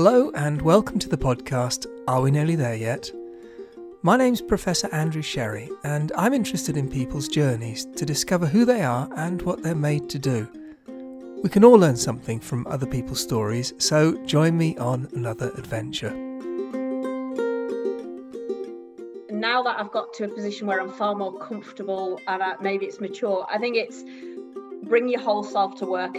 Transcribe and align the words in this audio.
Hello, 0.00 0.30
and 0.36 0.62
welcome 0.62 1.00
to 1.00 1.08
the 1.08 1.18
podcast 1.18 1.84
Are 2.06 2.20
We 2.20 2.30
Nearly 2.30 2.54
There 2.54 2.76
Yet? 2.76 3.10
My 4.02 4.16
name's 4.16 4.40
Professor 4.40 4.88
Andrew 4.94 5.22
Sherry, 5.22 5.68
and 5.82 6.12
I'm 6.16 6.32
interested 6.32 6.76
in 6.76 6.88
people's 6.88 7.26
journeys 7.26 7.84
to 7.96 8.06
discover 8.06 8.46
who 8.46 8.64
they 8.64 8.82
are 8.82 9.08
and 9.16 9.42
what 9.42 9.64
they're 9.64 9.74
made 9.74 10.08
to 10.10 10.20
do. 10.20 10.48
We 11.42 11.48
can 11.50 11.64
all 11.64 11.76
learn 11.76 11.96
something 11.96 12.38
from 12.38 12.64
other 12.68 12.86
people's 12.86 13.20
stories, 13.20 13.74
so 13.78 14.24
join 14.24 14.56
me 14.56 14.76
on 14.76 15.08
another 15.14 15.50
adventure. 15.58 16.12
Now 19.32 19.64
that 19.64 19.80
I've 19.80 19.90
got 19.90 20.14
to 20.14 20.26
a 20.26 20.28
position 20.28 20.68
where 20.68 20.80
I'm 20.80 20.92
far 20.92 21.16
more 21.16 21.36
comfortable 21.40 22.20
and 22.28 22.40
maybe 22.60 22.86
it's 22.86 23.00
mature, 23.00 23.48
I 23.50 23.58
think 23.58 23.74
it's 23.74 24.04
bring 24.84 25.08
your 25.08 25.20
whole 25.20 25.42
self 25.42 25.74
to 25.80 25.86
work. 25.86 26.16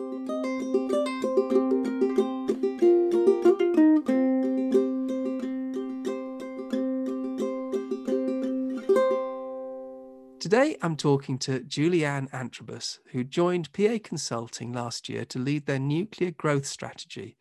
I'm 10.90 10.98
talking 10.98 11.38
to 11.40 11.60
Julianne 11.60 12.32
Antrobus, 12.32 12.98
who 13.12 13.24
joined 13.24 13.72
PA 13.74 14.00
Consulting 14.04 14.74
last 14.74 15.08
year 15.08 15.24
to 15.26 15.38
lead 15.38 15.68
their 15.68 15.78
nuclear 15.78 16.32
growth 16.32 16.66
strategy 16.66 17.38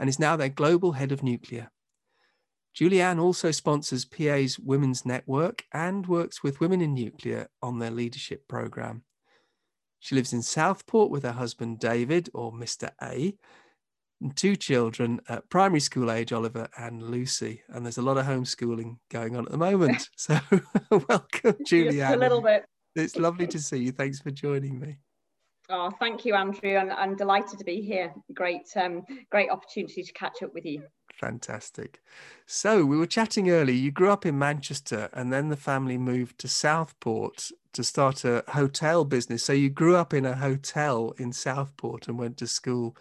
and 0.00 0.08
is 0.08 0.18
now 0.18 0.34
their 0.34 0.48
global 0.48 0.90
head 0.90 1.12
of 1.12 1.22
nuclear. 1.22 1.70
Julianne 2.76 3.22
also 3.22 3.52
sponsors 3.52 4.04
PA's 4.04 4.58
Women's 4.58 5.06
Network 5.06 5.62
and 5.72 6.08
works 6.08 6.42
with 6.42 6.58
Women 6.58 6.80
in 6.80 6.92
Nuclear 6.92 7.46
on 7.62 7.78
their 7.78 7.92
leadership 7.92 8.48
program. 8.48 9.04
She 10.00 10.16
lives 10.16 10.32
in 10.32 10.42
Southport 10.42 11.12
with 11.12 11.22
her 11.22 11.30
husband 11.30 11.78
David, 11.78 12.28
or 12.34 12.52
Mr. 12.52 12.90
A, 13.00 13.36
and 14.20 14.36
two 14.36 14.56
children 14.56 15.20
at 15.28 15.48
primary 15.48 15.78
school 15.78 16.10
age, 16.10 16.32
Oliver 16.32 16.68
and 16.76 17.04
Lucy. 17.04 17.62
And 17.68 17.86
there's 17.86 17.98
a 17.98 18.02
lot 18.02 18.18
of 18.18 18.26
homeschooling 18.26 18.96
going 19.12 19.36
on 19.36 19.44
at 19.44 19.52
the 19.52 19.58
moment. 19.58 20.08
So 20.16 20.40
welcome, 20.90 21.54
Julianne. 21.64 22.14
a 22.14 22.16
little 22.16 22.42
bit. 22.42 22.64
It's 22.96 23.16
lovely 23.16 23.46
to 23.48 23.58
see 23.58 23.78
you. 23.78 23.92
Thanks 23.92 24.20
for 24.20 24.30
joining 24.30 24.80
me. 24.80 24.98
Oh, 25.68 25.90
thank 26.00 26.24
you, 26.24 26.34
Andrew. 26.34 26.76
I'm, 26.76 26.90
I'm 26.90 27.16
delighted 27.16 27.58
to 27.58 27.64
be 27.64 27.80
here. 27.80 28.12
Great, 28.34 28.68
um, 28.76 29.04
great 29.30 29.50
opportunity 29.50 30.02
to 30.02 30.12
catch 30.12 30.42
up 30.42 30.52
with 30.52 30.64
you. 30.64 30.82
Fantastic. 31.14 32.00
So 32.46 32.84
we 32.84 32.96
were 32.96 33.06
chatting 33.06 33.50
earlier. 33.50 33.76
You 33.76 33.92
grew 33.92 34.10
up 34.10 34.26
in 34.26 34.38
Manchester, 34.38 35.08
and 35.12 35.32
then 35.32 35.48
the 35.48 35.56
family 35.56 35.96
moved 35.96 36.38
to 36.38 36.48
Southport 36.48 37.50
to 37.72 37.84
start 37.84 38.24
a 38.24 38.42
hotel 38.48 39.04
business. 39.04 39.44
So 39.44 39.52
you 39.52 39.70
grew 39.70 39.94
up 39.96 40.12
in 40.12 40.24
a 40.24 40.34
hotel 40.34 41.14
in 41.18 41.32
Southport 41.32 42.08
and 42.08 42.18
went 42.18 42.36
to 42.38 42.46
school 42.48 42.96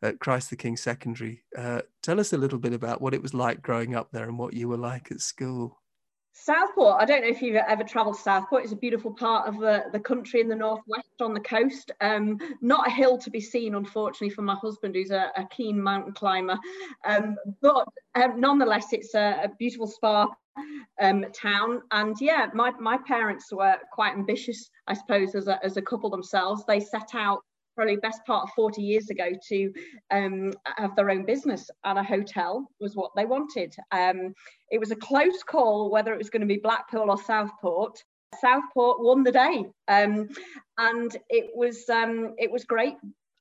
at 0.00 0.20
Christ 0.20 0.50
the 0.50 0.56
King 0.56 0.76
Secondary. 0.76 1.42
Uh, 1.56 1.82
tell 2.02 2.20
us 2.20 2.32
a 2.32 2.38
little 2.38 2.58
bit 2.58 2.72
about 2.72 3.00
what 3.00 3.14
it 3.14 3.22
was 3.22 3.34
like 3.34 3.62
growing 3.62 3.94
up 3.96 4.12
there 4.12 4.28
and 4.28 4.38
what 4.38 4.54
you 4.54 4.68
were 4.68 4.76
like 4.76 5.10
at 5.10 5.20
school. 5.20 5.81
Southport, 6.34 6.96
I 6.98 7.04
don't 7.04 7.22
know 7.22 7.28
if 7.28 7.42
you've 7.42 7.56
ever 7.56 7.84
travelled 7.84 8.16
to 8.16 8.22
Southport. 8.22 8.64
It's 8.64 8.72
a 8.72 8.76
beautiful 8.76 9.12
part 9.12 9.46
of 9.46 9.58
the, 9.58 9.84
the 9.92 10.00
country 10.00 10.40
in 10.40 10.48
the 10.48 10.56
northwest 10.56 11.20
on 11.20 11.34
the 11.34 11.40
coast. 11.40 11.90
Um, 12.00 12.38
not 12.60 12.88
a 12.88 12.90
hill 12.90 13.18
to 13.18 13.30
be 13.30 13.40
seen, 13.40 13.74
unfortunately, 13.74 14.30
for 14.30 14.42
my 14.42 14.54
husband, 14.56 14.94
who's 14.94 15.10
a, 15.10 15.30
a 15.36 15.46
keen 15.50 15.80
mountain 15.80 16.14
climber. 16.14 16.58
Um, 17.04 17.36
but 17.60 17.86
um, 18.14 18.40
nonetheless, 18.40 18.92
it's 18.92 19.14
a, 19.14 19.42
a 19.44 19.50
beautiful 19.58 19.86
spa 19.86 20.28
um, 21.00 21.26
town. 21.34 21.82
And 21.90 22.16
yeah, 22.20 22.46
my, 22.54 22.72
my 22.80 22.98
parents 23.06 23.52
were 23.52 23.76
quite 23.92 24.14
ambitious, 24.14 24.70
I 24.86 24.94
suppose, 24.94 25.34
as 25.34 25.48
a, 25.48 25.62
as 25.62 25.76
a 25.76 25.82
couple 25.82 26.08
themselves. 26.08 26.64
They 26.66 26.80
set 26.80 27.14
out 27.14 27.40
probably 27.74 27.96
best 27.96 28.24
part 28.26 28.44
of 28.44 28.50
40 28.54 28.82
years 28.82 29.10
ago 29.10 29.30
to 29.48 29.72
um, 30.10 30.52
have 30.76 30.94
their 30.96 31.10
own 31.10 31.24
business 31.24 31.70
and 31.84 31.98
a 31.98 32.02
hotel 32.02 32.68
was 32.80 32.94
what 32.96 33.10
they 33.16 33.24
wanted. 33.24 33.74
Um, 33.90 34.34
it 34.70 34.78
was 34.78 34.90
a 34.90 34.96
close 34.96 35.42
call 35.42 35.90
whether 35.90 36.12
it 36.12 36.18
was 36.18 36.30
going 36.30 36.40
to 36.40 36.46
be 36.46 36.60
Blackpool 36.62 37.10
or 37.10 37.18
Southport. 37.18 38.02
Southport 38.40 39.02
won 39.02 39.22
the 39.22 39.32
day, 39.32 39.66
um, 39.88 40.28
and 40.78 41.14
it 41.28 41.50
was 41.54 41.86
um, 41.90 42.34
it 42.38 42.50
was 42.50 42.64
great. 42.64 42.94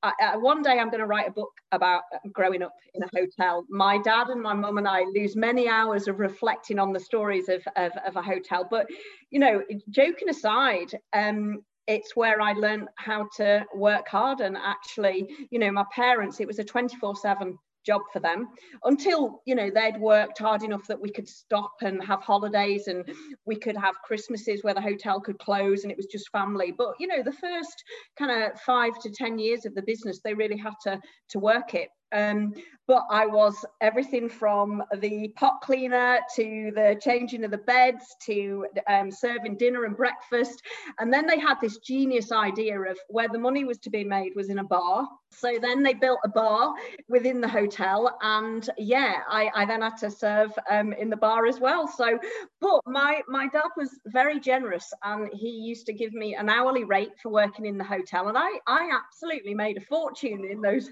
I, 0.04 0.36
one 0.38 0.64
day 0.64 0.80
I'm 0.80 0.90
going 0.90 1.02
to 1.02 1.06
write 1.06 1.28
a 1.28 1.32
book 1.32 1.52
about 1.72 2.02
growing 2.32 2.64
up 2.64 2.74
in 2.96 3.04
a 3.04 3.10
hotel. 3.14 3.66
My 3.70 4.00
dad 4.00 4.30
and 4.30 4.42
my 4.42 4.54
mum 4.54 4.78
and 4.80 4.88
I 4.88 5.04
lose 5.04 5.36
many 5.36 5.68
hours 5.68 6.08
of 6.08 6.20
reflecting 6.20 6.80
on 6.80 6.92
the 6.92 7.00
stories 7.00 7.50
of, 7.50 7.62
of, 7.76 7.92
of 8.06 8.16
a 8.16 8.22
hotel. 8.22 8.68
But, 8.70 8.88
you 9.30 9.40
know, 9.40 9.62
joking 9.92 10.30
aside, 10.30 10.98
um, 11.14 11.64
it's 11.88 12.16
where 12.16 12.42
I 12.42 12.54
learned 12.54 12.88
how 12.96 13.28
to 13.38 13.66
work 13.76 14.08
hard 14.08 14.40
and 14.40 14.58
actually, 14.58 15.48
you 15.50 15.60
know, 15.60 15.72
my 15.72 15.86
parents, 15.94 16.40
it 16.40 16.48
was 16.48 16.60
a 16.60 16.64
24 16.64 17.16
7 17.16 17.58
job 17.86 18.02
for 18.14 18.20
them 18.20 18.48
until 18.84 19.42
you 19.46 19.56
know 19.56 19.70
they'd 19.74 20.00
worked 20.00 20.38
hard 20.38 20.64
enough 20.64 20.86
that 20.88 21.02
we 21.02 21.10
could 21.10 21.28
stop 21.28 21.72
and 21.82 22.04
have 22.04 22.22
holidays 22.22 22.88
and 22.88 23.12
we 23.46 23.56
could 23.56 23.76
have 23.76 23.96
christmases 24.04 24.64
where 24.64 24.74
the 24.74 24.82
hotel 24.82 25.20
could 25.20 25.40
close 25.40 25.84
and 25.84 25.92
it 25.92 25.98
was 25.98 26.06
just 26.06 26.30
family. 26.30 26.72
But 26.72 26.94
you 27.00 27.08
know 27.08 27.24
the 27.24 27.32
first 27.32 27.84
kind 28.18 28.44
of 28.44 28.60
five 28.62 29.00
to 29.02 29.10
ten 29.10 29.40
years 29.40 29.66
of 29.66 29.74
the 29.74 29.82
business 29.82 30.20
they 30.24 30.34
really 30.34 30.58
had 30.58 30.74
to 30.84 31.00
to 31.30 31.40
work 31.40 31.74
it 31.74 31.90
um, 32.12 32.54
but 32.92 33.06
I 33.10 33.26
was 33.26 33.64
everything 33.80 34.28
from 34.28 34.84
the 34.98 35.30
pot 35.38 35.62
cleaner 35.62 36.20
to 36.36 36.72
the 36.76 37.00
changing 37.02 37.46
of 37.46 37.52
the 37.52 37.58
beds 37.60 38.18
to 38.24 38.66
um, 38.90 39.10
serving 39.10 39.56
dinner 39.56 39.86
and 39.86 39.96
breakfast. 39.96 40.62
And 41.00 41.14
then 41.14 41.26
they 41.26 41.40
had 41.40 41.56
this 41.62 41.78
genius 41.78 42.34
idea 42.34 42.82
of 42.82 42.98
where 43.08 43.30
the 43.30 43.40
money 43.40 43.64
was 43.64 43.78
to 43.80 43.90
be 43.90 44.04
made 44.04 44.34
was 44.36 44.50
in 44.50 44.60
a 44.60 44.64
bar. 44.64 45.08
So 45.34 45.58
then 45.62 45.82
they 45.82 45.94
built 45.94 46.20
a 46.26 46.28
bar 46.28 46.74
within 47.08 47.40
the 47.40 47.48
hotel. 47.48 48.18
And 48.22 48.70
yeah, 48.78 49.20
I, 49.30 49.50
I 49.56 49.66
then 49.66 49.82
had 49.82 49.96
to 50.00 50.12
serve 50.12 50.52
um, 50.70 50.92
in 50.92 51.10
the 51.10 51.16
bar 51.16 51.46
as 51.46 51.60
well. 51.62 51.88
So, 51.88 52.20
but 52.60 52.82
my, 52.86 53.22
my 53.30 53.48
dad 53.48 53.70
was 53.78 53.98
very 54.08 54.42
generous 54.42 54.92
and 55.04 55.30
he 55.32 55.50
used 55.50 55.86
to 55.86 55.94
give 55.94 56.12
me 56.12 56.36
an 56.36 56.50
hourly 56.50 56.84
rate 56.84 57.14
for 57.24 57.30
working 57.30 57.66
in 57.66 57.78
the 57.78 57.86
hotel. 57.86 58.28
And 58.28 58.38
I, 58.38 58.50
I 58.68 58.90
absolutely 58.92 59.54
made 59.54 59.78
a 59.78 59.82
fortune 59.82 60.44
in 60.44 60.60
those, 60.60 60.90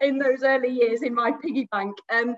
in 0.00 0.18
those 0.18 0.42
early 0.42 0.61
years 0.68 1.02
in 1.02 1.14
my 1.14 1.32
piggy 1.42 1.68
bank. 1.72 1.96
Um, 2.12 2.34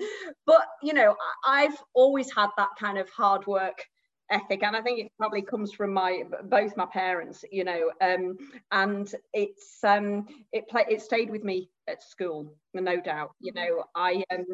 but 0.46 0.66
you 0.82 0.92
know, 0.92 1.16
I've 1.46 1.76
always 1.94 2.32
had 2.32 2.48
that 2.56 2.70
kind 2.78 2.98
of 2.98 3.08
hard 3.10 3.46
work 3.46 3.84
ethic 4.30 4.62
and 4.62 4.74
i 4.74 4.80
think 4.80 4.98
it 4.98 5.12
probably 5.18 5.42
comes 5.42 5.72
from 5.72 5.92
my 5.92 6.22
both 6.44 6.76
my 6.78 6.86
parents 6.86 7.44
you 7.52 7.62
know 7.62 7.90
um 8.00 8.36
and 8.72 9.14
it's 9.34 9.84
um 9.84 10.26
it 10.52 10.66
play 10.68 10.84
it 10.88 11.02
stayed 11.02 11.28
with 11.28 11.44
me 11.44 11.68
at 11.88 12.02
school 12.02 12.50
no 12.72 13.00
doubt 13.00 13.32
you 13.40 13.52
know. 13.52 13.84
I 13.94 14.24
um 14.32 14.46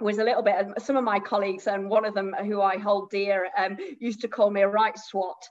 was 0.00 0.18
a 0.18 0.24
little 0.24 0.42
bit 0.42 0.56
some 0.78 0.96
of 0.96 1.04
my 1.04 1.20
colleagues 1.20 1.66
and 1.66 1.88
one 1.88 2.04
of 2.04 2.14
them 2.14 2.34
who 2.44 2.60
I 2.60 2.78
hold 2.78 3.10
dear 3.10 3.48
um, 3.56 3.76
used 4.00 4.20
to 4.22 4.28
call 4.28 4.50
me 4.50 4.62
a 4.62 4.68
right 4.68 4.98
swat 4.98 5.42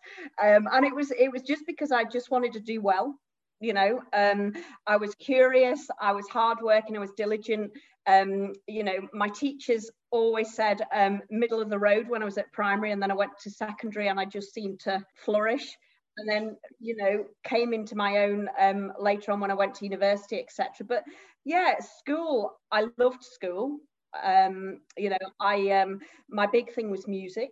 um, 0.43 0.67
and 0.72 0.85
it 0.85 0.93
was 0.93 1.11
it 1.11 1.31
was 1.31 1.43
just 1.43 1.66
because 1.66 1.91
I 1.91 2.03
just 2.03 2.31
wanted 2.31 2.53
to 2.53 2.59
do 2.59 2.81
well 2.81 3.16
you 3.61 3.73
know 3.73 4.01
um, 4.13 4.53
I 4.88 4.97
was 4.97 5.16
curious 5.16 5.88
I 5.99 6.11
was 6.11 6.27
hardworking 6.29 6.97
I 6.97 6.99
was 6.99 7.11
diligent 7.16 7.72
um, 8.07 8.53
you 8.67 8.83
know, 8.83 9.07
my 9.13 9.29
teachers 9.29 9.89
always 10.09 10.55
said 10.55 10.81
um, 10.94 11.22
middle 11.29 11.61
of 11.61 11.69
the 11.69 11.77
road 11.77 12.09
when 12.09 12.22
I 12.22 12.25
was 12.25 12.38
at 12.38 12.51
primary, 12.51 12.91
and 12.91 13.01
then 13.01 13.11
I 13.11 13.16
went 13.16 13.38
to 13.44 13.51
secondary, 13.51 14.07
and 14.07 14.19
I 14.19 14.25
just 14.25 14.53
seemed 14.53 14.79
to 14.81 15.05
flourish. 15.23 15.77
And 16.17 16.27
then, 16.27 16.57
you 16.79 16.95
know, 16.97 17.25
came 17.44 17.73
into 17.73 17.95
my 17.95 18.17
own 18.25 18.49
um, 18.59 18.91
later 18.99 19.31
on 19.31 19.39
when 19.39 19.51
I 19.51 19.55
went 19.55 19.75
to 19.75 19.85
university, 19.85 20.39
etc. 20.39 20.85
But 20.85 21.03
yeah, 21.45 21.75
school, 21.79 22.53
I 22.72 22.88
loved 22.97 23.23
school. 23.23 23.78
Um, 24.22 24.81
you 24.97 25.09
know, 25.09 25.17
I 25.39 25.69
um, 25.72 25.99
my 26.29 26.47
big 26.47 26.73
thing 26.73 26.91
was 26.91 27.07
music. 27.07 27.51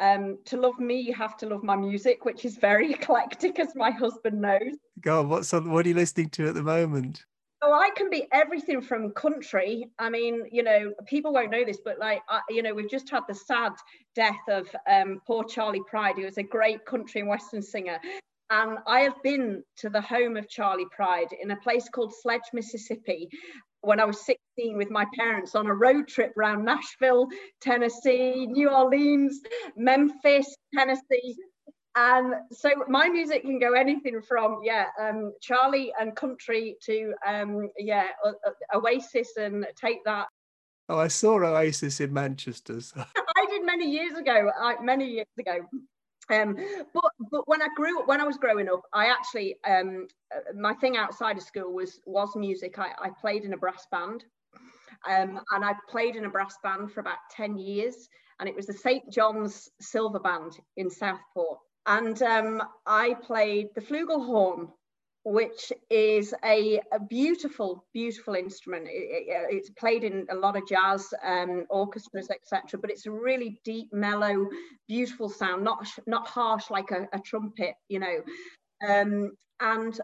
Um, 0.00 0.38
to 0.46 0.56
love 0.56 0.78
me, 0.78 1.00
you 1.00 1.14
have 1.14 1.36
to 1.38 1.46
love 1.46 1.62
my 1.62 1.76
music, 1.76 2.24
which 2.24 2.44
is 2.44 2.56
very 2.56 2.92
eclectic, 2.94 3.58
as 3.58 3.74
my 3.74 3.90
husband 3.90 4.40
knows. 4.40 4.76
Go 5.00 5.20
on, 5.20 5.28
what's 5.28 5.52
on, 5.54 5.70
what 5.70 5.86
are 5.86 5.88
you 5.88 5.94
listening 5.94 6.30
to 6.30 6.48
at 6.48 6.54
the 6.54 6.62
moment? 6.62 7.24
Oh, 7.62 7.72
I 7.72 7.90
can 7.96 8.10
be 8.10 8.28
everything 8.32 8.82
from 8.82 9.12
country. 9.12 9.90
I 9.98 10.10
mean, 10.10 10.42
you 10.52 10.62
know, 10.62 10.92
people 11.06 11.32
won't 11.32 11.50
know 11.50 11.64
this, 11.64 11.80
but 11.82 11.98
like, 11.98 12.20
I, 12.28 12.40
you 12.50 12.62
know, 12.62 12.74
we've 12.74 12.90
just 12.90 13.08
had 13.08 13.22
the 13.26 13.34
sad 13.34 13.72
death 14.14 14.36
of 14.48 14.68
um, 14.90 15.20
poor 15.26 15.42
Charley 15.44 15.82
Pride, 15.88 16.16
who 16.16 16.24
was 16.24 16.36
a 16.38 16.42
great 16.42 16.84
country 16.84 17.22
and 17.22 17.30
western 17.30 17.62
singer. 17.62 17.98
And 18.50 18.78
I 18.86 19.00
have 19.00 19.20
been 19.22 19.64
to 19.78 19.88
the 19.88 20.00
home 20.00 20.36
of 20.36 20.48
Charley 20.48 20.86
Pride 20.94 21.34
in 21.40 21.50
a 21.50 21.56
place 21.56 21.88
called 21.88 22.14
Sledge, 22.14 22.42
Mississippi, 22.52 23.28
when 23.86 24.00
I 24.00 24.04
was 24.04 24.26
16 24.26 24.76
with 24.76 24.90
my 24.90 25.06
parents 25.16 25.54
on 25.54 25.68
a 25.68 25.74
road 25.74 26.08
trip 26.08 26.36
around 26.36 26.64
Nashville, 26.64 27.28
Tennessee, 27.60 28.46
New 28.46 28.68
Orleans, 28.68 29.40
Memphis, 29.76 30.54
Tennessee, 30.74 31.36
and 31.94 32.34
so 32.52 32.70
my 32.88 33.08
music 33.08 33.42
can 33.42 33.58
go 33.58 33.72
anything 33.72 34.20
from 34.20 34.60
yeah 34.62 34.86
um, 35.00 35.32
charlie 35.40 35.92
and 35.98 36.14
country 36.14 36.76
to 36.82 37.14
um, 37.26 37.70
yeah 37.78 38.08
oasis 38.74 39.38
and 39.38 39.66
take 39.76 40.04
that. 40.04 40.26
Oh 40.90 40.98
i 40.98 41.08
saw 41.08 41.42
oasis 41.42 42.00
in 42.00 42.12
manchester 42.12 42.82
so. 42.82 43.02
i 43.36 43.46
did 43.50 43.64
many 43.64 43.90
years 43.90 44.12
ago 44.18 44.50
I, 44.60 44.74
many 44.82 45.06
years 45.06 45.26
ago 45.38 45.60
um, 46.30 46.56
but 46.94 47.12
but 47.30 47.48
when 47.48 47.62
I 47.62 47.68
grew 47.76 48.04
when 48.06 48.20
I 48.20 48.24
was 48.24 48.38
growing 48.38 48.68
up, 48.68 48.82
I 48.92 49.06
actually 49.06 49.56
um, 49.68 50.08
uh, 50.34 50.52
my 50.54 50.74
thing 50.74 50.96
outside 50.96 51.36
of 51.36 51.42
school 51.44 51.72
was 51.72 52.00
was 52.06 52.34
music. 52.36 52.78
I, 52.78 52.90
I 53.00 53.10
played 53.20 53.44
in 53.44 53.52
a 53.52 53.58
brass 53.58 53.86
band, 53.90 54.24
Um, 55.08 55.40
and 55.52 55.64
I 55.64 55.74
played 55.88 56.16
in 56.16 56.24
a 56.24 56.30
brass 56.30 56.56
band 56.62 56.92
for 56.92 57.00
about 57.00 57.18
10 57.30 57.58
years, 57.58 58.08
and 58.40 58.48
it 58.48 58.56
was 58.56 58.66
the 58.66 58.72
St. 58.72 59.10
John's 59.10 59.70
Silver 59.80 60.18
Band 60.20 60.58
in 60.76 60.90
Southport. 60.90 61.58
And 61.86 62.20
um, 62.22 62.62
I 62.86 63.14
played 63.14 63.68
the 63.74 63.80
flugelhorn, 63.80 64.68
which 65.28 65.72
is 65.90 66.32
a, 66.44 66.80
a 66.92 67.00
beautiful, 67.00 67.84
beautiful 67.92 68.36
instrument. 68.36 68.86
It, 68.86 69.24
it, 69.26 69.46
it's 69.50 69.70
played 69.70 70.04
in 70.04 70.24
a 70.30 70.36
lot 70.36 70.56
of 70.56 70.68
jazz 70.68 71.12
um, 71.24 71.66
orchestras, 71.68 72.30
etc. 72.30 72.78
But 72.80 72.90
it's 72.90 73.06
a 73.06 73.10
really 73.10 73.60
deep, 73.64 73.92
mellow, 73.92 74.46
beautiful 74.86 75.28
sound, 75.28 75.64
not 75.64 75.84
not 76.06 76.28
harsh 76.28 76.70
like 76.70 76.92
a, 76.92 77.08
a 77.12 77.18
trumpet, 77.18 77.74
you 77.88 77.98
know. 77.98 78.22
Um, 78.88 79.32
and 79.58 79.98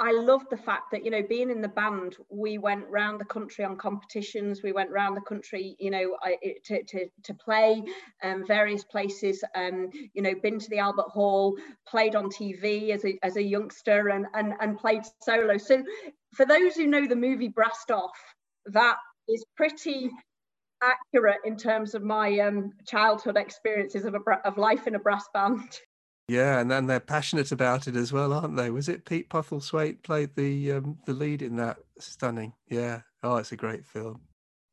I 0.00 0.12
loved 0.12 0.46
the 0.48 0.56
fact 0.56 0.90
that, 0.92 1.04
you 1.04 1.10
know, 1.10 1.22
being 1.22 1.50
in 1.50 1.60
the 1.60 1.68
band, 1.68 2.16
we 2.30 2.56
went 2.56 2.86
round 2.88 3.20
the 3.20 3.26
country 3.26 3.66
on 3.66 3.76
competitions. 3.76 4.62
We 4.62 4.72
went 4.72 4.90
round 4.90 5.14
the 5.14 5.20
country, 5.20 5.76
you 5.78 5.90
know, 5.90 6.16
to, 6.64 6.82
to, 6.82 7.06
to 7.22 7.34
play 7.34 7.84
um, 8.22 8.46
various 8.46 8.82
places, 8.82 9.44
um, 9.54 9.90
you 10.14 10.22
know, 10.22 10.34
been 10.42 10.58
to 10.58 10.70
the 10.70 10.78
Albert 10.78 11.10
Hall, 11.10 11.54
played 11.86 12.16
on 12.16 12.30
TV 12.30 12.90
as 12.90 13.04
a, 13.04 13.18
as 13.22 13.36
a 13.36 13.42
youngster 13.42 14.08
and, 14.08 14.24
and, 14.32 14.54
and 14.60 14.78
played 14.78 15.02
solo. 15.20 15.58
So 15.58 15.84
for 16.32 16.46
those 16.46 16.74
who 16.74 16.86
know 16.86 17.06
the 17.06 17.14
movie 17.14 17.48
Brassed 17.48 17.90
Off, 17.90 18.16
that 18.66 18.96
is 19.28 19.44
pretty 19.54 20.10
accurate 20.82 21.40
in 21.44 21.58
terms 21.58 21.94
of 21.94 22.02
my 22.02 22.38
um, 22.38 22.72
childhood 22.86 23.36
experiences 23.36 24.06
of, 24.06 24.14
a, 24.14 24.48
of 24.48 24.56
life 24.56 24.86
in 24.86 24.94
a 24.94 24.98
brass 24.98 25.26
band. 25.34 25.60
Yeah, 26.30 26.60
and 26.60 26.70
then 26.70 26.86
they're 26.86 27.00
passionate 27.00 27.50
about 27.50 27.88
it 27.88 27.96
as 27.96 28.12
well, 28.12 28.32
aren't 28.32 28.56
they? 28.56 28.70
Was 28.70 28.88
it 28.88 29.04
Pete 29.04 29.28
Postlethwaite 29.28 30.04
played 30.04 30.30
the 30.36 30.74
um, 30.74 30.96
the 31.04 31.12
lead 31.12 31.42
in 31.42 31.56
that? 31.56 31.78
Stunning. 31.98 32.52
Yeah. 32.68 33.00
Oh, 33.24 33.38
it's 33.38 33.50
a 33.50 33.56
great 33.56 33.84
film. 33.84 34.20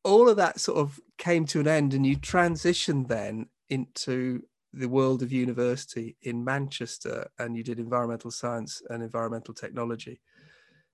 All 0.04 0.30
of 0.30 0.38
that 0.38 0.60
sort 0.60 0.78
of 0.78 1.00
came 1.18 1.48
to 1.48 1.60
an 1.60 1.68
end, 1.68 1.96
and 1.96 2.06
you 2.06 2.16
transitioned 2.16 3.08
then 3.08 3.48
into 3.70 4.44
the 4.72 4.88
world 4.88 5.24
of 5.24 5.32
university 5.32 6.16
in 6.22 6.46
Manchester, 6.46 7.28
and 7.40 7.58
you 7.58 7.64
did 7.64 7.80
environmental 7.80 8.30
science 8.30 8.84
and 8.92 9.02
environmental 9.02 9.56
technology. 9.56 10.22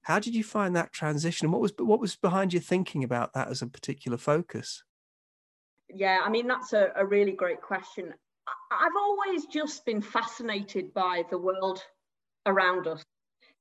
How 0.03 0.19
did 0.19 0.33
you 0.33 0.45
find 0.45 0.77
that 0.77 0.93
transition, 0.93 1.47
and 1.47 1.51
what 1.51 1.61
was 1.61 1.73
what 1.77 1.99
was 1.99 2.15
behind 2.15 2.53
your 2.53 2.61
thinking 2.61 3.03
about 3.03 3.33
that 3.33 3.49
as 3.49 3.61
a 3.61 3.67
particular 3.67 4.17
focus? 4.17 4.85
Yeah, 5.93 6.19
I 6.23 6.29
mean 6.29 6.47
that's 6.47 6.71
a, 6.71 6.93
a 6.95 7.05
really 7.05 7.33
great 7.33 7.61
question. 7.61 8.13
I've 8.47 8.95
always 8.97 9.45
just 9.45 9.85
been 9.85 10.01
fascinated 10.01 10.93
by 10.93 11.23
the 11.29 11.37
world 11.37 11.81
around 12.45 12.87
us. 12.87 13.03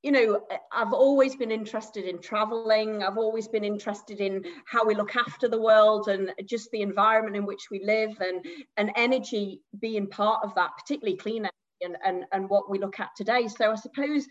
You 0.02 0.10
know, 0.10 0.40
I've 0.72 0.92
always 0.92 1.36
been 1.36 1.52
interested 1.52 2.06
in 2.06 2.20
traveling. 2.20 3.04
I've 3.04 3.18
always 3.18 3.46
been 3.46 3.62
interested 3.62 4.20
in 4.20 4.44
how 4.66 4.84
we 4.84 4.96
look 4.96 5.14
after 5.14 5.48
the 5.48 5.60
world 5.60 6.08
and 6.08 6.32
just 6.44 6.70
the 6.72 6.82
environment 6.82 7.36
in 7.36 7.46
which 7.46 7.70
we 7.70 7.84
live 7.84 8.20
and, 8.20 8.44
and 8.76 8.90
energy 8.96 9.60
being 9.78 10.08
part 10.08 10.40
of 10.42 10.54
that, 10.56 10.72
particularly 10.76 11.16
clean 11.16 11.42
energy 11.42 11.52
and, 11.82 11.96
and, 12.04 12.24
and 12.32 12.50
what 12.50 12.68
we 12.68 12.80
look 12.80 12.98
at 12.98 13.10
today. 13.16 13.46
So 13.46 13.70
I 13.70 13.76
suppose 13.76 14.26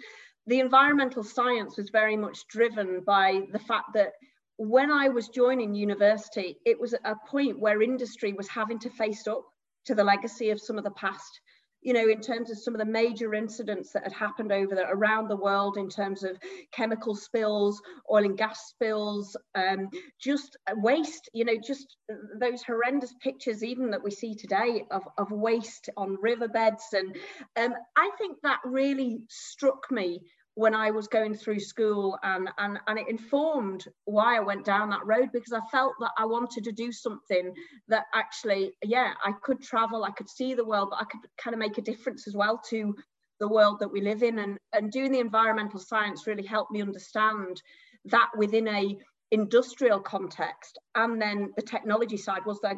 the 0.47 0.59
environmental 0.59 1.23
science 1.23 1.77
was 1.77 1.89
very 1.89 2.17
much 2.17 2.47
driven 2.49 3.01
by 3.05 3.43
the 3.53 3.59
fact 3.59 3.93
that 3.93 4.11
when 4.57 4.91
I 4.91 5.07
was 5.07 5.29
joining 5.29 5.73
university, 5.73 6.57
it 6.65 6.79
was 6.79 6.93
a 6.93 7.15
point 7.27 7.59
where 7.59 7.81
industry 7.81 8.33
was 8.33 8.49
having 8.49 8.79
to 8.79 8.89
face 8.89 9.25
up 9.25 9.45
to 9.85 9.95
the 9.95 10.03
legacy 10.03 10.49
of 10.49 10.61
some 10.61 10.77
of 10.77 10.83
the 10.83 10.91
past 10.91 11.41
you 11.81 11.93
know, 11.93 12.07
in 12.07 12.21
terms 12.21 12.51
of 12.51 12.59
some 12.59 12.75
of 12.75 12.79
the 12.79 12.85
major 12.85 13.33
incidents 13.33 13.91
that 13.91 14.03
had 14.03 14.13
happened 14.13 14.51
over 14.51 14.75
the, 14.75 14.85
around 14.87 15.27
the 15.27 15.35
world 15.35 15.77
in 15.77 15.89
terms 15.89 16.23
of 16.23 16.37
chemical 16.71 17.15
spills, 17.15 17.81
oil 18.11 18.23
and 18.23 18.37
gas 18.37 18.69
spills, 18.69 19.35
um, 19.55 19.89
just 20.19 20.57
waste, 20.75 21.29
you 21.33 21.43
know, 21.43 21.55
just 21.65 21.97
those 22.39 22.61
horrendous 22.61 23.13
pictures 23.19 23.63
even 23.63 23.89
that 23.89 24.03
we 24.03 24.11
see 24.11 24.35
today 24.35 24.85
of, 24.91 25.01
of 25.17 25.31
waste 25.31 25.89
on 25.97 26.17
riverbeds. 26.21 26.93
And 26.93 27.17
um, 27.57 27.73
I 27.97 28.11
think 28.17 28.37
that 28.43 28.59
really 28.63 29.21
struck 29.27 29.89
me 29.89 30.21
when 30.55 30.75
I 30.75 30.91
was 30.91 31.07
going 31.07 31.33
through 31.33 31.59
school 31.59 32.17
and, 32.23 32.49
and, 32.57 32.77
and 32.87 32.99
it 32.99 33.07
informed 33.07 33.85
why 34.05 34.37
I 34.37 34.41
went 34.41 34.65
down 34.65 34.89
that 34.89 35.05
road 35.05 35.29
because 35.31 35.53
I 35.53 35.61
felt 35.71 35.93
that 36.01 36.11
I 36.17 36.25
wanted 36.25 36.65
to 36.65 36.71
do 36.71 36.91
something 36.91 37.53
that 37.87 38.05
actually, 38.13 38.73
yeah, 38.83 39.13
I 39.23 39.31
could 39.43 39.61
travel, 39.61 40.03
I 40.03 40.11
could 40.11 40.29
see 40.29 40.53
the 40.53 40.65
world, 40.65 40.89
but 40.91 41.01
I 41.01 41.05
could 41.05 41.21
kind 41.41 41.53
of 41.53 41.59
make 41.59 41.77
a 41.77 41.81
difference 41.81 42.27
as 42.27 42.35
well 42.35 42.61
to 42.69 42.93
the 43.39 43.47
world 43.47 43.79
that 43.79 43.91
we 43.91 44.01
live 44.01 44.23
in. 44.23 44.39
And, 44.39 44.57
and 44.73 44.91
doing 44.91 45.11
the 45.11 45.19
environmental 45.19 45.79
science 45.79 46.27
really 46.27 46.45
helped 46.45 46.71
me 46.71 46.81
understand 46.81 47.61
that 48.05 48.29
within 48.37 48.67
a 48.67 48.97
industrial 49.31 50.01
context. 50.01 50.77
And 50.95 51.21
then 51.21 51.53
the 51.55 51.61
technology 51.61 52.17
side 52.17 52.45
was 52.45 52.59
that 52.61 52.77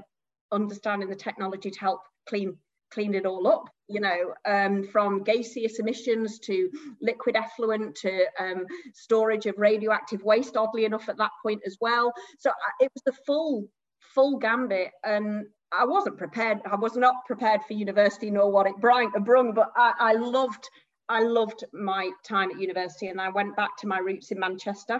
understanding 0.52 1.10
the 1.10 1.16
technology 1.16 1.72
to 1.72 1.80
help 1.80 2.02
clean 2.28 2.56
clean 2.94 3.14
it 3.16 3.26
all 3.26 3.48
up, 3.48 3.70
you 3.88 4.00
know, 4.00 4.34
um, 4.46 4.84
from 4.84 5.24
gaseous 5.24 5.80
emissions 5.80 6.40
to 6.40 6.70
liquid 7.02 7.36
effluent 7.36 7.96
to 7.96 8.26
um, 8.40 8.66
storage 8.94 9.46
of 9.46 9.56
radioactive 9.58 10.24
waste, 10.24 10.56
oddly 10.58 10.86
enough, 10.86 11.10
at 11.10 11.18
that 11.18 11.32
point 11.42 11.62
as 11.66 11.78
well. 11.82 12.14
So 12.40 12.50
uh, 12.50 12.54
it 12.80 12.92
was 12.94 13.04
the 13.06 13.14
full, 13.26 13.68
full 14.00 14.38
gambit. 14.38 14.92
And 15.04 15.48
I 15.72 15.86
wasn't 15.86 16.18
prepared. 16.18 16.60
I 16.72 16.76
was 16.76 16.96
not 16.96 17.16
prepared 17.26 17.62
for 17.68 17.74
university 17.74 18.30
nor 18.30 18.52
what 18.52 18.68
it 18.68 18.78
brung, 18.80 19.54
but 19.54 19.72
I, 19.76 19.94
I 20.00 20.14
loved, 20.14 20.70
I 21.10 21.24
loved 21.24 21.64
my 21.74 22.12
time 22.28 22.52
at 22.52 22.60
university 22.60 23.08
and 23.08 23.20
I 23.20 23.30
went 23.30 23.56
back 23.56 23.76
to 23.80 23.88
my 23.88 23.98
roots 23.98 24.32
in 24.32 24.40
Manchester. 24.40 25.00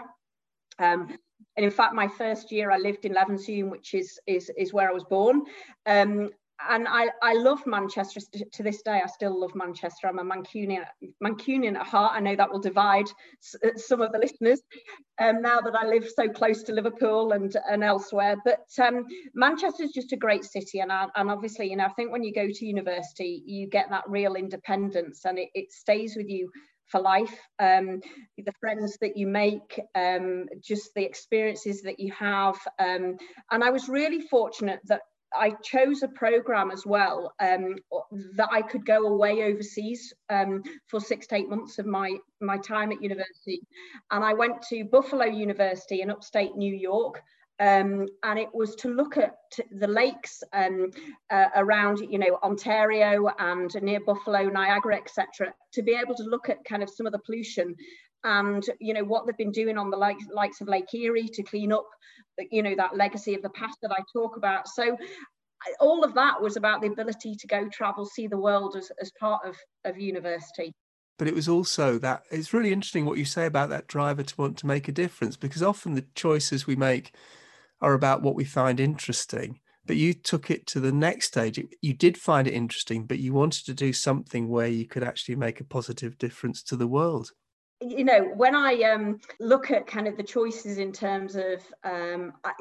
Um, 0.78 1.16
and 1.56 1.64
in 1.64 1.70
fact, 1.70 1.94
my 1.94 2.08
first 2.08 2.50
year 2.50 2.72
I 2.72 2.78
lived 2.78 3.04
in 3.04 3.14
Levenshulme, 3.14 3.70
which 3.70 3.94
is, 3.94 4.18
is, 4.26 4.50
is 4.58 4.72
where 4.72 4.90
I 4.90 4.92
was 4.92 5.04
born. 5.04 5.42
Um, 5.86 6.30
and 6.70 6.86
I, 6.88 7.08
I 7.22 7.34
love 7.34 7.66
Manchester 7.66 8.20
to 8.52 8.62
this 8.62 8.82
day. 8.82 9.00
I 9.02 9.06
still 9.06 9.38
love 9.38 9.54
Manchester. 9.54 10.08
I'm 10.08 10.18
a 10.18 10.24
Mancunian, 10.24 10.84
Mancunian 11.22 11.76
at 11.76 11.86
heart. 11.86 12.12
I 12.14 12.20
know 12.20 12.36
that 12.36 12.50
will 12.50 12.60
divide 12.60 13.06
uh, 13.64 13.70
some 13.76 14.00
of 14.00 14.12
the 14.12 14.18
listeners 14.18 14.60
um, 15.20 15.42
now 15.42 15.60
that 15.60 15.74
I 15.74 15.86
live 15.86 16.06
so 16.14 16.28
close 16.28 16.62
to 16.64 16.72
Liverpool 16.72 17.32
and, 17.32 17.54
and 17.70 17.84
elsewhere. 17.84 18.36
But 18.44 18.66
um, 18.82 19.04
Manchester 19.34 19.84
is 19.84 19.92
just 19.92 20.12
a 20.12 20.16
great 20.16 20.44
city. 20.44 20.80
And, 20.80 20.92
I, 20.92 21.06
and 21.16 21.30
obviously, 21.30 21.70
you 21.70 21.76
know, 21.76 21.86
I 21.86 21.92
think 21.92 22.12
when 22.12 22.24
you 22.24 22.32
go 22.32 22.48
to 22.48 22.66
university, 22.66 23.42
you 23.46 23.66
get 23.66 23.90
that 23.90 24.04
real 24.08 24.34
independence 24.34 25.24
and 25.24 25.38
it, 25.38 25.48
it 25.54 25.72
stays 25.72 26.16
with 26.16 26.28
you 26.28 26.50
for 26.86 27.00
life. 27.00 27.34
Um, 27.58 28.00
the 28.36 28.52
friends 28.60 28.98
that 29.00 29.16
you 29.16 29.26
make, 29.26 29.80
um, 29.94 30.46
just 30.62 30.90
the 30.94 31.04
experiences 31.04 31.82
that 31.82 31.98
you 31.98 32.12
have. 32.12 32.56
Um, 32.78 33.16
and 33.50 33.64
I 33.64 33.70
was 33.70 33.88
really 33.88 34.20
fortunate 34.20 34.80
that 34.86 35.00
I 35.36 35.50
chose 35.62 36.02
a 36.02 36.08
program 36.08 36.70
as 36.70 36.86
well 36.86 37.32
um, 37.40 37.76
that 38.36 38.48
I 38.50 38.62
could 38.62 38.86
go 38.86 39.06
away 39.06 39.42
overseas 39.42 40.12
um, 40.30 40.62
for 40.86 41.00
six 41.00 41.26
to 41.28 41.36
eight 41.36 41.48
months 41.48 41.78
of 41.78 41.86
my 41.86 42.16
my 42.40 42.58
time 42.58 42.92
at 42.92 43.02
university, 43.02 43.60
and 44.10 44.24
I 44.24 44.34
went 44.34 44.62
to 44.70 44.84
Buffalo 44.84 45.24
University 45.24 46.02
in 46.02 46.10
upstate 46.10 46.56
New 46.56 46.74
York. 46.74 47.22
Um, 47.60 48.08
and 48.24 48.36
it 48.36 48.48
was 48.52 48.74
to 48.76 48.88
look 48.88 49.16
at 49.16 49.36
the 49.70 49.86
lakes 49.86 50.42
um, 50.52 50.90
uh, 51.30 51.50
around, 51.54 52.00
you 52.00 52.18
know, 52.18 52.36
Ontario 52.42 53.28
and 53.38 53.70
near 53.80 54.00
Buffalo, 54.00 54.48
Niagara, 54.48 54.96
etc., 54.96 55.54
to 55.72 55.82
be 55.82 55.92
able 55.92 56.16
to 56.16 56.24
look 56.24 56.48
at 56.48 56.64
kind 56.64 56.82
of 56.82 56.90
some 56.90 57.06
of 57.06 57.12
the 57.12 57.20
pollution 57.20 57.76
and 58.24 58.64
you 58.80 58.94
know 58.94 59.04
what 59.04 59.26
they've 59.26 59.36
been 59.36 59.52
doing 59.52 59.78
on 59.78 59.90
the 59.90 59.96
likes, 59.96 60.24
likes 60.32 60.60
of 60.60 60.68
Lake 60.68 60.92
Erie 60.92 61.28
to 61.28 61.42
clean 61.42 61.72
up 61.72 61.86
you 62.50 62.62
know 62.62 62.74
that 62.76 62.96
legacy 62.96 63.34
of 63.34 63.42
the 63.42 63.50
past 63.50 63.78
that 63.82 63.92
I 63.92 64.02
talk 64.12 64.36
about. 64.36 64.68
So 64.68 64.96
all 65.80 66.04
of 66.04 66.14
that 66.14 66.40
was 66.40 66.56
about 66.56 66.80
the 66.80 66.88
ability 66.88 67.36
to 67.36 67.46
go 67.46 67.68
travel 67.68 68.04
see 68.04 68.26
the 68.26 68.38
world 68.38 68.76
as, 68.76 68.90
as 69.00 69.10
part 69.18 69.46
of, 69.46 69.56
of 69.84 69.98
university. 69.98 70.72
But 71.18 71.28
it 71.28 71.34
was 71.34 71.48
also 71.48 71.98
that 71.98 72.22
it's 72.30 72.52
really 72.52 72.72
interesting 72.72 73.04
what 73.04 73.18
you 73.18 73.24
say 73.24 73.46
about 73.46 73.70
that 73.70 73.86
driver 73.86 74.22
to 74.24 74.34
want 74.36 74.58
to 74.58 74.66
make 74.66 74.88
a 74.88 74.92
difference 74.92 75.36
because 75.36 75.62
often 75.62 75.94
the 75.94 76.06
choices 76.14 76.66
we 76.66 76.76
make 76.76 77.14
are 77.80 77.94
about 77.94 78.22
what 78.22 78.34
we 78.34 78.44
find 78.44 78.80
interesting 78.80 79.60
but 79.86 79.96
you 79.96 80.14
took 80.14 80.50
it 80.50 80.66
to 80.66 80.80
the 80.80 80.90
next 80.90 81.26
stage. 81.26 81.62
You 81.82 81.92
did 81.92 82.16
find 82.16 82.48
it 82.48 82.54
interesting 82.54 83.06
but 83.06 83.20
you 83.20 83.32
wanted 83.32 83.64
to 83.66 83.74
do 83.74 83.92
something 83.92 84.48
where 84.48 84.66
you 84.66 84.86
could 84.86 85.04
actually 85.04 85.36
make 85.36 85.60
a 85.60 85.64
positive 85.64 86.18
difference 86.18 86.62
to 86.64 86.76
the 86.76 86.88
world 86.88 87.30
you 87.84 88.04
know 88.04 88.24
when 88.36 88.54
i 88.54 88.80
um, 88.82 89.20
look 89.40 89.70
at 89.70 89.86
kind 89.86 90.08
of 90.08 90.16
the 90.16 90.22
choices 90.22 90.78
in 90.78 90.92
terms 90.92 91.36
of 91.36 91.62
um, 91.84 92.32
I, 92.44 92.52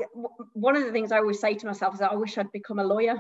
one 0.53 0.75
of 0.75 0.83
the 0.83 0.91
things 0.91 1.11
i 1.11 1.17
always 1.17 1.39
say 1.39 1.53
to 1.53 1.65
myself 1.65 1.93
is 1.93 1.99
that 1.99 2.11
i 2.11 2.15
wish 2.15 2.37
i'd 2.37 2.51
become 2.51 2.79
a 2.79 2.83
lawyer. 2.83 3.15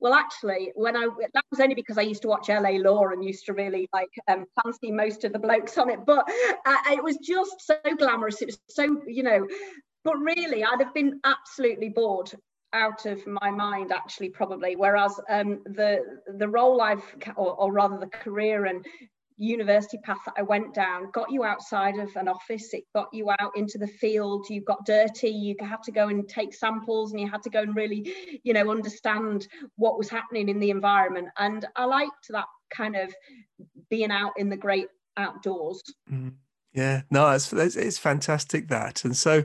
Well 0.00 0.14
actually 0.14 0.70
when 0.76 0.96
i 0.96 1.08
that 1.34 1.44
was 1.50 1.60
only 1.60 1.74
because 1.74 1.98
i 1.98 2.02
used 2.02 2.22
to 2.22 2.28
watch 2.28 2.48
la 2.48 2.70
law 2.70 3.08
and 3.08 3.24
used 3.24 3.46
to 3.46 3.52
really 3.52 3.88
like 3.92 4.10
um, 4.28 4.44
fancy 4.62 4.92
most 4.92 5.24
of 5.24 5.32
the 5.32 5.38
blokes 5.40 5.76
on 5.76 5.90
it 5.90 6.06
but 6.06 6.24
uh, 6.64 6.76
it 6.92 7.02
was 7.02 7.16
just 7.16 7.66
so 7.66 7.78
glamorous. 7.98 8.40
It 8.40 8.46
was 8.46 8.58
so 8.68 9.02
you 9.06 9.24
know 9.24 9.46
but 10.04 10.16
really 10.18 10.62
i'd 10.62 10.80
have 10.80 10.94
been 10.94 11.20
absolutely 11.24 11.88
bored 11.88 12.30
out 12.74 13.06
of 13.06 13.26
my 13.26 13.50
mind 13.50 13.92
actually 13.92 14.28
probably. 14.28 14.76
Whereas 14.76 15.18
um, 15.30 15.62
the 15.64 16.00
the 16.36 16.48
role 16.48 16.80
i've 16.80 17.02
or, 17.36 17.54
or 17.54 17.72
rather 17.72 17.98
the 17.98 18.06
career 18.06 18.66
and 18.66 18.84
university 19.38 19.98
path 19.98 20.18
that 20.26 20.34
I 20.36 20.42
went 20.42 20.74
down 20.74 21.10
got 21.12 21.30
you 21.30 21.44
outside 21.44 21.98
of 21.98 22.14
an 22.16 22.28
office, 22.28 22.74
it 22.74 22.84
got 22.94 23.08
you 23.12 23.30
out 23.38 23.56
into 23.56 23.78
the 23.78 23.86
field, 23.86 24.46
you 24.50 24.60
got 24.60 24.84
dirty, 24.84 25.30
you 25.30 25.54
had 25.60 25.82
to 25.84 25.92
go 25.92 26.08
and 26.08 26.28
take 26.28 26.52
samples 26.52 27.12
and 27.12 27.20
you 27.20 27.30
had 27.30 27.42
to 27.44 27.50
go 27.50 27.62
and 27.62 27.74
really, 27.74 28.40
you 28.42 28.52
know, 28.52 28.70
understand 28.70 29.46
what 29.76 29.96
was 29.96 30.08
happening 30.08 30.48
in 30.48 30.58
the 30.58 30.70
environment. 30.70 31.28
And 31.38 31.64
I 31.76 31.84
liked 31.84 32.28
that 32.30 32.46
kind 32.70 32.96
of 32.96 33.14
being 33.88 34.10
out 34.10 34.32
in 34.36 34.48
the 34.48 34.56
great 34.56 34.88
outdoors. 35.16 35.82
Mm. 36.10 36.34
Yeah, 36.72 37.02
no, 37.10 37.30
it's, 37.30 37.52
it's 37.52 37.98
fantastic 37.98 38.68
that. 38.68 39.04
And 39.04 39.16
so 39.16 39.42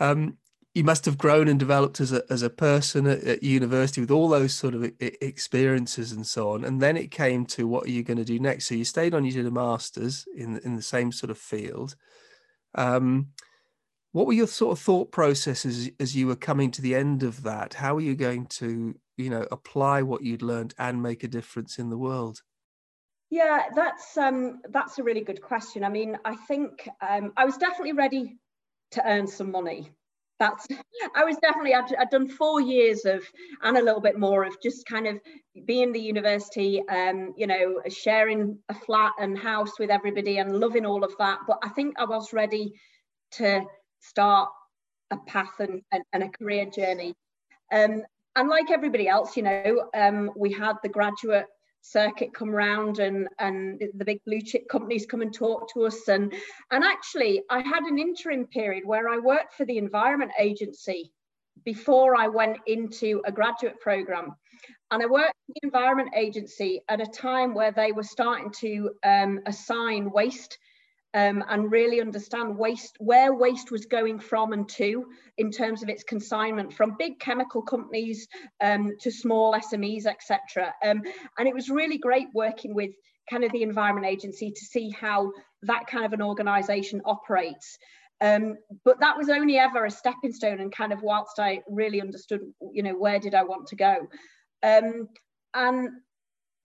um, 0.00 0.36
you 0.76 0.84
must 0.84 1.06
have 1.06 1.16
grown 1.16 1.48
and 1.48 1.58
developed 1.58 2.02
as 2.02 2.12
a, 2.12 2.22
as 2.28 2.42
a 2.42 2.50
person 2.50 3.06
at, 3.06 3.24
at, 3.24 3.42
university 3.42 3.98
with 3.98 4.10
all 4.10 4.28
those 4.28 4.52
sort 4.52 4.74
of 4.74 4.92
experiences 5.00 6.12
and 6.12 6.26
so 6.26 6.50
on. 6.50 6.66
And 6.66 6.82
then 6.82 6.98
it 6.98 7.10
came 7.10 7.46
to 7.46 7.66
what 7.66 7.86
are 7.86 7.90
you 7.90 8.02
going 8.02 8.18
to 8.18 8.26
do 8.26 8.38
next? 8.38 8.66
So 8.66 8.74
you 8.74 8.84
stayed 8.84 9.14
on, 9.14 9.24
you 9.24 9.32
did 9.32 9.46
a 9.46 9.50
master's 9.50 10.26
in, 10.36 10.58
in 10.64 10.76
the 10.76 10.82
same 10.82 11.12
sort 11.12 11.30
of 11.30 11.38
field. 11.38 11.96
Um, 12.74 13.28
what 14.12 14.26
were 14.26 14.34
your 14.34 14.46
sort 14.46 14.72
of 14.72 14.78
thought 14.78 15.12
processes 15.12 15.88
as 15.98 16.14
you 16.14 16.26
were 16.26 16.36
coming 16.36 16.70
to 16.72 16.82
the 16.82 16.94
end 16.94 17.22
of 17.22 17.42
that? 17.44 17.72
How 17.72 17.96
are 17.96 18.02
you 18.02 18.14
going 18.14 18.44
to, 18.58 18.94
you 19.16 19.30
know, 19.30 19.46
apply 19.50 20.02
what 20.02 20.24
you'd 20.24 20.42
learned 20.42 20.74
and 20.78 21.02
make 21.02 21.24
a 21.24 21.28
difference 21.28 21.78
in 21.78 21.88
the 21.88 21.96
world? 21.96 22.42
Yeah, 23.30 23.62
that's 23.74 24.18
um, 24.18 24.60
that's 24.68 24.98
a 24.98 25.02
really 25.02 25.22
good 25.22 25.40
question. 25.40 25.84
I 25.84 25.88
mean, 25.88 26.18
I 26.22 26.36
think 26.36 26.86
um, 27.00 27.32
I 27.34 27.46
was 27.46 27.56
definitely 27.56 27.94
ready 27.94 28.36
to 28.90 29.08
earn 29.08 29.26
some 29.26 29.50
money 29.50 29.90
that's 30.38 30.66
i 31.14 31.24
was 31.24 31.36
definitely 31.38 31.74
I'd, 31.74 31.94
I'd, 31.98 32.10
done 32.10 32.28
four 32.28 32.60
years 32.60 33.04
of 33.04 33.22
and 33.62 33.76
a 33.76 33.82
little 33.82 34.00
bit 34.00 34.18
more 34.18 34.44
of 34.44 34.60
just 34.62 34.86
kind 34.86 35.06
of 35.06 35.18
being 35.64 35.92
the 35.92 36.00
university 36.00 36.82
um 36.88 37.34
you 37.36 37.46
know 37.46 37.80
sharing 37.88 38.58
a 38.68 38.74
flat 38.74 39.12
and 39.18 39.38
house 39.38 39.78
with 39.78 39.90
everybody 39.90 40.38
and 40.38 40.60
loving 40.60 40.86
all 40.86 41.04
of 41.04 41.14
that. 41.18 41.38
But 41.46 41.58
i 41.62 41.68
think 41.70 41.98
i 41.98 42.04
was 42.04 42.32
ready 42.32 42.72
to 43.32 43.62
start 44.00 44.50
a 45.10 45.16
path 45.26 45.60
and, 45.60 45.82
and, 45.92 46.02
and 46.12 46.22
a 46.24 46.28
career 46.28 46.66
journey. 46.66 47.14
Um 47.72 48.02
and 48.36 48.48
like 48.48 48.70
everybody 48.70 49.08
else 49.08 49.36
you 49.36 49.42
know 49.42 49.88
um 49.94 50.30
we 50.36 50.52
had 50.52 50.76
the 50.82 50.88
graduate 50.88 51.46
circuit 51.90 52.34
come 52.34 52.50
round 52.50 52.98
and 52.98 53.28
and 53.38 53.80
the 53.94 54.04
big 54.04 54.20
blue 54.24 54.40
chip 54.40 54.68
companies 54.68 55.06
come 55.06 55.22
and 55.22 55.32
talk 55.32 55.72
to 55.72 55.86
us. 55.86 56.08
And 56.08 56.32
and 56.70 56.84
actually 56.84 57.42
I 57.50 57.60
had 57.60 57.84
an 57.84 57.98
interim 57.98 58.46
period 58.46 58.84
where 58.84 59.08
I 59.08 59.18
worked 59.18 59.54
for 59.54 59.64
the 59.64 59.78
environment 59.78 60.32
agency 60.38 61.12
before 61.64 62.16
I 62.16 62.28
went 62.28 62.58
into 62.66 63.22
a 63.24 63.32
graduate 63.32 63.80
program. 63.80 64.34
And 64.90 65.02
I 65.02 65.06
worked 65.06 65.34
for 65.46 65.52
the 65.54 65.60
environment 65.64 66.10
agency 66.14 66.82
at 66.88 67.00
a 67.00 67.06
time 67.06 67.54
where 67.54 67.72
they 67.72 67.92
were 67.92 68.04
starting 68.04 68.52
to 68.60 68.90
um, 69.04 69.40
assign 69.46 70.10
waste 70.10 70.58
um, 71.16 71.42
and 71.48 71.72
really 71.72 72.02
understand 72.02 72.58
waste, 72.58 72.94
where 73.00 73.34
waste 73.34 73.70
was 73.70 73.86
going 73.86 74.20
from 74.20 74.52
and 74.52 74.68
to 74.68 75.06
in 75.38 75.50
terms 75.50 75.82
of 75.82 75.88
its 75.88 76.04
consignment 76.04 76.74
from 76.74 76.94
big 76.98 77.18
chemical 77.18 77.62
companies 77.62 78.28
um, 78.62 78.92
to 79.00 79.10
small 79.10 79.54
SMEs, 79.54 80.04
etc. 80.04 80.74
Um, 80.84 81.02
and 81.38 81.48
it 81.48 81.54
was 81.54 81.70
really 81.70 81.96
great 81.96 82.28
working 82.34 82.74
with 82.74 82.90
kind 83.30 83.44
of 83.44 83.52
the 83.52 83.62
Environment 83.62 84.06
Agency 84.06 84.50
to 84.50 84.64
see 84.66 84.90
how 84.90 85.32
that 85.62 85.86
kind 85.86 86.04
of 86.04 86.12
an 86.12 86.20
organisation 86.20 87.00
operates. 87.06 87.78
Um, 88.20 88.56
but 88.84 89.00
that 89.00 89.16
was 89.16 89.30
only 89.30 89.56
ever 89.56 89.86
a 89.86 89.90
stepping 89.90 90.34
stone 90.34 90.60
and 90.60 90.70
kind 90.70 90.92
of 90.92 91.02
whilst 91.02 91.38
I 91.38 91.62
really 91.66 92.02
understood, 92.02 92.42
you 92.72 92.82
know, 92.82 92.94
where 92.94 93.18
did 93.18 93.34
I 93.34 93.42
want 93.42 93.68
to 93.68 93.76
go. 93.76 94.06
Um, 94.62 95.08
and 95.54 95.88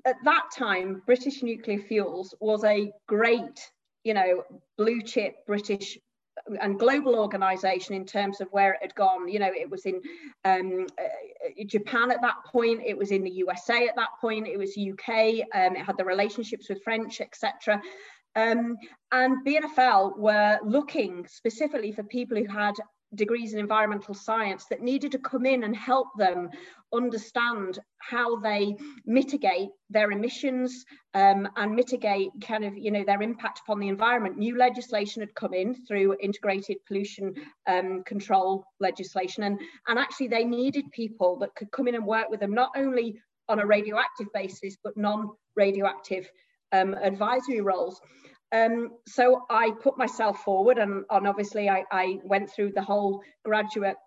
at 0.05 0.17
that 0.25 0.43
time, 0.57 1.03
British 1.05 1.41
Nuclear 1.41 1.79
Fuels 1.79 2.35
was 2.41 2.65
a 2.65 2.91
great 3.07 3.59
you 4.03 4.13
know, 4.13 4.43
blue 4.77 5.01
chip 5.01 5.45
British 5.45 5.97
and 6.61 6.79
global 6.79 7.15
organization 7.15 7.95
in 7.95 8.05
terms 8.05 8.41
of 8.41 8.47
where 8.51 8.73
it 8.73 8.79
had 8.81 8.95
gone. 8.95 9.27
You 9.27 9.39
know, 9.39 9.51
it 9.53 9.69
was 9.69 9.85
in 9.85 10.01
um, 10.45 10.87
uh, 10.99 11.63
Japan 11.65 12.11
at 12.11 12.21
that 12.21 12.37
point, 12.45 12.81
it 12.85 12.97
was 12.97 13.11
in 13.11 13.23
the 13.23 13.29
USA 13.29 13.87
at 13.87 13.95
that 13.95 14.09
point, 14.19 14.47
it 14.47 14.57
was 14.57 14.77
UK, 14.77 15.45
um, 15.53 15.75
it 15.75 15.85
had 15.85 15.97
the 15.97 16.05
relationships 16.05 16.69
with 16.69 16.83
French, 16.83 17.21
etc. 17.21 17.81
Um, 18.35 18.77
and 19.11 19.45
BNFL 19.45 20.17
were 20.17 20.59
looking 20.63 21.27
specifically 21.27 21.91
for 21.91 22.03
people 22.03 22.37
who 22.37 22.47
had 22.47 22.75
degrees 23.15 23.53
in 23.53 23.59
environmental 23.59 24.13
science 24.13 24.65
that 24.69 24.81
needed 24.81 25.11
to 25.11 25.19
come 25.19 25.45
in 25.45 25.63
and 25.63 25.75
help 25.75 26.07
them 26.17 26.49
understand 26.93 27.79
how 27.97 28.37
they 28.37 28.75
mitigate 29.05 29.69
their 29.89 30.11
emissions 30.11 30.85
um, 31.13 31.47
and 31.55 31.75
mitigate 31.75 32.29
kind 32.41 32.63
of 32.63 32.77
you 32.77 32.91
know 32.91 33.03
their 33.03 33.21
impact 33.21 33.59
upon 33.59 33.79
the 33.79 33.87
environment. 33.87 34.37
New 34.37 34.57
legislation 34.57 35.21
had 35.21 35.33
come 35.35 35.53
in 35.53 35.75
through 35.85 36.15
integrated 36.21 36.77
pollution 36.87 37.33
um, 37.67 38.03
control 38.03 38.65
legislation 38.79 39.43
and 39.43 39.59
and 39.87 39.99
actually 39.99 40.27
they 40.27 40.43
needed 40.43 40.85
people 40.91 41.37
that 41.37 41.53
could 41.55 41.71
come 41.71 41.87
in 41.87 41.95
and 41.95 42.05
work 42.05 42.29
with 42.29 42.39
them 42.39 42.53
not 42.53 42.71
only 42.75 43.19
on 43.49 43.59
a 43.59 43.65
radioactive 43.65 44.27
basis 44.33 44.77
but 44.83 44.95
non-radioactive 44.95 46.29
um, 46.71 46.93
advisory 46.95 47.61
roles 47.61 47.99
um, 48.51 48.91
so 49.07 49.43
I 49.49 49.71
put 49.81 49.97
myself 49.97 50.39
forward 50.39 50.77
and, 50.77 51.03
and 51.09 51.27
obviously 51.27 51.69
I, 51.69 51.83
I, 51.91 52.19
went 52.23 52.51
through 52.51 52.73
the 52.73 52.81
whole 52.81 53.21
graduate 53.45 53.97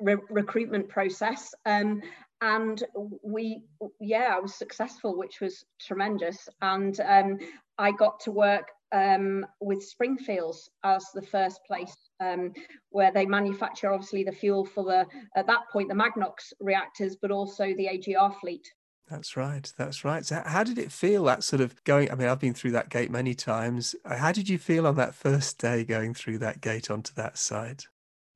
re 0.00 0.16
recruitment 0.30 0.88
process 0.88 1.54
um, 1.64 2.02
and 2.44 2.82
we, 3.22 3.62
yeah, 4.00 4.34
I 4.36 4.40
was 4.40 4.54
successful, 4.54 5.16
which 5.16 5.40
was 5.40 5.64
tremendous. 5.80 6.46
And 6.60 6.98
um, 7.00 7.38
I 7.78 7.90
got 7.92 8.20
to 8.20 8.32
work 8.32 8.68
um, 8.92 9.46
with 9.60 9.82
Springfields 9.82 10.68
as 10.84 11.06
the 11.14 11.22
first 11.22 11.60
place 11.66 11.96
um, 12.20 12.52
where 12.90 13.12
they 13.12 13.24
manufacture 13.24 13.92
obviously 13.92 14.24
the 14.24 14.32
fuel 14.32 14.64
for 14.64 14.84
the, 14.84 15.06
at 15.36 15.46
that 15.46 15.70
point, 15.72 15.88
the 15.88 15.94
Magnox 15.94 16.52
reactors, 16.60 17.16
but 17.16 17.30
also 17.30 17.64
the 17.64 17.88
AGR 17.88 18.34
fleet. 18.40 18.70
That's 19.10 19.36
right. 19.36 19.70
That's 19.76 20.04
right. 20.04 20.24
So, 20.24 20.42
how 20.44 20.64
did 20.64 20.78
it 20.78 20.90
feel 20.90 21.24
that 21.24 21.44
sort 21.44 21.60
of 21.60 21.82
going? 21.84 22.10
I 22.10 22.14
mean, 22.14 22.28
I've 22.28 22.40
been 22.40 22.54
through 22.54 22.72
that 22.72 22.88
gate 22.88 23.10
many 23.10 23.34
times. 23.34 23.94
Uh, 24.04 24.16
how 24.16 24.32
did 24.32 24.48
you 24.48 24.58
feel 24.58 24.86
on 24.86 24.96
that 24.96 25.14
first 25.14 25.58
day 25.58 25.84
going 25.84 26.14
through 26.14 26.38
that 26.38 26.60
gate 26.60 26.90
onto 26.90 27.12
that 27.14 27.36
site? 27.36 27.86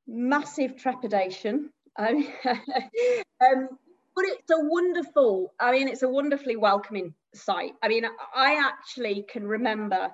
Massive 0.07 0.77
trepidation. 0.77 1.71
um, 1.99 2.19
but 4.15 4.25
it's 4.25 4.51
a 4.51 4.59
wonderful, 4.59 5.53
I 5.59 5.73
mean, 5.73 5.89
it's 5.89 6.03
a 6.03 6.09
wonderfully 6.09 6.57
welcoming 6.57 7.15
site. 7.35 7.73
I 7.83 7.89
mean, 7.89 8.05
I 8.35 8.55
actually 8.55 9.25
can 9.29 9.47
remember 9.47 10.11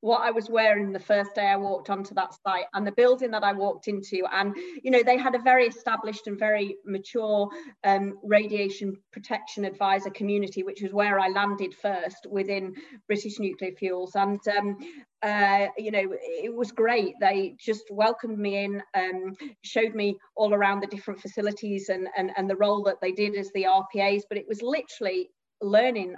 what 0.00 0.20
I 0.20 0.30
was 0.30 0.48
wearing 0.48 0.92
the 0.92 1.00
first 1.00 1.34
day 1.34 1.46
I 1.46 1.56
walked 1.56 1.90
onto 1.90 2.14
that 2.14 2.32
site 2.46 2.66
and 2.72 2.86
the 2.86 2.92
building 2.92 3.32
that 3.32 3.42
I 3.42 3.52
walked 3.52 3.88
into. 3.88 4.22
And, 4.32 4.54
you 4.82 4.90
know, 4.90 5.02
they 5.02 5.18
had 5.18 5.34
a 5.34 5.40
very 5.40 5.66
established 5.66 6.28
and 6.28 6.38
very 6.38 6.76
mature 6.84 7.48
um, 7.82 8.18
radiation 8.22 8.94
protection 9.12 9.64
advisor 9.64 10.10
community, 10.10 10.62
which 10.62 10.82
was 10.82 10.92
where 10.92 11.18
I 11.18 11.28
landed 11.28 11.74
first 11.74 12.26
within 12.30 12.74
British 13.08 13.40
Nuclear 13.40 13.72
Fuels. 13.72 14.14
And, 14.14 14.40
um, 14.56 14.76
uh, 15.22 15.66
you 15.76 15.90
know, 15.90 16.14
it 16.20 16.54
was 16.54 16.70
great. 16.70 17.14
They 17.20 17.56
just 17.58 17.84
welcomed 17.90 18.38
me 18.38 18.64
in, 18.64 18.82
um, 18.94 19.34
showed 19.62 19.96
me 19.96 20.16
all 20.36 20.54
around 20.54 20.80
the 20.80 20.86
different 20.86 21.20
facilities 21.20 21.88
and, 21.88 22.06
and, 22.16 22.30
and 22.36 22.48
the 22.48 22.56
role 22.56 22.84
that 22.84 23.00
they 23.02 23.10
did 23.10 23.34
as 23.34 23.50
the 23.52 23.64
RPAs. 23.64 24.22
But 24.28 24.38
it 24.38 24.46
was 24.46 24.62
literally 24.62 25.30
learning 25.60 26.14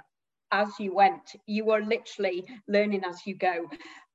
as 0.51 0.69
you 0.79 0.93
went. 0.93 1.35
You 1.45 1.65
were 1.65 1.81
literally 1.81 2.45
learning 2.67 3.03
as 3.05 3.25
you 3.25 3.35
go. 3.35 3.69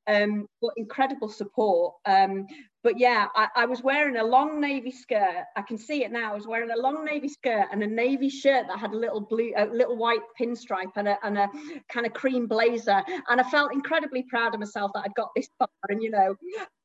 Um, 0.09 0.47
but 0.63 0.71
incredible 0.77 1.29
support. 1.29 1.95
Um, 2.05 2.47
but 2.85 2.97
yeah, 2.97 3.27
I, 3.35 3.49
I, 3.57 3.67
was 3.67 3.83
wearing 3.83 4.19
a 4.19 4.23
long 4.23 4.61
navy 4.61 4.93
skirt. 4.93 5.43
I 5.57 5.63
can 5.63 5.77
see 5.77 6.05
it 6.05 6.13
now. 6.13 6.31
I 6.31 6.37
was 6.37 6.47
wearing 6.47 6.71
a 6.71 6.81
long 6.81 7.05
navy 7.05 7.29
skirt 7.29 7.67
and 7.73 7.83
a 7.83 7.87
navy 7.89 8.29
shirt 8.29 8.67
that 8.69 8.79
had 8.79 8.93
a 8.93 8.97
little 8.97 9.21
blue, 9.21 9.53
a 9.57 9.67
little 9.67 9.97
white 9.97 10.21
pinstripe 10.41 10.93
and 10.95 11.09
a, 11.09 11.19
and 11.25 11.37
a 11.37 11.49
kind 11.93 12.07
of 12.07 12.13
cream 12.13 12.47
blazer. 12.47 13.03
And 13.29 13.41
I 13.41 13.51
felt 13.51 13.73
incredibly 13.73 14.23
proud 14.31 14.55
of 14.55 14.61
myself 14.61 14.93
that 14.95 15.03
I'd 15.05 15.15
got 15.17 15.31
this 15.35 15.49
far. 15.59 15.67
And 15.89 16.01
you 16.01 16.13
know, 16.13 16.37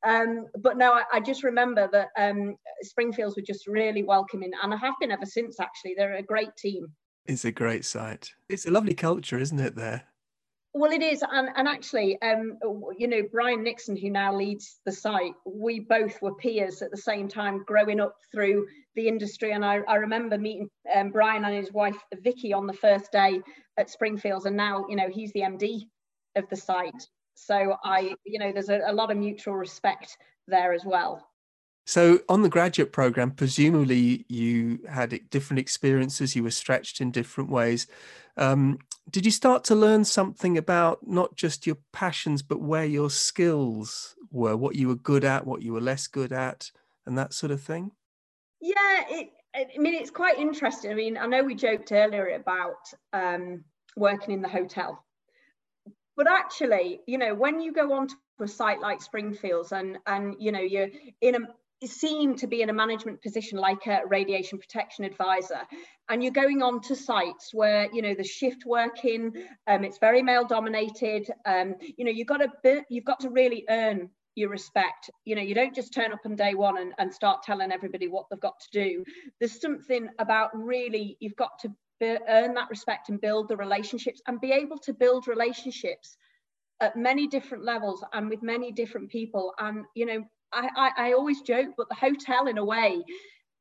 um, 0.03 0.47
but 0.57 0.77
no, 0.77 0.93
I, 0.93 1.03
I, 1.13 1.19
just 1.19 1.43
remember 1.43 1.87
that 1.91 2.07
um, 2.17 2.55
Springfields 2.81 3.35
were 3.35 3.43
just 3.43 3.67
really 3.67 4.01
welcoming, 4.01 4.51
and 4.63 4.73
I 4.73 4.77
have 4.77 4.95
been 4.99 5.11
ever 5.11 5.27
since. 5.27 5.59
Actually, 5.59 5.93
they're 5.95 6.15
a 6.15 6.23
great 6.23 6.55
team. 6.57 6.87
It's 7.25 7.45
a 7.45 7.51
great 7.51 7.85
site. 7.85 8.33
It's 8.49 8.65
a 8.65 8.71
lovely 8.71 8.93
culture, 8.93 9.37
isn't 9.37 9.59
it, 9.59 9.75
there? 9.75 10.03
Well, 10.73 10.91
it 10.93 11.01
is, 11.01 11.21
and, 11.29 11.49
and 11.55 11.67
actually, 11.67 12.21
um, 12.21 12.57
you 12.97 13.07
know, 13.07 13.23
Brian 13.29 13.61
Nixon, 13.61 13.97
who 13.97 14.09
now 14.09 14.33
leads 14.33 14.79
the 14.85 14.91
site, 14.91 15.33
we 15.45 15.81
both 15.81 16.21
were 16.21 16.35
peers 16.35 16.81
at 16.81 16.91
the 16.91 16.97
same 16.97 17.27
time, 17.27 17.63
growing 17.67 17.99
up 17.99 18.15
through 18.31 18.67
the 18.95 19.07
industry. 19.07 19.51
And 19.51 19.65
I, 19.65 19.79
I 19.87 19.95
remember 19.95 20.37
meeting 20.37 20.69
um, 20.95 21.11
Brian 21.11 21.43
and 21.43 21.53
his 21.53 21.73
wife 21.73 21.97
Vicky 22.21 22.53
on 22.53 22.67
the 22.67 22.73
first 22.73 23.11
day 23.11 23.41
at 23.77 23.89
Springfields, 23.89 24.45
and 24.45 24.55
now, 24.55 24.85
you 24.87 24.95
know, 24.95 25.09
he's 25.09 25.33
the 25.33 25.41
MD 25.41 25.89
of 26.37 26.47
the 26.49 26.55
site. 26.55 27.07
So 27.35 27.75
I, 27.83 28.15
you 28.25 28.39
know, 28.39 28.53
there's 28.53 28.69
a, 28.69 28.81
a 28.87 28.93
lot 28.93 29.11
of 29.11 29.17
mutual 29.17 29.55
respect 29.55 30.17
there 30.47 30.71
as 30.71 30.85
well. 30.85 31.27
So, 31.85 32.19
on 32.29 32.43
the 32.43 32.49
graduate 32.49 32.91
program, 32.91 33.31
presumably 33.31 34.25
you 34.29 34.79
had 34.87 35.19
different 35.29 35.59
experiences, 35.59 36.35
you 36.35 36.43
were 36.43 36.51
stretched 36.51 37.01
in 37.01 37.11
different 37.11 37.49
ways. 37.49 37.87
Um, 38.37 38.79
did 39.09 39.25
you 39.25 39.31
start 39.31 39.63
to 39.65 39.75
learn 39.75 40.05
something 40.05 40.57
about 40.57 41.05
not 41.07 41.35
just 41.35 41.65
your 41.65 41.77
passions, 41.91 42.43
but 42.43 42.61
where 42.61 42.85
your 42.85 43.09
skills 43.09 44.15
were, 44.31 44.55
what 44.55 44.75
you 44.75 44.87
were 44.87 44.95
good 44.95 45.25
at, 45.25 45.45
what 45.45 45.63
you 45.63 45.73
were 45.73 45.81
less 45.81 46.07
good 46.07 46.31
at, 46.31 46.71
and 47.05 47.17
that 47.17 47.33
sort 47.33 47.51
of 47.51 47.61
thing? 47.61 47.91
Yeah, 48.61 49.03
it, 49.09 49.31
I 49.55 49.77
mean, 49.77 49.95
it's 49.95 50.11
quite 50.11 50.37
interesting. 50.37 50.91
I 50.91 50.95
mean, 50.95 51.17
I 51.17 51.25
know 51.25 51.43
we 51.43 51.55
joked 51.55 51.91
earlier 51.91 52.35
about 52.35 52.77
um, 53.11 53.63
working 53.97 54.33
in 54.33 54.41
the 54.41 54.47
hotel, 54.47 55.03
but 56.15 56.27
actually, 56.29 57.01
you 57.07 57.17
know, 57.17 57.33
when 57.33 57.59
you 57.59 57.73
go 57.73 57.93
on 57.93 58.07
to 58.07 58.15
a 58.39 58.47
site 58.47 58.79
like 58.79 59.01
Springfields 59.01 59.71
and 59.71 59.97
and 60.07 60.35
you 60.39 60.51
know 60.51 60.59
you're 60.59 60.89
in 61.21 61.35
a 61.35 61.39
seen 61.87 62.35
to 62.35 62.47
be 62.47 62.61
in 62.61 62.69
a 62.69 62.73
management 62.73 63.21
position 63.21 63.57
like 63.57 63.87
a 63.87 64.01
radiation 64.07 64.59
protection 64.59 65.03
advisor. 65.03 65.61
And 66.09 66.21
you're 66.21 66.31
going 66.31 66.61
on 66.61 66.81
to 66.81 66.95
sites 66.95 67.53
where 67.53 67.89
you 67.91 68.01
know 68.01 68.13
the 68.13 68.23
shift 68.23 68.65
working 68.65 69.33
um, 69.67 69.83
it's 69.83 69.97
very 69.97 70.21
male 70.21 70.45
dominated. 70.45 71.29
Um, 71.45 71.75
you 71.97 72.05
know 72.05 72.11
you've 72.11 72.27
got 72.27 72.41
to 72.63 72.83
you've 72.89 73.05
got 73.05 73.21
to 73.21 73.29
really 73.29 73.65
earn 73.69 74.09
your 74.35 74.49
respect. 74.49 75.09
You 75.25 75.35
know 75.35 75.41
you 75.41 75.55
don't 75.55 75.75
just 75.75 75.93
turn 75.93 76.11
up 76.11 76.19
on 76.25 76.35
day 76.35 76.53
one 76.53 76.77
and, 76.77 76.93
and 76.97 77.13
start 77.13 77.43
telling 77.43 77.71
everybody 77.71 78.07
what 78.07 78.25
they've 78.29 78.39
got 78.39 78.59
to 78.59 78.67
do. 78.71 79.03
There's 79.39 79.59
something 79.59 80.09
about 80.19 80.51
really 80.53 81.17
you've 81.19 81.35
got 81.35 81.59
to 81.61 81.73
earn 82.03 82.55
that 82.55 82.69
respect 82.69 83.09
and 83.09 83.21
build 83.21 83.47
the 83.47 83.57
relationships 83.57 84.21
and 84.27 84.41
be 84.41 84.51
able 84.51 84.77
to 84.79 84.91
build 84.91 85.27
relationships 85.27 86.17
at 86.79 86.95
many 86.95 87.27
different 87.27 87.63
levels 87.63 88.03
and 88.11 88.27
with 88.27 88.41
many 88.41 88.71
different 88.71 89.09
people. 89.09 89.53
And 89.59 89.85
you 89.95 90.05
know 90.05 90.23
I, 90.53 90.69
I, 90.75 90.91
I 91.09 91.13
always 91.13 91.41
joke, 91.41 91.69
but 91.77 91.89
the 91.89 91.95
hotel 91.95 92.47
in 92.47 92.57
a 92.57 92.65
way 92.65 93.01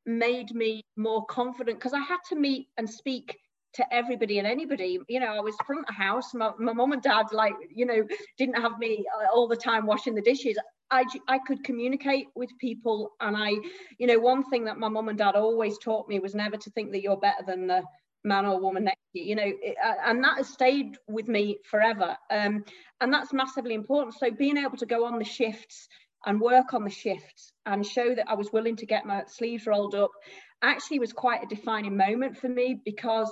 made 0.05 0.53
me 0.53 0.81
more 0.97 1.25
confident 1.25 1.77
because 1.77 1.93
I 1.93 1.99
had 1.99 2.17
to 2.29 2.35
meet 2.35 2.67
and 2.77 2.89
speak 2.89 3.37
to 3.73 3.93
everybody 3.93 4.39
and 4.39 4.47
anybody. 4.47 4.99
You 5.07 5.19
know, 5.19 5.27
I 5.27 5.39
was 5.39 5.55
front 5.65 5.85
of 5.87 5.95
house. 5.95 6.33
My, 6.33 6.51
my 6.59 6.73
mom 6.73 6.91
and 6.91 7.01
dad, 7.01 7.27
like, 7.31 7.53
you 7.73 7.85
know, 7.85 8.05
didn't 8.37 8.61
have 8.61 8.77
me 8.79 9.05
uh, 9.21 9.27
all 9.33 9.47
the 9.47 9.55
time 9.55 9.85
washing 9.85 10.15
the 10.15 10.21
dishes. 10.21 10.57
I, 10.89 11.05
I 11.29 11.39
could 11.39 11.63
communicate 11.63 12.27
with 12.35 12.49
people. 12.59 13.11
And 13.21 13.37
I, 13.37 13.51
you 13.97 14.07
know, 14.07 14.19
one 14.19 14.43
thing 14.49 14.65
that 14.65 14.77
my 14.77 14.89
mom 14.89 15.07
and 15.07 15.17
dad 15.17 15.35
always 15.35 15.77
taught 15.77 16.09
me 16.09 16.19
was 16.19 16.35
never 16.35 16.57
to 16.57 16.69
think 16.71 16.91
that 16.91 17.01
you're 17.01 17.17
better 17.17 17.43
than 17.45 17.67
the 17.67 17.83
man 18.23 18.45
or 18.45 18.59
woman 18.59 18.83
next 18.83 18.99
to 19.13 19.19
you, 19.19 19.29
you 19.29 19.35
know, 19.35 19.43
it, 19.45 19.75
uh, 19.83 19.93
and 20.05 20.23
that 20.23 20.37
has 20.37 20.49
stayed 20.49 20.97
with 21.07 21.27
me 21.27 21.57
forever. 21.69 22.15
Um, 22.29 22.63
and 22.99 23.11
that's 23.11 23.33
massively 23.33 23.73
important. 23.73 24.15
So 24.15 24.29
being 24.31 24.57
able 24.57 24.77
to 24.77 24.85
go 24.85 25.05
on 25.05 25.17
the 25.17 25.25
shifts, 25.25 25.87
and 26.25 26.39
work 26.39 26.73
on 26.73 26.83
the 26.83 26.89
shifts 26.89 27.51
and 27.65 27.85
show 27.85 28.13
that 28.15 28.29
I 28.29 28.35
was 28.35 28.51
willing 28.51 28.75
to 28.77 28.85
get 28.85 29.05
my 29.05 29.23
sleeves 29.27 29.65
rolled 29.65 29.95
up 29.95 30.11
actually 30.61 30.99
was 30.99 31.13
quite 31.13 31.43
a 31.43 31.47
defining 31.47 31.97
moment 31.97 32.37
for 32.37 32.47
me 32.47 32.79
because 32.85 33.31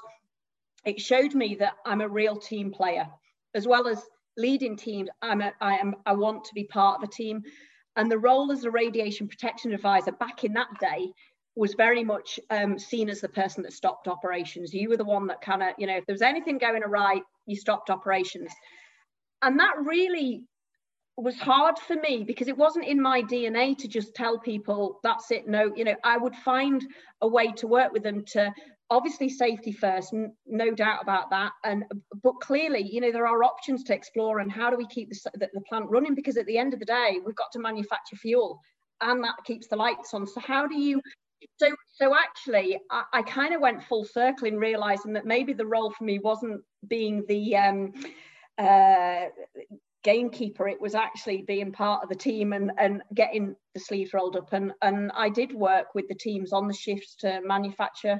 it 0.85 0.99
showed 0.99 1.35
me 1.35 1.55
that 1.59 1.73
I'm 1.85 2.01
a 2.01 2.09
real 2.09 2.37
team 2.37 2.71
player. 2.71 3.07
As 3.53 3.67
well 3.67 3.87
as 3.87 4.01
leading 4.37 4.77
teams 4.77 5.09
I'm 5.21 5.41
a, 5.41 5.51
I 5.59 5.77
am 5.77 5.95
I 6.05 6.13
want 6.13 6.45
to 6.45 6.53
be 6.53 6.65
part 6.65 7.01
of 7.01 7.09
a 7.09 7.11
team. 7.11 7.41
And 7.95 8.09
the 8.09 8.19
role 8.19 8.51
as 8.51 8.63
a 8.63 8.71
radiation 8.71 9.27
protection 9.27 9.73
advisor 9.73 10.11
back 10.11 10.43
in 10.43 10.53
that 10.53 10.67
day 10.79 11.11
was 11.55 11.73
very 11.73 12.03
much 12.03 12.39
um, 12.49 12.79
seen 12.79 13.09
as 13.09 13.21
the 13.21 13.27
person 13.27 13.63
that 13.63 13.73
stopped 13.73 14.07
operations. 14.07 14.73
You 14.73 14.89
were 14.89 14.97
the 14.97 15.03
one 15.03 15.27
that 15.27 15.41
kind 15.41 15.61
of 15.61 15.69
you 15.77 15.87
know 15.87 15.97
if 15.97 16.05
there 16.05 16.13
was 16.13 16.21
anything 16.21 16.57
going 16.57 16.83
awry 16.83 17.21
you 17.45 17.55
stopped 17.55 17.89
operations. 17.89 18.51
And 19.41 19.59
that 19.59 19.73
really 19.83 20.43
was 21.23 21.37
hard 21.39 21.77
for 21.79 21.95
me 21.95 22.23
because 22.23 22.47
it 22.47 22.57
wasn't 22.57 22.85
in 22.85 23.01
my 23.01 23.21
DNA 23.21 23.77
to 23.77 23.87
just 23.87 24.15
tell 24.15 24.39
people 24.39 24.99
that's 25.03 25.31
it. 25.31 25.47
No, 25.47 25.71
you 25.75 25.83
know, 25.83 25.95
I 26.03 26.17
would 26.17 26.35
find 26.35 26.85
a 27.21 27.27
way 27.27 27.51
to 27.53 27.67
work 27.67 27.91
with 27.91 28.03
them 28.03 28.23
to 28.33 28.53
obviously 28.89 29.29
safety 29.29 29.71
first, 29.71 30.13
n- 30.13 30.33
no 30.45 30.71
doubt 30.71 31.01
about 31.01 31.29
that. 31.29 31.51
And 31.63 31.85
but 32.23 32.39
clearly, 32.41 32.81
you 32.81 33.01
know, 33.01 33.11
there 33.11 33.27
are 33.27 33.43
options 33.43 33.83
to 33.85 33.93
explore 33.93 34.39
and 34.39 34.51
how 34.51 34.69
do 34.69 34.77
we 34.77 34.87
keep 34.87 35.09
the, 35.09 35.31
the, 35.35 35.49
the 35.53 35.61
plant 35.61 35.89
running? 35.89 36.15
Because 36.15 36.37
at 36.37 36.45
the 36.45 36.57
end 36.57 36.73
of 36.73 36.79
the 36.79 36.85
day, 36.85 37.19
we've 37.25 37.35
got 37.35 37.51
to 37.53 37.59
manufacture 37.59 38.15
fuel, 38.15 38.59
and 39.01 39.23
that 39.23 39.35
keeps 39.45 39.67
the 39.67 39.75
lights 39.75 40.13
on. 40.13 40.27
So 40.27 40.39
how 40.39 40.67
do 40.67 40.79
you 40.79 41.01
so 41.57 41.67
so 41.95 42.15
actually 42.15 42.79
I, 42.91 43.03
I 43.13 43.21
kind 43.21 43.53
of 43.53 43.61
went 43.61 43.83
full 43.83 44.03
circle 44.05 44.47
in 44.47 44.57
realizing 44.57 45.13
that 45.13 45.25
maybe 45.25 45.53
the 45.53 45.65
role 45.65 45.91
for 45.91 46.03
me 46.03 46.19
wasn't 46.19 46.61
being 46.87 47.23
the 47.27 47.55
um 47.55 47.93
uh 48.57 49.27
gamekeeper 50.03 50.67
it 50.67 50.79
was 50.79 50.95
actually 50.95 51.41
being 51.41 51.71
part 51.71 52.01
of 52.03 52.09
the 52.09 52.15
team 52.15 52.53
and 52.53 52.71
and 52.77 53.01
getting 53.13 53.55
the 53.73 53.79
sleeves 53.79 54.13
rolled 54.13 54.35
up. 54.35 54.53
And 54.53 54.71
and 54.81 55.11
i 55.15 55.29
did 55.29 55.53
work 55.53 55.93
with 55.95 56.07
the 56.07 56.15
teams 56.15 56.53
on 56.53 56.67
the 56.67 56.73
shifts 56.73 57.15
to 57.15 57.41
manufacture 57.43 58.19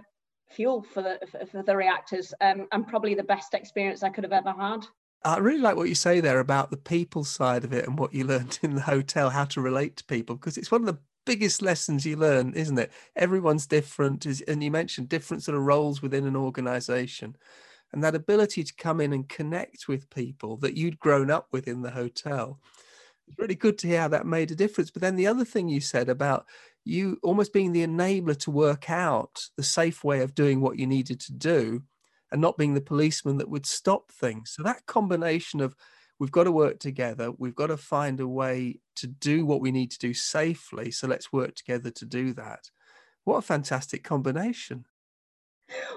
fuel 0.49 0.83
for 0.83 1.01
the 1.01 1.19
for 1.51 1.63
the 1.63 1.75
reactors 1.75 2.33
um, 2.41 2.67
and 2.71 2.87
probably 2.87 3.13
the 3.13 3.23
best 3.23 3.53
experience 3.53 4.03
i 4.03 4.09
could 4.09 4.23
have 4.23 4.33
ever 4.33 4.51
had. 4.51 4.85
I 5.23 5.37
really 5.39 5.59
like 5.59 5.75
what 5.75 5.89
you 5.89 5.95
say 5.95 6.21
there 6.21 6.39
about 6.39 6.71
the 6.71 6.77
people 6.77 7.25
side 7.25 7.65
of 7.65 7.73
it 7.73 7.85
and 7.85 7.99
what 7.99 8.13
you 8.13 8.23
learned 8.25 8.59
in 8.61 8.75
the 8.75 8.81
hotel, 8.81 9.29
how 9.29 9.45
to 9.45 9.61
relate 9.61 9.97
to 9.97 10.05
people, 10.05 10.35
because 10.35 10.57
it's 10.57 10.71
one 10.71 10.81
of 10.81 10.87
the 10.87 10.99
biggest 11.25 11.61
lessons 11.61 12.05
you 12.05 12.15
learn, 12.15 12.53
isn't 12.53 12.79
it? 12.79 12.91
Everyone's 13.15 13.67
different, 13.67 14.25
and 14.25 14.63
you 14.63 14.71
mentioned 14.71 15.09
different 15.09 15.43
sort 15.43 15.57
of 15.57 15.63
roles 15.63 16.01
within 16.01 16.25
an 16.25 16.35
organization 16.35 17.35
and 17.91 18.03
that 18.03 18.15
ability 18.15 18.63
to 18.63 18.73
come 18.75 19.01
in 19.01 19.13
and 19.13 19.27
connect 19.27 19.87
with 19.87 20.09
people 20.09 20.57
that 20.57 20.77
you'd 20.77 20.99
grown 20.99 21.31
up 21.31 21.47
with 21.51 21.67
in 21.67 21.81
the 21.81 21.91
hotel. 21.91 22.59
It's 23.27 23.37
really 23.37 23.55
good 23.55 23.77
to 23.79 23.87
hear 23.87 24.01
how 24.01 24.07
that 24.09 24.25
made 24.25 24.51
a 24.51 24.55
difference. 24.55 24.91
But 24.91 25.01
then 25.01 25.15
the 25.15 25.27
other 25.27 25.45
thing 25.45 25.69
you 25.69 25.81
said 25.81 26.09
about 26.09 26.45
you 26.85 27.19
almost 27.23 27.53
being 27.53 27.71
the 27.71 27.85
enabler 27.85 28.37
to 28.39 28.51
work 28.51 28.89
out 28.89 29.43
the 29.57 29.63
safe 29.63 30.03
way 30.03 30.21
of 30.21 30.33
doing 30.33 30.61
what 30.61 30.79
you 30.79 30.87
needed 30.87 31.19
to 31.21 31.33
do 31.33 31.83
and 32.31 32.41
not 32.41 32.57
being 32.57 32.73
the 32.73 32.81
policeman 32.81 33.37
that 33.37 33.49
would 33.49 33.65
stop 33.65 34.11
things. 34.11 34.51
So 34.51 34.63
that 34.63 34.85
combination 34.85 35.61
of 35.61 35.75
we've 36.19 36.31
got 36.31 36.43
to 36.45 36.51
work 36.51 36.79
together. 36.79 37.31
We've 37.37 37.55
got 37.55 37.67
to 37.67 37.77
find 37.77 38.19
a 38.19 38.27
way 38.27 38.79
to 38.97 39.07
do 39.07 39.45
what 39.45 39.61
we 39.61 39.71
need 39.71 39.91
to 39.91 39.99
do 39.99 40.13
safely 40.13 40.91
so 40.91 41.07
let's 41.07 41.31
work 41.31 41.55
together 41.55 41.89
to 41.91 42.05
do 42.05 42.33
that. 42.33 42.69
What 43.23 43.37
a 43.37 43.41
fantastic 43.41 44.03
combination 44.03 44.85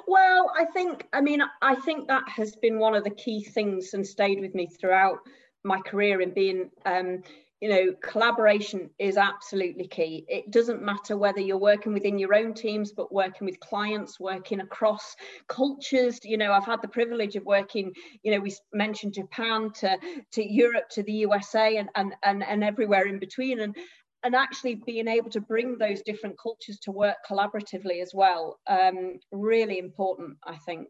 well, 0.06 0.52
I 0.58 0.64
think, 0.66 1.08
I 1.12 1.20
mean, 1.20 1.42
I 1.60 1.74
think 1.74 2.08
that 2.08 2.28
has 2.28 2.56
been 2.56 2.78
one 2.78 2.94
of 2.94 3.04
the 3.04 3.10
key 3.10 3.42
things 3.42 3.94
and 3.94 4.06
stayed 4.06 4.40
with 4.40 4.54
me 4.54 4.66
throughout 4.66 5.18
my 5.64 5.80
career 5.80 6.20
in 6.20 6.32
being, 6.32 6.70
um, 6.86 7.22
you 7.60 7.68
know, 7.68 7.94
collaboration 8.02 8.90
is 8.98 9.16
absolutely 9.16 9.86
key. 9.86 10.24
It 10.26 10.50
doesn't 10.50 10.82
matter 10.82 11.16
whether 11.16 11.40
you're 11.40 11.56
working 11.56 11.92
within 11.92 12.18
your 12.18 12.34
own 12.34 12.54
teams, 12.54 12.90
but 12.90 13.12
working 13.12 13.44
with 13.44 13.60
clients, 13.60 14.18
working 14.18 14.60
across 14.60 15.14
cultures. 15.46 16.18
You 16.24 16.38
know, 16.38 16.52
I've 16.52 16.66
had 16.66 16.82
the 16.82 16.88
privilege 16.88 17.36
of 17.36 17.44
working, 17.44 17.92
you 18.24 18.32
know, 18.32 18.40
we 18.40 18.52
mentioned 18.72 19.14
Japan 19.14 19.70
to, 19.74 19.96
to 20.32 20.44
Europe 20.44 20.88
to 20.90 21.04
the 21.04 21.12
USA 21.12 21.76
and, 21.76 21.88
and, 21.94 22.14
and, 22.24 22.42
and 22.42 22.64
everywhere 22.64 23.06
in 23.06 23.20
between. 23.20 23.60
And, 23.60 23.76
and 24.24 24.34
actually 24.34 24.76
being 24.76 25.08
able 25.08 25.30
to 25.30 25.40
bring 25.40 25.76
those 25.78 26.02
different 26.02 26.38
cultures 26.38 26.78
to 26.80 26.90
work 26.92 27.16
collaboratively 27.28 28.02
as 28.02 28.12
well 28.14 28.58
um, 28.68 29.18
really 29.32 29.78
important 29.78 30.36
i 30.44 30.56
think. 30.56 30.88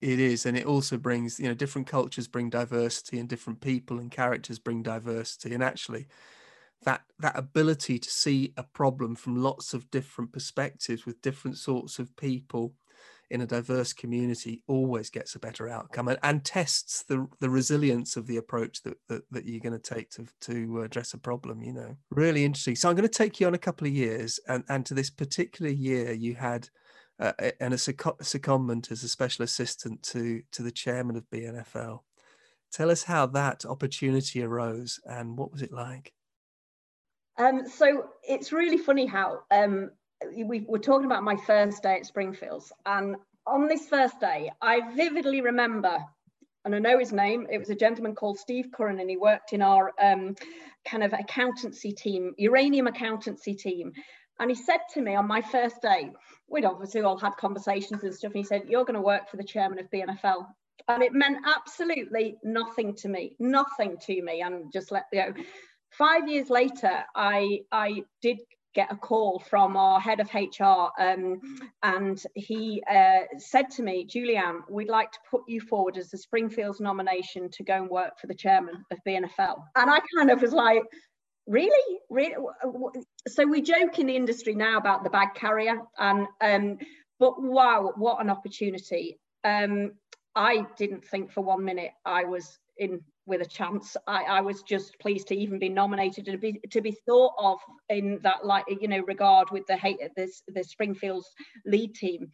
It 0.00 0.20
is 0.20 0.46
and 0.46 0.56
it 0.56 0.66
also 0.66 0.96
brings 0.96 1.40
you 1.40 1.48
know 1.48 1.54
different 1.54 1.88
cultures 1.88 2.28
bring 2.28 2.50
diversity 2.50 3.18
and 3.18 3.28
different 3.28 3.60
people 3.60 3.98
and 3.98 4.10
characters 4.10 4.58
bring 4.58 4.82
diversity 4.82 5.54
and 5.54 5.62
actually 5.62 6.06
that 6.84 7.02
that 7.18 7.36
ability 7.36 7.98
to 7.98 8.10
see 8.10 8.52
a 8.56 8.62
problem 8.62 9.16
from 9.16 9.42
lots 9.42 9.74
of 9.74 9.90
different 9.90 10.32
perspectives 10.32 11.04
with 11.04 11.20
different 11.22 11.56
sorts 11.56 11.98
of 11.98 12.14
people 12.16 12.74
in 13.30 13.40
a 13.40 13.46
diverse 13.46 13.92
community 13.92 14.62
always 14.66 15.10
gets 15.10 15.34
a 15.34 15.38
better 15.38 15.68
outcome 15.68 16.08
and, 16.08 16.18
and 16.22 16.44
tests 16.44 17.04
the 17.04 17.26
the 17.40 17.50
resilience 17.50 18.16
of 18.16 18.26
the 18.26 18.36
approach 18.36 18.82
that 18.82 18.96
that, 19.08 19.22
that 19.30 19.46
you're 19.46 19.60
going 19.60 19.78
to 19.78 19.94
take 19.94 20.10
to 20.10 20.26
to 20.40 20.82
address 20.82 21.14
a 21.14 21.18
problem 21.18 21.62
you 21.62 21.72
know 21.72 21.96
really 22.10 22.44
interesting 22.44 22.74
so 22.74 22.88
i'm 22.88 22.96
going 22.96 23.08
to 23.08 23.08
take 23.08 23.38
you 23.38 23.46
on 23.46 23.54
a 23.54 23.58
couple 23.58 23.86
of 23.86 23.92
years 23.92 24.40
and 24.48 24.64
and 24.68 24.86
to 24.86 24.94
this 24.94 25.10
particular 25.10 25.70
year 25.70 26.12
you 26.12 26.34
had 26.34 26.68
uh, 27.20 27.32
and 27.60 27.74
a 27.74 27.76
secondment 27.76 28.90
as 28.92 29.02
a 29.02 29.08
special 29.08 29.42
assistant 29.42 30.02
to 30.02 30.42
to 30.52 30.62
the 30.62 30.70
chairman 30.70 31.16
of 31.16 31.28
BNFL. 31.30 32.00
Tell 32.72 32.90
us 32.90 33.02
how 33.02 33.26
that 33.26 33.64
opportunity 33.64 34.42
arose 34.42 35.00
and 35.04 35.36
what 35.36 35.50
was 35.50 35.62
it 35.62 35.72
like? 35.72 36.12
Um, 37.38 37.66
so 37.68 38.10
it's 38.22 38.52
really 38.52 38.76
funny 38.76 39.06
how 39.06 39.40
um, 39.50 39.90
we 40.34 40.64
were 40.66 40.78
talking 40.78 41.06
about 41.06 41.22
my 41.22 41.36
first 41.36 41.82
day 41.82 41.96
at 41.96 42.06
Springfields, 42.06 42.72
and 42.86 43.16
on 43.46 43.66
this 43.66 43.88
first 43.88 44.20
day, 44.20 44.50
I 44.60 44.94
vividly 44.94 45.40
remember, 45.40 45.98
and 46.64 46.74
I 46.74 46.78
know 46.78 46.98
his 46.98 47.12
name. 47.12 47.46
It 47.50 47.58
was 47.58 47.70
a 47.70 47.74
gentleman 47.74 48.14
called 48.14 48.38
Steve 48.38 48.66
Curran, 48.74 49.00
and 49.00 49.08
he 49.08 49.16
worked 49.16 49.52
in 49.52 49.62
our 49.62 49.92
um, 50.00 50.34
kind 50.84 51.02
of 51.02 51.12
accountancy 51.12 51.92
team, 51.92 52.34
uranium 52.36 52.86
accountancy 52.86 53.54
team. 53.54 53.92
And 54.40 54.50
he 54.50 54.54
said 54.54 54.80
to 54.94 55.00
me 55.00 55.14
on 55.14 55.26
my 55.26 55.40
first 55.40 55.82
day, 55.82 56.12
we'd 56.48 56.64
obviously 56.64 57.00
all 57.02 57.18
had 57.18 57.36
conversations 57.36 58.02
and 58.02 58.14
stuff. 58.14 58.32
And 58.32 58.38
he 58.38 58.44
said, 58.44 58.64
You're 58.68 58.84
going 58.84 58.94
to 58.94 59.00
work 59.00 59.28
for 59.30 59.36
the 59.36 59.44
chairman 59.44 59.78
of 59.78 59.90
BNFL. 59.90 60.46
And 60.88 61.02
it 61.02 61.12
meant 61.12 61.38
absolutely 61.44 62.36
nothing 62.42 62.94
to 62.96 63.08
me, 63.08 63.34
nothing 63.38 63.96
to 64.06 64.22
me. 64.22 64.42
And 64.42 64.72
just 64.72 64.92
let 64.92 65.04
go. 65.12 65.34
Five 65.90 66.28
years 66.28 66.50
later, 66.50 67.02
I 67.14 67.60
I 67.72 68.02
did 68.22 68.38
get 68.78 68.92
a 68.92 68.96
call 68.96 69.40
from 69.40 69.76
our 69.76 69.98
head 69.98 70.20
of 70.20 70.32
HR, 70.32 70.88
um, 71.02 71.40
and 71.82 72.22
he 72.34 72.80
uh, 72.88 73.22
said 73.36 73.68
to 73.70 73.82
me, 73.82 74.06
Julianne, 74.06 74.60
we'd 74.70 74.88
like 74.88 75.10
to 75.10 75.18
put 75.28 75.42
you 75.48 75.60
forward 75.60 75.96
as 75.96 76.10
the 76.10 76.16
Springfields 76.16 76.78
nomination 76.78 77.50
to 77.50 77.64
go 77.64 77.74
and 77.74 77.90
work 77.90 78.20
for 78.20 78.28
the 78.28 78.34
chairman 78.36 78.84
of 78.92 78.98
BNFL. 79.04 79.56
And 79.74 79.90
I 79.90 79.98
kind 80.16 80.30
of 80.30 80.42
was 80.42 80.52
like, 80.52 80.84
really 81.48 81.98
really 82.10 82.34
so 83.26 83.46
we 83.46 83.62
joke 83.62 83.98
in 83.98 84.06
the 84.06 84.14
industry 84.14 84.54
now 84.54 84.76
about 84.76 85.02
the 85.02 85.08
bag 85.08 85.28
carrier 85.34 85.78
and 85.98 86.26
um 86.42 86.76
but 87.18 87.42
wow 87.42 87.90
what 87.96 88.20
an 88.20 88.28
opportunity 88.28 89.18
um 89.44 89.92
i 90.34 90.62
didn't 90.76 91.02
think 91.06 91.32
for 91.32 91.40
one 91.40 91.64
minute 91.64 91.92
i 92.04 92.22
was 92.22 92.58
in 92.76 93.00
with 93.28 93.42
a 93.42 93.46
chance. 93.46 93.96
I 94.06 94.22
i 94.24 94.40
was 94.40 94.62
just 94.62 94.98
pleased 94.98 95.28
to 95.28 95.36
even 95.36 95.58
be 95.58 95.68
nominated 95.68 96.24
to 96.24 96.38
be 96.38 96.60
to 96.70 96.80
be 96.80 96.96
thought 97.06 97.34
of 97.38 97.58
in 97.88 98.18
that 98.22 98.44
like 98.44 98.64
you 98.68 98.88
know 98.88 99.02
regard 99.06 99.50
with 99.50 99.66
the 99.66 99.78
this 100.16 100.42
the 100.48 100.64
springfield's 100.64 101.28
lead 101.64 101.94
team. 101.94 102.30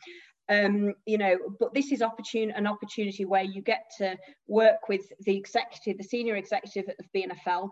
Um, 0.51 0.93
you 1.07 1.17
know, 1.17 1.39
but 1.59 1.73
this 1.73 1.91
is 1.91 2.03
opportune 2.03 2.51
an 2.51 2.67
opportunity 2.67 3.25
where 3.25 3.43
you 3.43 3.63
get 3.63 3.91
to 3.97 4.17
work 4.47 4.91
with 4.91 5.01
the 5.21 5.35
executive, 5.35 5.97
the 5.97 6.05
senior 6.05 6.37
executive 6.37 6.91
of 6.99 7.07
BNFL, 7.17 7.71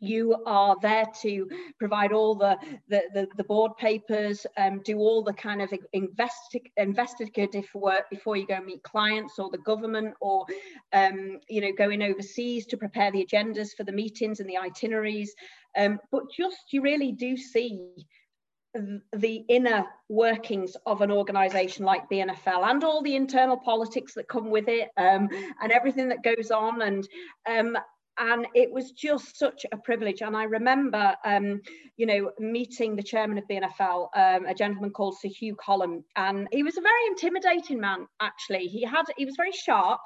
you 0.00 0.42
are 0.46 0.76
there 0.80 1.06
to 1.22 1.48
provide 1.78 2.12
all 2.12 2.34
the 2.34 2.58
the, 2.88 3.02
the, 3.14 3.28
the 3.36 3.44
board 3.44 3.76
papers 3.76 4.46
um, 4.56 4.80
do 4.84 4.98
all 4.98 5.22
the 5.22 5.32
kind 5.32 5.62
of 5.62 5.72
investi 5.94 6.62
investigative 6.76 7.66
work 7.74 8.08
before 8.10 8.36
you 8.36 8.46
go 8.46 8.60
meet 8.60 8.82
clients 8.82 9.38
or 9.38 9.50
the 9.50 9.58
government 9.58 10.14
or 10.20 10.44
um, 10.92 11.38
you 11.48 11.60
know 11.60 11.72
going 11.76 12.02
overseas 12.02 12.66
to 12.66 12.76
prepare 12.76 13.10
the 13.12 13.24
agendas 13.24 13.74
for 13.76 13.84
the 13.84 13.92
meetings 13.92 14.40
and 14.40 14.48
the 14.48 14.58
itineraries. 14.58 15.34
Um, 15.76 15.98
but 16.10 16.24
just 16.30 16.72
you 16.72 16.82
really 16.82 17.12
do 17.12 17.36
see 17.36 18.06
the 19.12 19.44
inner 19.48 19.86
workings 20.08 20.76
of 20.86 21.00
an 21.00 21.10
organization 21.10 21.84
like 21.84 22.08
BNFL 22.10 22.68
and 22.68 22.84
all 22.84 23.02
the 23.02 23.16
internal 23.16 23.56
politics 23.56 24.14
that 24.14 24.28
come 24.28 24.50
with 24.50 24.68
it 24.68 24.90
um, 24.96 25.28
and 25.62 25.72
everything 25.72 26.08
that 26.08 26.22
goes 26.22 26.50
on. 26.50 26.82
And 26.82 27.08
um, 27.48 27.78
and 28.18 28.46
it 28.54 28.70
was 28.70 28.92
just 28.92 29.38
such 29.38 29.64
a 29.72 29.76
privilege. 29.76 30.22
And 30.22 30.36
I 30.36 30.44
remember, 30.44 31.14
um, 31.24 31.60
you 31.96 32.06
know, 32.06 32.32
meeting 32.38 32.96
the 32.96 33.02
chairman 33.02 33.38
of 33.38 33.44
BNFL, 33.48 34.08
um, 34.16 34.46
a 34.46 34.54
gentleman 34.54 34.90
called 34.90 35.18
Sir 35.18 35.28
Hugh 35.28 35.56
Collum, 35.56 36.04
and 36.16 36.48
he 36.52 36.62
was 36.62 36.76
a 36.76 36.82
very 36.82 37.06
intimidating 37.08 37.80
man. 37.80 38.06
Actually, 38.20 38.66
he 38.66 38.82
had 38.84 39.04
he 39.16 39.24
was 39.24 39.36
very 39.36 39.52
sharp, 39.52 40.00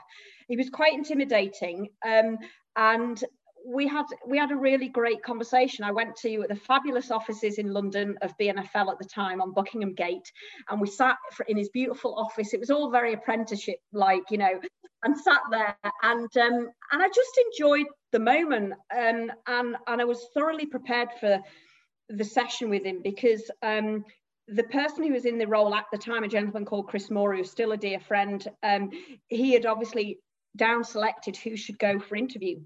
he 0.49 0.57
was 0.57 0.69
quite 0.71 0.95
intimidating, 0.95 1.89
um, 2.07 2.39
and 2.77 3.25
we 3.65 3.87
had 3.87 4.07
we 4.27 4.39
had 4.39 4.51
a 4.51 4.57
really 4.57 4.89
great 4.89 5.23
conversation. 5.23 5.85
I 5.85 5.93
went 5.93 6.17
to 6.17 6.45
the 6.49 6.57
fabulous 6.57 7.11
offices 7.11 7.59
in 7.59 7.73
London 7.73 8.17
of 8.23 8.37
BNFL 8.39 8.91
at 8.91 8.99
the 8.99 9.09
time 9.13 9.41
on 9.41 9.53
Buckingham 9.53 9.95
Gate, 9.95 10.31
and 10.69 10.81
we 10.81 10.89
sat 10.89 11.17
in 11.49 11.57
his 11.57 11.69
beautiful 11.71 12.15
office. 12.17 12.53
It 12.53 12.61
was 12.61 12.71
all 12.71 12.91
very 12.91 13.15
apprenticeship 13.15 13.77
like, 13.93 14.25
you 14.31 14.39
know, 14.39 14.61
and 15.05 15.19
sat 15.19 15.41
there 15.51 15.77
and 16.03 16.37
um, 16.37 16.71
and 16.93 17.03
I 17.03 17.09
just 17.09 17.41
enjoyed 17.47 17.87
the 18.13 18.21
moment 18.21 18.73
um, 18.73 19.31
and 19.47 19.77
and 19.87 20.01
I 20.01 20.05
was 20.05 20.29
thoroughly 20.35 20.67
prepared 20.67 21.09
for 21.21 21.41
the 22.09 22.25
session 22.25 22.69
with 22.71 22.85
him 22.85 23.01
because 23.03 23.51
um, 23.63 24.05
the 24.49 24.65
person 24.65 25.05
who 25.05 25.13
was 25.13 25.25
in 25.25 25.39
the 25.39 25.47
role 25.47 25.75
at 25.75 25.87
the 25.93 25.99
time, 25.99 26.25
a 26.25 26.29
gentleman 26.29 26.65
called 26.65 26.89
Chris 26.89 27.11
Moore, 27.11 27.35
who's 27.35 27.51
still 27.51 27.73
a 27.73 27.77
dear 27.77 28.01
friend, 28.01 28.47
um, 28.63 28.91
he 29.29 29.53
had 29.53 29.67
obviously 29.67 30.19
down 30.57 30.85
selected 30.85 31.37
who 31.37 31.57
should 31.57 31.79
go 31.79 31.99
for 31.99 32.17
interview. 32.17 32.61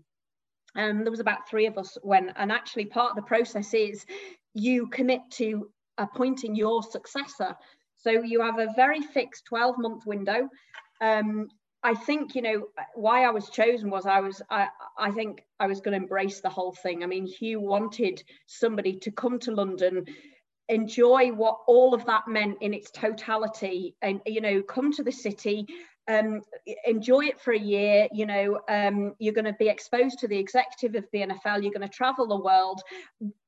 And 0.75 0.99
um, 0.99 1.05
there 1.05 1.11
was 1.11 1.21
about 1.21 1.49
three 1.49 1.67
of 1.67 1.79
us 1.79 1.97
when, 2.03 2.31
and 2.37 2.51
actually 2.53 2.87
part 2.87 3.11
of 3.11 3.17
the 3.17 3.23
process 3.23 3.73
is 3.73 4.05
you 4.55 4.89
commit 4.89 5.21
to 5.33 5.71
appointing 5.99 6.55
your 6.55 6.83
successor. 6.83 7.55
So 7.95 8.11
you 8.11 8.43
have 8.43 8.59
a 8.59 8.73
very 8.75 9.01
fixed 9.01 9.47
12 9.47 9.79
month 9.79 10.07
window. 10.07 10.49
Um, 11.01 11.49
I 11.87 11.95
think 11.95 12.35
you 12.35 12.43
know 12.43 12.67
why 12.97 13.25
I 13.25 13.31
was 13.31 13.49
chosen 13.49 13.91
was 13.91 14.07
I 14.07 14.19
was 14.19 14.43
I 14.51 14.67
I 14.99 15.13
think 15.13 15.45
I 15.61 15.69
was 15.69 15.81
going 15.81 15.93
to 15.97 16.03
embrace 16.03 16.41
the 16.41 16.49
whole 16.49 16.73
thing. 16.73 17.05
I 17.05 17.07
mean, 17.07 17.27
Hugh 17.27 17.61
wanted 17.61 18.25
somebody 18.47 18.99
to 18.99 19.13
come 19.13 19.39
to 19.41 19.53
London, 19.53 20.05
enjoy 20.69 21.31
what 21.31 21.61
all 21.69 21.95
of 21.95 22.05
that 22.07 22.27
meant 22.27 22.59
in 22.61 22.75
its 22.75 22.91
totality, 22.91 23.95
and 24.03 24.21
you 24.27 24.41
know, 24.41 24.63
come 24.63 24.91
to 24.95 25.05
the 25.05 25.13
city, 25.13 25.65
um, 26.09 26.43
enjoy 26.85 27.27
it 27.27 27.41
for 27.41 27.53
a 27.53 27.59
year. 27.59 28.09
You 28.13 28.27
know, 28.27 28.61
um, 28.69 29.15
you're 29.19 29.35
going 29.35 29.47
to 29.47 29.53
be 29.55 29.69
exposed 29.69 30.19
to 30.21 30.29
the 30.29 30.39
executive 30.39 30.95
of 30.95 31.05
the 31.11 31.19
BNFL. 31.19 31.63
You're 31.63 31.73
going 31.73 31.81
to 31.81 31.89
travel 31.89 32.27
the 32.27 32.37
world. 32.37 32.83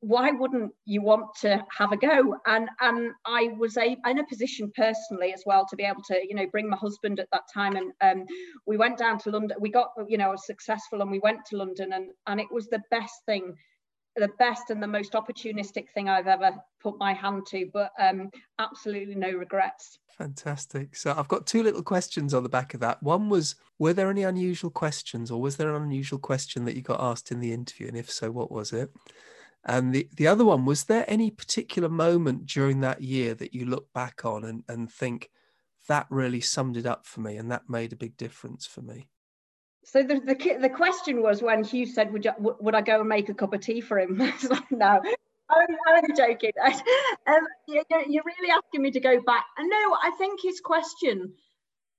Why 0.01 0.31
wouldn't 0.31 0.73
you 0.85 1.03
want 1.03 1.35
to 1.41 1.65
have 1.77 1.93
a 1.93 1.97
go? 1.97 2.37
And 2.47 2.69
and 2.81 3.13
I 3.27 3.51
was 3.59 3.77
a, 3.77 3.97
in 4.07 4.19
a 4.19 4.27
position 4.27 4.73
personally 4.75 5.33
as 5.33 5.43
well 5.47 5.67
to 5.69 5.77
be 5.77 5.85
able 5.85 6.03
to, 6.09 6.21
you 6.29 6.35
know, 6.35 6.47
bring 6.47 6.69
my 6.69 6.77
husband 6.77 7.21
at 7.21 7.29
that 7.33 7.45
time, 7.53 7.77
and 7.77 7.93
um, 8.01 8.27
we 8.67 8.77
went 8.77 8.99
down 8.99 9.19
to 9.21 9.31
London. 9.31 9.57
We 9.61 9.71
got, 9.71 9.91
you 10.09 10.19
know, 10.19 10.35
successful, 10.37 11.03
and 11.03 11.11
we 11.11 11.21
went 11.21 11.45
to 11.47 11.57
London, 11.57 11.93
and 11.93 12.11
and 12.27 12.41
it 12.41 12.49
was 12.51 12.69
the 12.69 12.83
best 12.91 13.15
thing 13.27 13.55
the 14.19 14.29
best 14.39 14.71
and 14.71 14.83
the 14.83 14.87
most 14.87 15.13
opportunistic 15.13 15.89
thing 15.91 16.09
I've 16.09 16.27
ever 16.27 16.53
put 16.81 16.99
my 16.99 17.13
hand 17.13 17.47
to, 17.49 17.71
but 17.73 17.93
um, 17.99 18.31
absolutely 18.59 19.15
no 19.15 19.31
regrets. 19.33 19.99
Fantastic. 20.17 20.97
So 20.97 21.15
I've 21.17 21.29
got 21.29 21.47
two 21.47 21.63
little 21.63 21.83
questions 21.83 22.35
on 22.35 22.43
the 22.43 22.49
back 22.49 22.75
of 22.75 22.81
that. 22.81 23.03
One 23.03 23.29
was, 23.29 23.55
were 23.79 23.93
there 23.93 24.11
any 24.11 24.25
unusual 24.25 24.71
questions, 24.71 25.31
or 25.31 25.41
was 25.41 25.57
there 25.57 25.75
an 25.75 25.83
unusual 25.83 26.19
question 26.19 26.65
that 26.65 26.75
you 26.75 26.83
got 26.83 27.01
asked 27.01 27.31
in 27.31 27.41
the 27.41 27.53
interview? 27.53 27.87
And 27.87 27.97
if 27.97 28.11
so, 28.11 28.31
what 28.31 28.51
was 28.51 28.73
it? 28.73 28.91
And 29.65 29.95
the, 29.95 30.09
the 30.17 30.27
other 30.27 30.45
one, 30.45 30.65
was 30.65 30.85
there 30.85 31.05
any 31.07 31.31
particular 31.31 31.89
moment 31.89 32.47
during 32.47 32.81
that 32.81 33.03
year 33.03 33.35
that 33.35 33.55
you 33.55 33.67
look 33.67 33.93
back 33.93 34.25
on 34.25 34.45
and, 34.45 34.65
and 34.69 34.91
think 34.91 35.31
that 35.89 36.07
really 36.11 36.41
summed 36.41 36.77
it 36.77 36.87
up 36.87 37.07
for 37.07 37.21
me 37.21 37.37
and 37.37 37.51
that 37.51 37.69
made 37.69 37.93
a 37.93 37.97
big 37.97 38.17
difference 38.17 38.67
for 38.67 38.83
me? 38.83 39.09
So 39.91 40.03
the, 40.03 40.21
the, 40.21 40.59
the 40.61 40.69
question 40.69 41.23
was 41.23 41.41
when 41.41 41.65
Hugh 41.65 41.87
said, 41.87 42.13
would, 42.13 42.25
you, 42.25 42.33
would 42.39 42.75
I 42.75 42.83
go 42.83 43.01
and 43.01 43.09
make 43.09 43.31
a 43.31 43.35
cup 43.35 43.55
of 43.55 43.63
tea 43.63 43.81
for 43.81 43.99
him? 43.99 44.19
like, 44.51 44.71
no, 44.71 45.01
I'm, 45.51 45.77
I'm 45.87 46.17
joking. 46.17 46.53
um, 47.27 47.47
you're, 47.67 47.85
you're 48.07 48.25
really 48.25 48.51
asking 48.51 48.83
me 48.83 48.91
to 48.91 49.01
go 49.01 49.19
back. 49.23 49.47
And 49.57 49.71
no, 49.71 49.97
I 50.03 50.11
think 50.19 50.43
his 50.43 50.61
question 50.61 51.33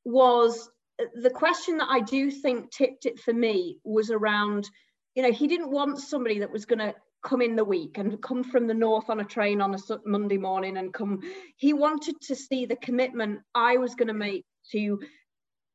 was 0.06 0.70
the 1.16 1.32
question 1.32 1.78
that 1.78 1.88
I 1.90 2.02
do 2.02 2.30
think 2.30 2.72
tipped 2.72 3.08
it 3.08 3.20
for 3.20 3.34
me 3.34 3.80
was 3.84 4.12
around, 4.12 4.70
you 5.16 5.24
know, 5.24 5.32
he 5.32 5.48
didn't 5.48 5.72
want 5.72 5.98
somebody 5.98 6.40
that 6.40 6.52
was 6.52 6.66
going 6.66 6.80
to 6.80 6.94
come 7.24 7.42
in 7.42 7.56
the 7.56 7.66
week 7.66 7.98
and 7.98 8.22
come 8.22 8.44
from 8.44 8.68
the 8.68 8.74
north 8.74 9.10
on 9.10 9.20
a 9.20 9.26
train 9.26 9.62
on 9.62 9.74
a 9.74 9.78
Monday 10.06 10.38
morning 10.38 10.78
and 10.78 10.94
come. 10.94 11.22
He 11.58 11.74
wanted 11.74 12.22
to 12.22 12.36
see 12.36 12.68
the 12.68 12.76
commitment 12.76 13.40
I 13.56 13.78
was 13.78 13.96
going 13.96 14.10
to 14.10 14.14
make 14.14 14.46
to 14.72 15.00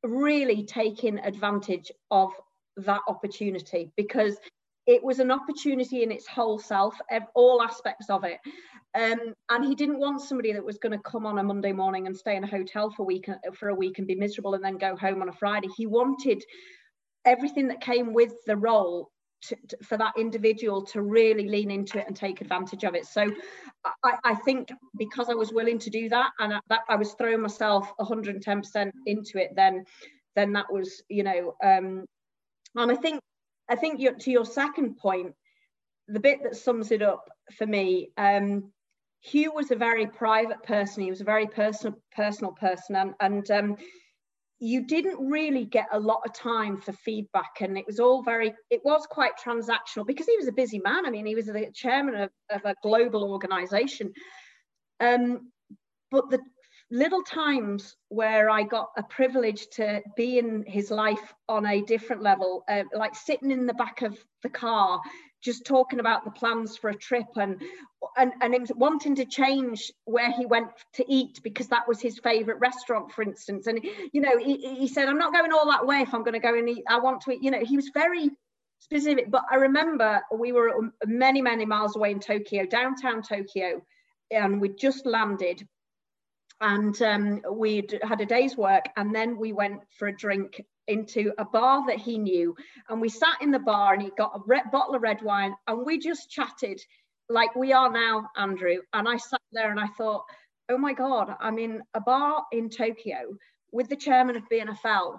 really 0.04 0.64
taking 0.64 1.18
advantage 1.18 1.90
of 2.10 2.30
that 2.76 3.00
opportunity 3.08 3.90
because 3.96 4.36
it 4.86 5.02
was 5.02 5.18
an 5.18 5.30
opportunity 5.30 6.02
in 6.02 6.12
its 6.12 6.26
whole 6.26 6.58
self, 6.58 6.94
all 7.34 7.62
aspects 7.62 8.10
of 8.10 8.24
it. 8.24 8.38
Um, 8.94 9.34
and 9.50 9.64
he 9.64 9.74
didn't 9.74 9.98
want 9.98 10.20
somebody 10.20 10.52
that 10.52 10.64
was 10.64 10.78
going 10.78 10.92
to 10.92 11.02
come 11.02 11.26
on 11.26 11.38
a 11.38 11.42
Monday 11.42 11.72
morning 11.72 12.06
and 12.06 12.16
stay 12.16 12.36
in 12.36 12.44
a 12.44 12.48
hotel 12.48 12.90
for 12.90 13.02
a 13.02 13.06
week 13.06 13.28
for 13.54 13.70
a 13.70 13.74
week 13.74 13.98
and 13.98 14.06
be 14.06 14.14
miserable 14.14 14.54
and 14.54 14.62
then 14.62 14.76
go 14.76 14.94
home 14.94 15.22
on 15.22 15.28
a 15.28 15.32
Friday. 15.32 15.68
He 15.76 15.86
wanted 15.86 16.44
everything 17.24 17.68
that 17.68 17.80
came 17.80 18.12
with 18.12 18.34
the 18.46 18.56
role 18.56 19.10
to, 19.48 19.56
for 19.82 19.96
that 19.98 20.14
individual 20.18 20.82
to 20.86 21.02
really 21.02 21.48
lean 21.48 21.70
into 21.70 21.98
it 21.98 22.06
and 22.06 22.16
take 22.16 22.40
advantage 22.40 22.84
of 22.84 22.94
it. 22.94 23.06
So 23.06 23.28
I, 24.04 24.18
I 24.24 24.34
think 24.34 24.70
because 24.96 25.28
I 25.28 25.34
was 25.34 25.52
willing 25.52 25.78
to 25.80 25.90
do 25.90 26.08
that 26.08 26.30
and 26.38 26.54
I, 26.54 26.60
that 26.68 26.80
I 26.88 26.96
was 26.96 27.12
throwing 27.14 27.40
myself 27.40 27.92
110% 28.00 28.90
into 29.06 29.38
it, 29.38 29.50
then 29.56 29.84
then 30.36 30.52
that 30.52 30.72
was, 30.72 31.02
you 31.08 31.22
know, 31.22 31.54
um, 31.62 32.04
and 32.74 32.90
I 32.90 32.96
think 32.96 33.20
I 33.68 33.76
think 33.76 34.00
to 34.20 34.30
your 34.30 34.44
second 34.44 34.96
point, 34.98 35.34
the 36.08 36.20
bit 36.20 36.42
that 36.42 36.56
sums 36.56 36.90
it 36.90 37.02
up 37.02 37.28
for 37.56 37.66
me, 37.66 38.10
um, 38.16 38.72
Hugh 39.20 39.52
was 39.54 39.70
a 39.70 39.76
very 39.76 40.06
private 40.06 40.62
person. 40.62 41.02
He 41.02 41.10
was 41.10 41.22
a 41.22 41.24
very 41.24 41.46
personal 41.46 41.98
personal 42.14 42.52
person, 42.52 42.96
and, 42.96 43.14
and 43.20 43.50
um, 43.50 43.76
you 44.60 44.86
didn't 44.86 45.18
really 45.18 45.64
get 45.64 45.86
a 45.92 45.98
lot 45.98 46.20
of 46.24 46.32
time 46.32 46.80
for 46.80 46.92
feedback 46.92 47.60
and 47.60 47.76
it 47.76 47.86
was 47.86 48.00
all 48.00 48.22
very 48.22 48.54
it 48.70 48.80
was 48.84 49.06
quite 49.10 49.32
transactional 49.42 50.06
because 50.06 50.26
he 50.26 50.36
was 50.36 50.48
a 50.48 50.52
busy 50.52 50.80
man. 50.80 51.06
I 51.06 51.10
mean 51.10 51.26
he 51.26 51.34
was 51.34 51.46
the 51.46 51.70
chairman 51.74 52.14
of, 52.14 52.30
of 52.50 52.64
a 52.64 52.74
global 52.82 53.30
organization. 53.30 54.12
Um, 55.00 55.50
but 56.10 56.30
the 56.30 56.40
little 56.90 57.22
times 57.22 57.96
where 58.08 58.50
i 58.50 58.62
got 58.62 58.88
a 58.98 59.02
privilege 59.04 59.66
to 59.72 60.02
be 60.16 60.38
in 60.38 60.62
his 60.66 60.90
life 60.90 61.32
on 61.48 61.66
a 61.66 61.80
different 61.82 62.22
level 62.22 62.62
uh, 62.68 62.84
like 62.94 63.14
sitting 63.14 63.50
in 63.50 63.66
the 63.66 63.74
back 63.74 64.02
of 64.02 64.16
the 64.42 64.50
car 64.50 65.00
just 65.44 65.66
talking 65.66 66.00
about 66.00 66.24
the 66.24 66.30
plans 66.30 66.76
for 66.76 66.90
a 66.90 66.94
trip 66.94 67.26
and 67.36 67.60
and 68.16 68.32
and 68.40 68.70
wanting 68.76 69.14
to 69.16 69.24
change 69.24 69.92
where 70.04 70.32
he 70.32 70.46
went 70.46 70.68
to 70.94 71.04
eat 71.06 71.40
because 71.42 71.68
that 71.68 71.86
was 71.86 72.00
his 72.00 72.18
favorite 72.18 72.58
restaurant 72.60 73.12
for 73.12 73.22
instance. 73.22 73.66
And 73.66 73.84
you 74.12 74.20
know 74.20 74.38
he, 74.38 74.56
he 74.74 74.88
said 74.88 75.08
i'm 75.08 75.18
not 75.18 75.32
going 75.32 75.52
all 75.52 75.66
that 75.70 75.86
way 75.86 76.00
if 76.00 76.14
i'm 76.14 76.24
going 76.24 76.34
to 76.34 76.40
go 76.40 76.56
and 76.56 76.68
eat. 76.68 76.84
I 76.88 76.98
want 76.98 77.20
to 77.22 77.32
eat 77.32 77.42
you 77.42 77.50
know 77.50 77.64
he 77.64 77.76
was 77.76 77.90
very 77.92 78.30
specific, 78.84 79.30
but 79.30 79.44
I 79.50 79.56
remember 79.56 80.20
we 80.32 80.52
were 80.52 80.90
many, 81.06 81.40
many 81.40 81.64
miles 81.64 81.96
away 81.96 82.10
in 82.10 82.20
Tokyo, 82.20 82.66
downtown 82.66 83.22
Tokyo, 83.22 83.82
and 84.30 84.60
we 84.60 84.68
just 84.68 85.06
landed. 85.06 85.66
And 86.60 87.00
um, 87.02 87.42
we'd 87.50 87.98
had 88.02 88.20
a 88.20 88.26
day's 88.26 88.56
work 88.56 88.84
and 88.96 89.14
then 89.14 89.38
we 89.38 89.52
went 89.52 89.80
for 89.98 90.08
a 90.08 90.16
drink 90.16 90.62
into 90.88 91.32
a 91.38 91.44
bar 91.44 91.84
that 91.86 91.98
he 91.98 92.18
knew 92.18 92.54
and 92.88 93.00
we 93.00 93.08
sat 93.08 93.36
in 93.40 93.50
the 93.50 93.58
bar 93.58 93.94
and 93.94 94.02
he 94.02 94.10
got 94.16 94.32
a 94.34 94.40
red, 94.46 94.70
bottle 94.70 94.94
of 94.94 95.02
red 95.02 95.22
wine 95.22 95.54
and 95.66 95.84
we 95.84 95.98
just 95.98 96.30
chatted 96.30 96.80
like 97.28 97.54
we 97.54 97.72
are 97.72 97.90
now 97.90 98.28
andrew. 98.36 98.78
And 98.92 99.08
i 99.08 99.16
sat 99.16 99.40
there 99.52 99.70
and 99.70 99.80
i 99.80 99.86
thought 99.98 100.24
oh 100.68 100.78
my 100.78 100.92
god 100.92 101.34
i'm 101.40 101.58
in 101.58 101.82
a 101.94 102.00
bar 102.00 102.44
in 102.52 102.68
tokyo 102.68 103.36
with 103.72 103.88
the 103.88 103.96
chairman 103.96 104.36
of 104.36 104.42
bnfl 104.50 105.18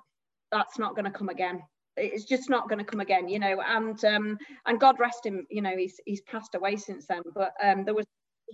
that's 0.51 0.80
not 0.80 0.95
going 0.95 1.06
to 1.06 1.12
come 1.12 1.30
again. 1.30 1.62
It's 1.97 2.25
just 2.25 2.49
not 2.49 2.69
going 2.69 2.80
to 2.80 2.86
come 2.86 2.99
again 2.99 3.28
you 3.28 3.39
know? 3.39 3.62
And 3.65 4.04
um 4.06 4.38
and 4.65 4.80
god 4.80 4.99
rest 4.99 5.25
him 5.25 5.45
you 5.49 5.62
know 5.62 5.75
he's 5.75 5.99
he's 6.06 6.21
passed 6.21 6.56
away 6.56 6.75
since 6.75 7.06
then 7.08 7.21
but 7.34 7.54
um 7.63 7.86
there 7.86 7.93
was 7.95 8.06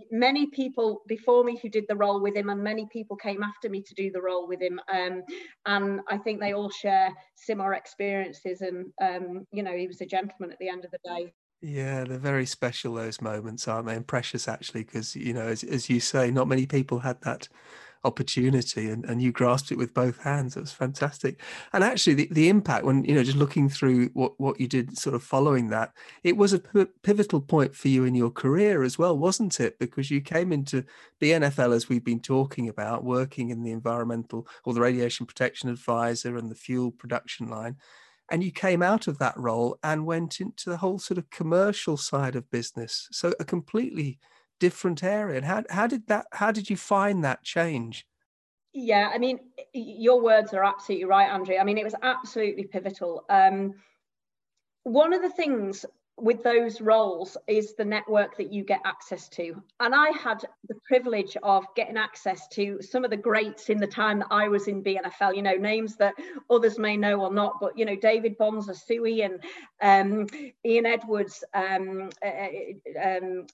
many 0.10 0.48
people 0.48 1.02
before 1.08 1.44
me 1.44 1.60
who 1.62 1.70
did 1.70 1.86
the 1.88 1.96
role 1.96 2.22
with 2.22 2.36
him 2.36 2.50
and 2.50 2.64
many 2.64 2.88
people 2.92 3.16
came 3.16 3.44
after 3.44 3.70
me 3.70 3.82
to 3.82 3.94
do 3.94 4.12
the 4.12 4.22
role 4.22 4.48
with 4.48 4.62
him. 4.62 4.80
Um, 4.92 5.24
and 5.66 6.02
i 6.08 6.18
think 6.18 6.40
they 6.40 6.54
all 6.54 6.70
share 6.70 7.14
similar 7.36 7.74
experiences 7.74 8.62
and 8.62 8.86
um, 9.02 9.46
you 9.52 9.64
know 9.64 9.76
he 9.76 9.88
was 9.88 10.02
a 10.02 10.06
gentleman 10.06 10.52
at 10.52 10.60
the 10.60 10.70
end 10.70 10.86
of 10.86 10.92
the 10.92 11.00
day. 11.04 11.34
Yeah 11.62 12.04
they're 12.04 12.18
very 12.18 12.46
special 12.46 12.94
those 12.94 13.22
moments 13.22 13.68
aren't 13.68 13.88
they? 13.88 13.96
And 13.96 14.08
precious 14.08 14.48
actually 14.48 14.84
because 14.84 15.16
you 15.16 15.34
know 15.34 15.48
as, 15.48 15.64
as 15.64 15.90
you 15.90 16.00
say 16.00 16.32
not 16.32 16.48
many 16.48 16.66
people 16.66 17.00
had 17.00 17.22
that 17.22 17.48
opportunity 18.04 18.90
and, 18.90 19.06
and 19.06 19.22
you 19.22 19.32
grasped 19.32 19.72
it 19.72 19.78
with 19.78 19.94
both 19.94 20.20
hands. 20.22 20.58
It 20.58 20.62
was 20.62 20.72
fantastic. 20.72 21.40
And 21.74 21.84
actually 21.84 22.16
the, 22.16 22.28
the 22.32 22.50
impact 22.50 22.86
when, 22.86 23.04
you 23.04 23.16
know, 23.16 23.24
just 23.24 23.38
looking 23.38 23.70
through 23.70 24.08
what, 24.14 24.40
what 24.40 24.60
you 24.60 24.68
did 24.68 24.98
sort 24.98 25.16
of 25.16 25.24
following 25.24 25.70
that, 25.70 25.94
it 26.24 26.38
was 26.38 26.54
a 26.54 26.60
pivotal 26.60 27.42
point 27.42 27.76
for 27.76 27.88
you 27.88 28.04
in 28.06 28.16
your 28.16 28.32
career 28.32 28.84
as 28.84 28.98
well, 28.98 29.18
wasn't 29.18 29.60
it? 29.60 29.78
Because 29.80 30.10
you 30.10 30.22
came 30.22 30.52
into 30.52 30.84
BNFL 31.22 31.76
as 31.76 31.90
we've 31.90 32.04
been 32.04 32.20
talking 32.20 32.70
about, 32.70 33.04
working 33.04 33.50
in 33.50 33.64
the 33.64 33.72
environmental 33.72 34.48
or 34.66 34.74
the 34.74 34.82
radiation 34.82 35.26
protection 35.26 35.70
advisor 35.70 36.38
and 36.38 36.50
the 36.50 36.56
fuel 36.56 36.92
production 36.92 37.48
line 37.48 37.78
and 38.30 38.46
you 38.46 38.52
came 38.52 38.82
out 38.82 39.08
of 39.08 39.20
that 39.20 39.38
role 39.38 39.78
and 39.84 40.06
went 40.06 40.40
into 40.40 40.70
the 40.70 40.78
whole 40.78 40.98
sort 40.98 41.18
of 41.18 41.30
commercial 41.30 41.98
side 41.98 42.36
of 42.36 42.50
business 42.50 43.10
so 43.12 43.34
a 43.42 43.46
completely 43.46 44.18
different 44.62 45.04
area. 45.04 45.38
And 45.38 45.46
how, 45.46 45.64
how 45.72 45.88
did 45.88 46.08
that, 46.08 46.28
how 46.32 46.52
did 46.52 46.70
you 46.70 46.78
find 46.78 47.24
that 47.24 47.44
change? 47.44 48.06
Yeah, 48.74 49.10
I 49.14 49.18
mean, 49.18 49.40
your 49.74 50.22
words 50.22 50.54
are 50.54 50.64
absolutely 50.64 51.06
right, 51.06 51.28
Andrew. 51.28 51.58
I 51.58 51.64
mean, 51.64 51.80
it 51.80 51.84
was 51.84 51.96
absolutely 52.04 52.66
pivotal. 52.66 53.26
Um, 53.28 53.74
one 54.84 55.14
of 55.14 55.24
the 55.24 55.32
things 55.32 55.84
with 56.18 56.44
those 56.44 56.80
roles 56.80 57.36
is 57.48 57.74
the 57.74 57.84
network 57.84 58.38
that 58.38 58.54
you 58.54 58.64
get 58.64 58.80
access 58.86 59.28
to. 59.30 59.62
And 59.80 59.96
I 59.96 60.12
had 60.12 60.46
the 60.70 60.76
privilege 60.88 61.36
of 61.42 61.66
getting 61.76 61.98
access 61.98 62.48
to 62.50 62.80
some 62.82 63.04
of 63.04 63.10
the 63.10 63.18
greats 63.18 63.70
in 63.70 63.80
the 63.80 63.88
time 63.88 64.20
that 64.20 64.28
I 64.30 64.48
was 64.48 64.68
in 64.68 64.84
BNFL, 64.84 65.36
you 65.36 65.42
know, 65.42 65.56
names 65.56 65.96
that 65.96 66.14
others 66.50 66.78
may 66.78 66.96
know 66.96 67.22
or 67.22 67.34
not, 67.34 67.56
but, 67.60 67.76
you 67.76 67.86
know, 67.86 67.96
David 67.96 68.38
Bonza 68.38 68.76
Suey 68.76 69.24
and 69.24 69.40
um, 69.82 70.28
Ian 70.64 70.86
Edwards, 70.86 71.44
um, 71.56 72.12
uh, 72.24 73.04
um, 73.04 73.48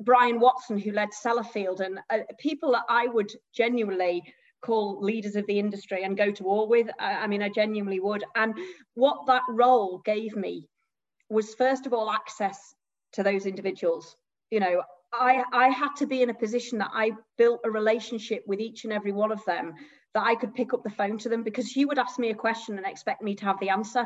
Brian 0.00 0.40
Watson, 0.40 0.78
who 0.78 0.92
led 0.92 1.10
Sellafield, 1.10 1.80
and 1.80 2.00
uh, 2.10 2.18
people 2.38 2.72
that 2.72 2.84
I 2.88 3.06
would 3.06 3.30
genuinely 3.54 4.22
call 4.62 5.00
leaders 5.00 5.36
of 5.36 5.46
the 5.46 5.58
industry 5.58 6.04
and 6.04 6.16
go 6.16 6.30
to 6.30 6.42
war 6.44 6.68
with. 6.68 6.88
I, 6.98 7.14
I 7.14 7.26
mean, 7.26 7.42
I 7.42 7.48
genuinely 7.48 8.00
would. 8.00 8.24
And 8.36 8.54
what 8.94 9.26
that 9.26 9.42
role 9.48 10.02
gave 10.04 10.36
me 10.36 10.68
was, 11.28 11.54
first 11.54 11.86
of 11.86 11.92
all, 11.92 12.10
access 12.10 12.74
to 13.12 13.22
those 13.22 13.46
individuals. 13.46 14.16
You 14.50 14.60
know, 14.60 14.82
I, 15.12 15.42
I 15.52 15.68
had 15.68 15.94
to 15.96 16.06
be 16.06 16.22
in 16.22 16.30
a 16.30 16.34
position 16.34 16.78
that 16.78 16.90
I 16.92 17.12
built 17.38 17.60
a 17.64 17.70
relationship 17.70 18.44
with 18.46 18.60
each 18.60 18.84
and 18.84 18.92
every 18.92 19.12
one 19.12 19.32
of 19.32 19.44
them 19.44 19.74
that 20.14 20.26
I 20.26 20.34
could 20.34 20.54
pick 20.54 20.74
up 20.74 20.82
the 20.82 20.90
phone 20.90 21.18
to 21.18 21.28
them 21.28 21.42
because 21.42 21.76
you 21.76 21.86
would 21.88 21.98
ask 21.98 22.18
me 22.18 22.30
a 22.30 22.34
question 22.34 22.76
and 22.76 22.86
expect 22.86 23.22
me 23.22 23.34
to 23.36 23.44
have 23.44 23.60
the 23.60 23.70
answer. 23.70 24.04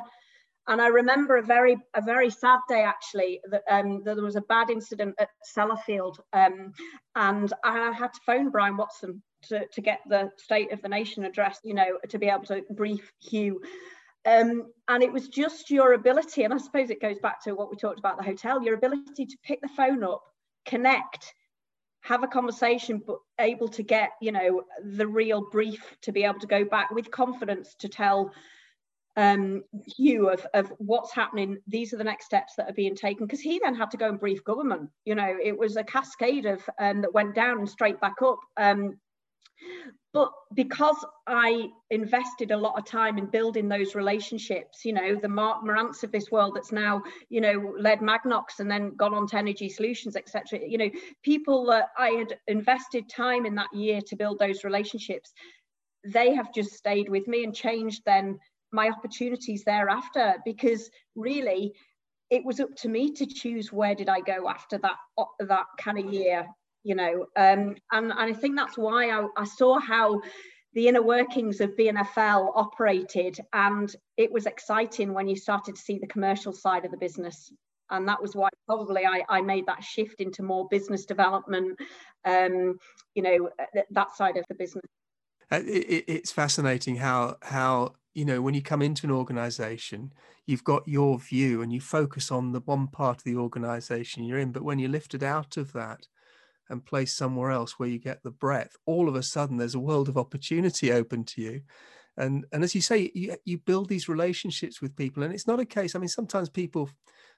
And 0.67 0.81
I 0.81 0.87
remember 0.87 1.37
a 1.37 1.43
very 1.43 1.77
a 1.95 2.01
very 2.01 2.31
sad 2.31 2.61
day 2.69 2.83
actually 2.83 3.41
that, 3.51 3.63
um, 3.71 4.03
that 4.05 4.15
there 4.15 4.25
was 4.25 4.37
a 4.37 4.41
bad 4.43 4.71
incident 4.71 5.15
at 5.19 5.29
Sellafield, 5.57 6.19
um, 6.33 6.73
and 7.15 7.53
I 7.65 7.93
had 7.93 8.15
to 8.15 8.21
phone 8.25 8.51
Brian 8.51 8.77
Watson 8.77 9.23
to, 9.49 9.67
to 9.67 9.81
get 9.83 10.01
the 10.09 10.31
State 10.39 10.73
of 10.73 10.81
the 10.81 10.89
Nation 10.89 11.25
address, 11.25 11.61
you 11.65 11.75
know, 11.75 11.99
to 12.09 12.19
be 12.19 12.29
able 12.29 12.45
to 12.45 12.63
brief 12.71 13.13
Hugh. 13.21 13.61
Um, 14.27 14.73
and 14.89 15.03
it 15.03 15.13
was 15.13 15.29
just 15.29 15.71
your 15.71 15.93
ability, 15.93 16.45
and 16.45 16.55
I 16.55 16.57
suppose 16.57 16.89
it 16.89 17.03
goes 17.03 17.19
back 17.19 17.43
to 17.45 17.53
what 17.53 17.71
we 17.71 17.77
talked 17.77 17.99
about 17.99 18.17
the 18.17 18.25
hotel, 18.25 18.63
your 18.63 18.75
ability 18.75 19.27
to 19.27 19.37
pick 19.45 19.61
the 19.61 19.69
phone 19.69 20.03
up, 20.03 20.23
connect, 20.65 21.35
have 22.01 22.23
a 22.23 22.29
conversation, 22.29 23.03
but 23.07 23.19
able 23.39 23.69
to 23.69 23.83
get, 23.83 24.11
you 24.23 24.33
know, 24.33 24.63
the 24.83 25.07
real 25.07 25.47
brief 25.51 25.95
to 26.03 26.13
be 26.13 26.25
able 26.25 26.41
to 26.41 26.47
go 26.47 26.65
back 26.65 26.91
with 26.91 27.11
confidence 27.11 27.75
to 27.81 27.89
tell 27.89 28.33
um, 29.17 29.63
Hugh 29.97 30.29
of, 30.29 30.47
of 30.55 30.73
what's 30.79 31.13
happening. 31.13 31.59
These 31.67 31.93
are 31.95 31.97
the 31.99 32.05
next 32.05 32.27
steps 32.27 32.55
that 32.57 32.69
are 32.69 32.75
being 32.75 32.97
taken. 32.97 33.27
Because 33.27 33.41
he 33.41 33.61
then 33.63 33.75
had 33.75 33.91
to 33.93 33.97
go 33.97 34.09
and 34.09 34.19
brief 34.19 34.43
government. 34.45 34.91
You 35.05 35.15
know, 35.15 35.37
it 35.43 35.57
was 35.57 35.77
a 35.77 35.85
cascade 35.85 36.47
of 36.47 36.69
um, 36.79 37.03
that 37.03 37.15
went 37.15 37.35
down 37.35 37.59
and 37.59 37.69
straight 37.69 38.01
back 38.01 38.23
up. 38.23 38.41
Um, 38.57 38.99
but 40.13 40.31
because 40.55 41.05
I 41.27 41.71
invested 41.91 42.53
a 42.53 42.57
lot 42.57 42.79
of 42.79 42.85
time 42.85 43.19
in 43.19 43.27
building 43.27 43.69
those 43.69 43.97
relationships, 43.97 44.85
you 44.85 44.93
know, 44.93 45.17
the 45.17 45.29
Mark 45.29 45.65
Morants 45.65 46.05
of 46.05 46.13
this 46.13 46.31
world 46.31 46.55
that's 46.55 46.71
now, 46.71 47.03
you 47.31 47.41
know, 47.41 47.75
led 47.77 47.99
Magnox 47.99 48.61
and 48.61 48.71
then 48.71 48.95
gone 48.95 49.13
on 49.13 49.27
to 49.29 49.37
Energy 49.37 49.69
Solutions, 49.69 50.15
etc. 50.15 50.61
You 50.65 50.79
know, 50.79 50.91
people 51.25 51.67
that 51.67 51.89
I 51.99 52.11
had 52.11 52.39
invested 52.47 53.09
time 53.09 53.45
in 53.45 53.57
that 53.57 53.75
year 53.75 54.01
to 54.03 54.17
build 54.17 54.39
those 54.39 54.63
relationships, 54.63 55.33
they 56.05 56.33
have 56.33 56.55
just 56.55 56.75
stayed 56.75 57.09
with 57.09 57.27
me 57.27 57.43
and 57.43 57.55
changed 57.55 58.03
then 58.07 58.39
my 58.75 58.89
opportunities 58.91 59.65
thereafter 59.65 60.35
because 60.45 60.91
really 61.15 61.73
it 62.31 62.45
was 62.45 62.61
up 62.61 62.75
to 62.75 62.89
me 62.89 63.13
to 63.13 63.27
choose 63.27 63.73
where 63.73 63.95
did 63.95 64.09
I 64.09 64.21
go 64.21 64.49
after 64.49 64.79
that 64.79 64.97
that 65.41 65.67
kind 65.79 65.99
of 65.99 66.13
year 66.13 66.47
you 66.85 66.95
know? 66.95 67.27
Um, 67.37 67.75
and, 67.91 68.13
and 68.13 68.13
I 68.13 68.33
think 68.33 68.57
that's 68.57 68.79
why 68.79 69.11
I, 69.11 69.27
I 69.37 69.45
saw 69.45 69.81
how 69.81 70.21
the 70.75 70.87
inner 70.87 71.03
workings 71.03 71.61
of 71.61 71.77
BNFL 71.77 72.53
operated 72.55 73.39
and 73.53 73.95
it 74.17 74.31
was 74.31 74.47
exciting 74.47 75.13
when 75.13 75.27
you 75.27 75.37
started 75.37 75.77
to 75.77 75.81
see 75.81 75.99
the 75.99 76.07
commercial 76.07 76.53
side 76.53 76.85
of 76.85 76.91
the 76.91 76.97
business. 76.97 77.53
And 77.91 78.09
that 78.09 78.21
was 78.21 78.35
why 78.35 78.49
probably 78.67 79.05
I, 79.07 79.23
I 79.29 79.41
made 79.41 79.67
that 79.67 79.83
shift 79.83 80.21
into 80.21 80.43
more 80.43 80.69
business 80.69 81.05
development 81.05 81.79
um, 82.25 82.79
you 83.15 83.23
know 83.23 83.51
that 83.91 84.17
side 84.17 84.39
of 84.39 84.45
the 84.49 84.55
business. 84.55 84.85
Uh, 85.53 85.61
it, 85.67 86.05
it's 86.09 86.33
fascinating 86.33 86.97
how 86.97 87.37
how 87.43 87.93
you 88.15 88.25
know 88.25 88.41
when 88.41 88.55
you 88.55 88.63
come 88.63 88.83
into 88.83 89.07
an 89.07 89.13
organization 89.13 90.13
you've 90.47 90.65
got 90.65 90.87
your 90.87 91.19
view 91.19 91.63
and 91.63 91.73
you 91.73 91.81
focus 91.81 92.31
on 92.31 92.53
the 92.53 92.61
one 92.61 92.87
part 92.87 93.19
of 93.19 93.25
the 93.25 93.37
organization 93.37 94.25
you're 94.25 94.39
in 94.39 94.53
but 94.53 94.63
when 94.63 94.79
you're 94.79 94.91
lifted 94.91 95.23
out 95.23 95.57
of 95.57 95.73
that 95.73 96.07
and 96.71 96.85
placed 96.85 97.17
somewhere 97.17 97.51
else 97.51 97.79
where 97.79 97.89
you 97.89 97.99
get 97.99 98.23
the 98.23 98.31
breadth 98.31 98.77
all 98.87 99.09
of 99.09 99.15
a 99.15 99.23
sudden 99.23 99.57
there's 99.57 99.75
a 99.75 99.81
world 99.81 100.09
of 100.09 100.17
opportunity 100.17 100.93
open 100.93 101.25
to 101.25 101.43
you. 101.43 101.61
And 102.17 102.47
and 102.53 102.63
as 102.63 102.75
you 102.75 102.81
say 102.81 103.11
you, 103.15 103.37
you 103.45 103.59
build 103.59 103.89
these 103.89 104.09
relationships 104.09 104.81
with 104.81 104.97
people 104.97 105.25
and 105.25 105.35
it's 105.35 105.49
not 105.49 105.61
a 105.61 105.65
case 105.65 105.95
i 105.95 105.99
mean 105.99 106.09
sometimes 106.09 106.49
people 106.49 106.89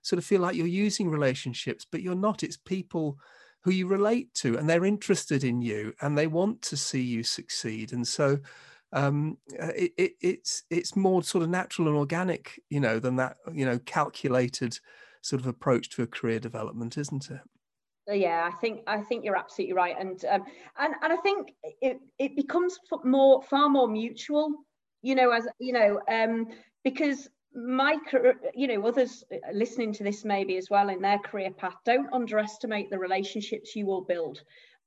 sort 0.02 0.18
of 0.18 0.24
feel 0.24 0.40
like 0.40 0.54
you're 0.54 0.66
using 0.66 1.10
relationships 1.10 1.86
but 1.90 2.02
you're 2.02 2.14
not. 2.14 2.42
It's 2.42 2.56
people 2.56 3.18
who 3.62 3.72
you 3.72 3.88
relate 3.88 4.32
to 4.34 4.56
and 4.56 4.68
they're 4.68 4.84
interested 4.84 5.42
in 5.42 5.60
you 5.60 5.92
and 6.00 6.16
they 6.16 6.28
want 6.28 6.62
to 6.62 6.76
see 6.76 7.02
you 7.02 7.24
succeed. 7.24 7.92
And 7.92 8.06
so 8.06 8.38
um, 8.96 9.36
uh, 9.62 9.72
it, 9.76 9.92
it, 9.98 10.12
it's 10.22 10.64
it's 10.70 10.96
more 10.96 11.22
sort 11.22 11.44
of 11.44 11.50
natural 11.50 11.88
and 11.88 11.96
organic, 11.96 12.60
you 12.70 12.80
know, 12.80 12.98
than 12.98 13.16
that 13.16 13.36
you 13.52 13.66
know 13.66 13.78
calculated 13.80 14.78
sort 15.20 15.40
of 15.40 15.46
approach 15.46 15.90
to 15.90 16.02
a 16.02 16.06
career 16.06 16.40
development, 16.40 16.96
isn't 16.96 17.30
it? 17.30 17.40
Uh, 18.08 18.14
yeah, 18.14 18.48
I 18.50 18.56
think 18.56 18.80
I 18.86 19.02
think 19.02 19.24
you're 19.24 19.36
absolutely 19.36 19.74
right, 19.74 19.96
and 19.98 20.24
um, 20.24 20.44
and 20.78 20.94
and 21.02 21.12
I 21.12 21.16
think 21.16 21.52
it 21.82 22.00
it 22.18 22.36
becomes 22.36 22.78
more 23.04 23.42
far 23.42 23.68
more 23.68 23.86
mutual, 23.86 24.50
you 25.02 25.14
know, 25.14 25.30
as 25.30 25.46
you 25.58 25.74
know, 25.74 26.00
um, 26.08 26.46
because 26.82 27.28
my 27.54 27.98
you 28.54 28.66
know 28.66 28.86
others 28.86 29.24
listening 29.52 29.92
to 29.92 30.04
this 30.04 30.24
maybe 30.24 30.56
as 30.56 30.70
well 30.70 30.88
in 30.88 31.02
their 31.02 31.18
career 31.18 31.50
path 31.50 31.76
don't 31.84 32.12
underestimate 32.12 32.90
the 32.90 32.98
relationships 32.98 33.74
you 33.74 33.86
will 33.86 34.02
build 34.02 34.42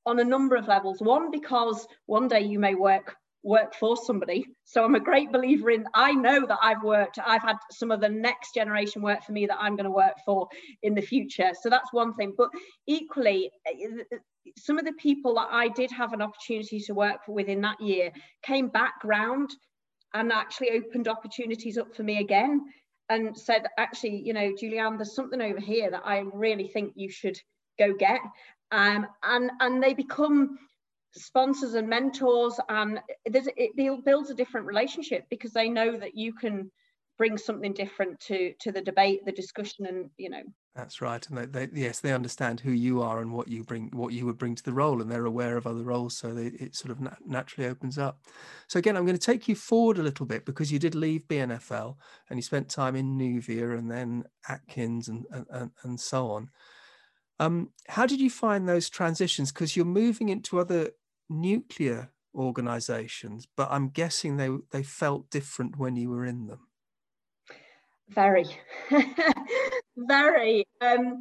on 0.05 0.19
a 0.19 0.23
number 0.23 0.55
of 0.55 0.67
levels 0.67 1.01
one 1.01 1.31
because 1.31 1.87
one 2.05 2.27
day 2.27 2.41
you 2.41 2.59
may 2.59 2.75
work 2.75 3.15
work 3.43 3.73
for 3.73 3.95
somebody. 3.95 4.45
So 4.65 4.83
I'm 4.83 4.95
a 4.95 4.99
great 4.99 5.31
believer 5.31 5.71
in, 5.71 5.85
I 5.93 6.11
know 6.11 6.45
that 6.45 6.59
I've 6.61 6.83
worked, 6.83 7.19
I've 7.25 7.41
had 7.41 7.55
some 7.71 7.89
of 7.89 8.01
the 8.01 8.09
next 8.09 8.53
generation 8.53 9.01
work 9.01 9.23
for 9.23 9.31
me 9.31 9.45
that 9.45 9.57
I'm 9.59 9.75
going 9.77 9.85
to 9.85 9.91
work 9.91 10.15
for 10.25 10.47
in 10.83 10.93
the 10.93 11.01
future. 11.01 11.51
So 11.61 11.69
that's 11.69 11.93
one 11.93 12.13
thing. 12.15 12.33
But 12.37 12.49
equally, 12.85 13.49
some 14.57 14.77
of 14.77 14.85
the 14.85 14.93
people 14.93 15.35
that 15.35 15.47
I 15.51 15.69
did 15.69 15.89
have 15.91 16.11
an 16.13 16.21
opportunity 16.21 16.79
to 16.81 16.93
work 16.93 17.23
for 17.25 17.31
within 17.33 17.61
that 17.61 17.79
year 17.79 18.11
came 18.43 18.67
back 18.67 18.95
round 19.05 19.51
and 20.13 20.31
actually 20.33 20.71
opened 20.71 21.07
opportunities 21.07 21.77
up 21.77 21.95
for 21.95 22.03
me 22.03 22.17
again. 22.19 22.65
and 23.09 23.35
said, 23.37 23.65
actually, 23.77 24.21
you 24.23 24.33
know, 24.33 24.53
Julianne, 24.53 24.97
there's 24.97 25.15
something 25.15 25.41
over 25.41 25.59
here 25.59 25.89
that 25.91 26.03
I 26.05 26.19
really 26.33 26.67
think 26.67 26.93
you 26.95 27.09
should 27.09 27.37
go 27.77 27.93
get. 27.93 28.21
Um, 28.71 29.07
and 29.23 29.49
and 29.59 29.81
they 29.81 29.93
become 29.93 30.59
sponsors 31.13 31.73
and 31.73 31.87
mentors, 31.87 32.59
and 32.69 32.99
it 33.25 34.03
builds 34.05 34.29
a 34.29 34.35
different 34.35 34.67
relationship 34.67 35.25
because 35.29 35.53
they 35.53 35.69
know 35.69 35.97
that 35.97 36.15
you 36.15 36.33
can 36.33 36.71
bring 37.17 37.37
something 37.37 37.73
different 37.73 38.19
to 38.21 38.53
to 38.59 38.71
the 38.71 38.81
debate, 38.81 39.25
the 39.25 39.31
discussion, 39.31 39.85
and 39.85 40.09
you 40.17 40.29
know. 40.29 40.41
That's 40.75 41.01
right, 41.01 41.27
and 41.27 41.37
they, 41.37 41.45
they, 41.45 41.69
yes, 41.73 41.99
they 41.99 42.13
understand 42.13 42.61
who 42.61 42.71
you 42.71 43.01
are 43.01 43.19
and 43.19 43.33
what 43.33 43.49
you 43.49 43.63
bring, 43.63 43.89
what 43.91 44.13
you 44.13 44.25
would 44.25 44.37
bring 44.37 44.55
to 44.55 44.63
the 44.63 44.71
role, 44.71 45.01
and 45.01 45.11
they're 45.11 45.25
aware 45.25 45.57
of 45.57 45.67
other 45.67 45.83
roles, 45.83 46.17
so 46.17 46.33
they, 46.33 46.45
it 46.45 46.75
sort 46.75 46.91
of 46.91 47.01
nat- 47.01 47.17
naturally 47.25 47.67
opens 47.67 47.97
up. 47.97 48.21
So 48.67 48.79
again, 48.79 48.95
I'm 48.95 49.05
going 49.05 49.17
to 49.17 49.25
take 49.25 49.49
you 49.49 49.55
forward 49.55 49.97
a 49.97 50.03
little 50.03 50.25
bit 50.25 50.45
because 50.45 50.71
you 50.71 50.79
did 50.79 50.95
leave 50.95 51.27
BNFL 51.27 51.95
and 52.29 52.37
you 52.37 52.43
spent 52.43 52.69
time 52.69 52.95
in 52.95 53.17
Nuvia 53.17 53.77
and 53.77 53.91
then 53.91 54.23
Atkins 54.47 55.09
and 55.09 55.25
and, 55.51 55.71
and 55.83 55.99
so 55.99 56.31
on. 56.31 56.49
Um, 57.39 57.69
how 57.87 58.05
did 58.05 58.19
you 58.19 58.29
find 58.29 58.67
those 58.67 58.89
transitions? 58.89 59.51
Because 59.51 59.75
you're 59.75 59.85
moving 59.85 60.29
into 60.29 60.59
other 60.59 60.91
nuclear 61.29 62.11
organizations, 62.35 63.47
but 63.55 63.69
I'm 63.71 63.89
guessing 63.89 64.37
they 64.37 64.49
they 64.71 64.83
felt 64.83 65.29
different 65.29 65.77
when 65.77 65.95
you 65.95 66.09
were 66.09 66.25
in 66.25 66.47
them. 66.47 66.67
Very, 68.09 68.45
very. 69.97 70.65
Um, 70.81 71.19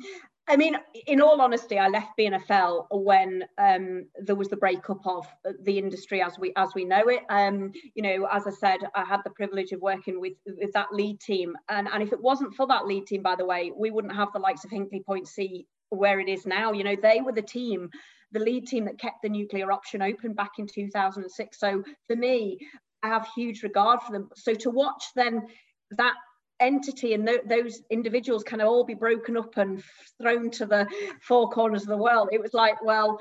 I 0.51 0.57
mean, 0.57 0.77
in 1.07 1.21
all 1.21 1.43
honesty, 1.43 1.79
I 1.79 1.89
left 1.89 2.19
BNFL 2.19 2.87
when 2.91 3.45
um, 3.59 4.07
there 4.19 4.35
was 4.35 4.49
the 4.49 4.57
breakup 4.57 5.07
of 5.07 5.27
the 5.63 5.77
industry 5.77 6.23
as 6.23 6.39
we 6.39 6.53
as 6.57 6.71
we 6.75 6.87
know 6.87 7.03
it. 7.09 7.21
Um, 7.29 7.73
you 7.95 8.03
know, 8.03 8.27
as 8.33 8.47
I 8.47 8.51
said, 8.51 8.81
I 8.95 9.05
had 9.05 9.21
the 9.25 9.31
privilege 9.31 9.73
of 9.73 9.83
working 9.83 10.21
with 10.21 10.33
with 10.47 10.73
that 10.73 10.93
lead 10.93 11.21
team, 11.21 11.55
and 11.69 11.87
and 11.93 12.03
if 12.03 12.13
it 12.13 12.23
wasn't 12.23 12.55
for 12.55 12.67
that 12.69 12.87
lead 12.87 13.07
team, 13.07 13.23
by 13.23 13.37
the 13.37 13.45
way, 13.45 13.73
we 13.77 13.91
wouldn't 13.91 14.17
have 14.17 14.33
the 14.33 14.39
likes 14.39 14.65
of 14.65 14.71
Hinkley 14.71 15.05
Point 15.05 15.29
C 15.29 15.67
where 15.91 16.21
it 16.21 16.29
is 16.29 16.47
now. 16.47 16.73
You 16.73 16.85
know, 16.85 16.97
they 17.01 17.21
were 17.21 17.33
the 17.33 17.43
team, 17.43 17.91
the 18.33 18.41
lead 18.41 18.67
team 18.67 18.85
that 18.85 18.99
kept 18.99 19.23
the 19.23 19.29
nuclear 19.29 19.73
option 19.73 20.03
open 20.03 20.35
back 20.35 20.53
in 20.59 20.67
2006. 20.67 21.59
So 21.59 21.83
for 22.07 22.17
me, 22.17 22.59
I 23.03 23.09
have 23.09 23.29
huge 23.35 23.63
regard 23.63 24.03
for 24.03 24.13
them. 24.13 24.29
So 24.37 24.55
to 24.55 24.71
watch 24.71 25.05
then 25.15 25.47
that 25.93 26.15
entity 26.61 27.15
and 27.15 27.27
th- 27.27 27.43
those 27.49 27.81
individuals 27.91 28.43
kind 28.43 28.61
of 28.61 28.69
all 28.69 28.85
be 28.85 28.95
broken 28.95 29.37
up 29.37 29.57
and 29.57 29.83
thrown 30.21 30.51
to 30.51 30.67
the 30.67 30.87
four 31.23 31.49
corners 31.51 31.83
of 31.83 31.89
the 31.89 31.97
world, 31.97 32.29
it 32.33 32.41
was 32.41 32.55
like, 32.55 32.83
well, 32.83 33.21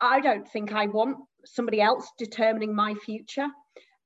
I 0.00 0.20
don't 0.20 0.48
think 0.48 0.72
I 0.72 0.86
want 0.86 1.18
somebody 1.44 1.80
else 1.80 2.08
determining 2.18 2.74
my 2.74 2.94
future. 2.94 3.46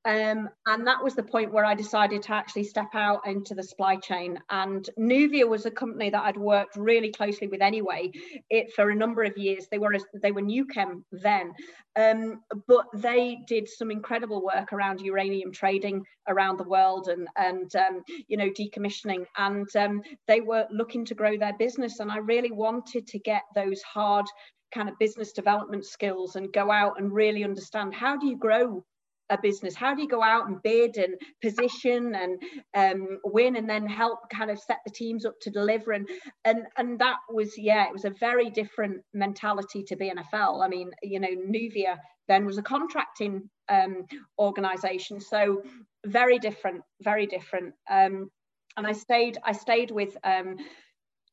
Um, 0.05 0.49
and 0.67 0.85
that 0.87 1.03
was 1.03 1.15
the 1.15 1.23
point 1.23 1.53
where 1.53 1.65
I 1.65 1.75
decided 1.75 2.23
to 2.23 2.33
actually 2.33 2.65
step 2.65 2.91
out 2.95 3.25
into 3.27 3.55
the 3.55 3.62
supply 3.62 3.97
chain. 3.97 4.38
And 4.51 4.88
Nuvia 4.99 5.49
was 5.49 5.65
a 5.65 5.71
company 5.71 6.11
that 6.11 6.23
I'd 6.23 6.37
worked 6.37 6.77
really 6.77 7.12
closely 7.12 7.47
with 7.47 7.62
anyway. 7.62 8.11
It 8.51 8.73
for 8.73 8.91
a 8.91 8.97
number 8.97 9.23
of 9.23 9.38
years. 9.38 9.69
They 9.71 9.79
were 9.79 9.97
they 10.21 10.33
were 10.33 10.43
NUKEM 10.43 11.05
then, 11.12 11.53
um, 11.95 12.43
but 12.67 12.87
they 12.95 13.38
did 13.47 13.69
some 13.69 13.93
incredible 13.93 14.43
work 14.43 14.73
around 14.73 15.01
uranium 15.01 15.53
trading 15.53 16.05
around 16.29 16.59
the 16.59 16.69
world 16.69 17.09
and 17.09 17.29
and 17.37 17.75
um, 17.77 18.03
you 18.27 18.37
know 18.37 18.51
decommissioning. 18.51 19.25
And 19.38 19.69
um, 19.77 20.03
they 20.27 20.41
were 20.41 20.67
looking 20.73 21.05
to 21.07 21.15
grow 21.15 21.38
their 21.38 21.57
business. 21.59 22.01
And 22.01 22.11
I 22.11 22.19
really 22.19 22.51
wanted 22.51 23.07
to 23.07 23.21
get 23.21 23.43
those 23.55 23.83
hard 23.83 24.27
kind 24.75 24.88
of 24.88 24.99
business 24.99 25.33
development 25.33 25.85
skills 25.85 26.35
and 26.35 26.53
go 26.53 26.73
out 26.73 26.99
and 26.99 27.12
really 27.12 27.45
understand 27.45 27.95
how 27.95 28.17
do 28.17 28.27
you 28.27 28.37
grow 28.37 28.83
a 29.30 29.38
business? 29.40 29.74
How 29.74 29.94
do 29.94 30.02
you 30.02 30.08
go 30.08 30.22
out 30.22 30.48
and 30.48 30.62
bid 30.62 30.96
and 30.96 31.14
position 31.42 32.14
and 32.14 32.42
um, 32.74 33.18
win 33.24 33.56
and 33.56 33.68
then 33.68 33.87
help 33.87 34.28
kind 34.30 34.50
of 34.50 34.58
set 34.58 34.78
the 34.85 34.92
teams 34.92 35.24
up 35.24 35.35
to 35.42 35.50
deliver? 35.50 35.92
And, 35.92 36.08
and, 36.44 36.66
and 36.76 36.98
that 36.98 37.16
was, 37.30 37.56
yeah, 37.56 37.87
it 37.87 37.92
was 37.92 38.04
a 38.04 38.11
very 38.11 38.50
different 38.50 39.02
mentality 39.14 39.82
to 39.85 39.96
be 39.96 40.11
BNFL. 40.11 40.64
I 40.64 40.68
mean, 40.68 40.90
you 41.02 41.20
know, 41.20 41.28
Nuvia 41.28 41.98
then 42.28 42.44
was 42.46 42.58
a 42.58 42.62
contracting 42.62 43.48
um, 43.68 44.04
organization. 44.38 45.20
So 45.20 45.62
very 46.06 46.38
different, 46.38 46.82
very 47.00 47.26
different. 47.26 47.74
Um, 47.90 48.30
and 48.76 48.87
I 48.87 48.92
stayed, 48.92 49.38
I 49.44 49.52
stayed 49.52 49.90
with 49.90 50.16
um, 50.24 50.56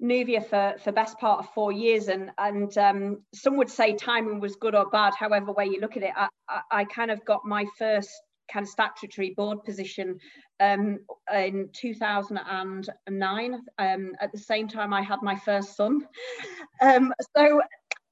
Nuvia 0.02 0.46
for 0.46 0.76
for 0.80 0.92
best 0.92 1.18
part 1.20 1.40
of 1.40 1.54
four 1.54 1.72
years, 1.72 2.08
and 2.08 2.32
and 2.38 2.78
um, 2.78 3.24
some 3.34 3.58
would 3.58 3.70
say 3.70 3.96
timing 3.96 4.40
was 4.40 4.56
good 4.56 4.76
or 4.76 4.90
bad. 4.90 5.14
However 5.16 5.52
way 5.52 5.66
you 5.66 5.82
look 5.82 5.98
at 5.98 6.04
it, 6.04 6.14
I, 6.16 6.28
I, 6.48 6.62
I 6.72 6.84
kind 6.86 7.12
of 7.12 7.24
got 7.26 7.46
my 7.46 7.66
first 7.78 8.10
kind 8.52 8.64
of 8.64 8.70
statutory 8.70 9.34
board 9.36 9.64
position 9.64 10.18
um, 10.60 11.00
in 11.34 11.70
2009. 11.74 13.62
Um, 13.78 14.16
at 14.20 14.32
the 14.32 14.38
same 14.38 14.68
time, 14.68 14.94
I 14.94 15.02
had 15.02 15.22
my 15.22 15.36
first 15.36 15.76
son, 15.76 16.08
um, 16.82 17.14
so 17.36 17.62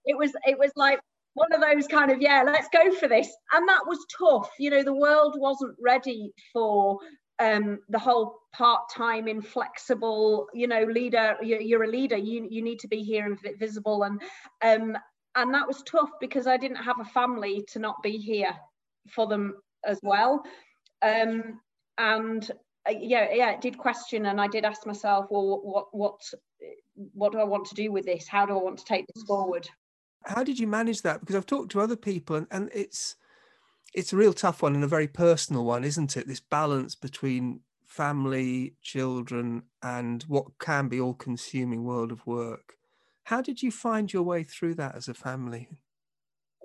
it 0.05 0.17
was 0.17 0.33
it 0.45 0.57
was 0.57 0.71
like 0.75 0.99
one 1.35 1.53
of 1.53 1.61
those 1.61 1.87
kind 1.87 2.11
of 2.11 2.21
yeah, 2.21 2.43
let's 2.45 2.67
go 2.73 2.93
for 2.95 3.07
this, 3.07 3.29
and 3.53 3.67
that 3.69 3.87
was 3.87 4.05
tough. 4.17 4.49
You 4.59 4.71
know, 4.71 4.83
the 4.83 4.93
world 4.93 5.35
wasn't 5.37 5.75
ready 5.81 6.31
for 6.51 6.99
um, 7.39 7.79
the 7.89 7.99
whole 7.99 8.39
part-time 8.53 9.27
inflexible 9.27 10.47
you 10.53 10.67
know 10.67 10.83
leader 10.83 11.35
you're, 11.43 11.83
a 11.83 11.87
leader 11.87 12.17
you, 12.17 12.47
you 12.49 12.61
need 12.61 12.79
to 12.79 12.87
be 12.87 13.03
here 13.03 13.25
and 13.25 13.39
visible. 13.59 14.03
And 14.03 14.21
um, 14.63 14.97
and 15.35 15.53
that 15.53 15.67
was 15.67 15.83
tough 15.83 16.09
because 16.19 16.47
i 16.47 16.57
didn't 16.57 16.77
have 16.77 16.99
a 16.99 17.05
family 17.05 17.63
to 17.71 17.79
not 17.79 18.01
be 18.01 18.17
here 18.17 18.55
for 19.09 19.27
them 19.27 19.55
as 19.85 19.99
well. 20.03 20.43
Um, 21.01 21.59
and 21.99 22.49
uh, 22.89 22.93
yeah 22.99 23.27
yeah 23.33 23.51
it 23.51 23.61
did 23.61 23.77
question 23.77 24.27
and 24.27 24.39
i 24.39 24.47
did 24.47 24.65
ask 24.65 24.85
myself 24.85 25.27
well 25.29 25.61
what 25.63 25.87
what 25.91 26.21
what 27.13 27.31
do 27.31 27.39
i 27.39 27.43
want 27.43 27.65
to 27.65 27.75
do 27.75 27.91
with 27.91 28.05
this? 28.05 28.27
How 28.27 28.45
do 28.45 28.53
i 28.57 28.61
want 28.61 28.79
to 28.79 28.85
take 28.85 29.05
this 29.13 29.23
forward? 29.23 29.67
How 30.25 30.43
did 30.43 30.59
you 30.59 30.67
manage 30.67 31.03
that? 31.03 31.19
Because 31.19 31.35
i've 31.35 31.45
talked 31.45 31.71
to 31.73 31.81
other 31.81 31.95
people 31.95 32.35
and, 32.35 32.47
and 32.49 32.69
it's 32.73 33.15
it's 33.93 34.13
a 34.13 34.17
real 34.17 34.33
tough 34.33 34.61
one 34.61 34.75
and 34.75 34.83
a 34.83 34.87
very 34.87 35.07
personal 35.07 35.65
one, 35.65 35.83
isn't 35.83 36.17
it? 36.17 36.27
This 36.27 36.39
balance 36.39 36.95
between 36.95 37.61
family, 37.85 38.75
children, 38.81 39.63
and 39.81 40.23
what 40.23 40.59
can 40.59 40.87
be 40.87 40.99
all 40.99 41.13
consuming 41.13 41.83
world 41.83 42.11
of 42.11 42.25
work. 42.27 42.73
How 43.23 43.41
did 43.41 43.63
you 43.63 43.71
find 43.71 44.11
your 44.11 44.23
way 44.23 44.43
through 44.43 44.75
that 44.75 44.95
as 44.95 45.07
a 45.07 45.13
family? 45.13 45.69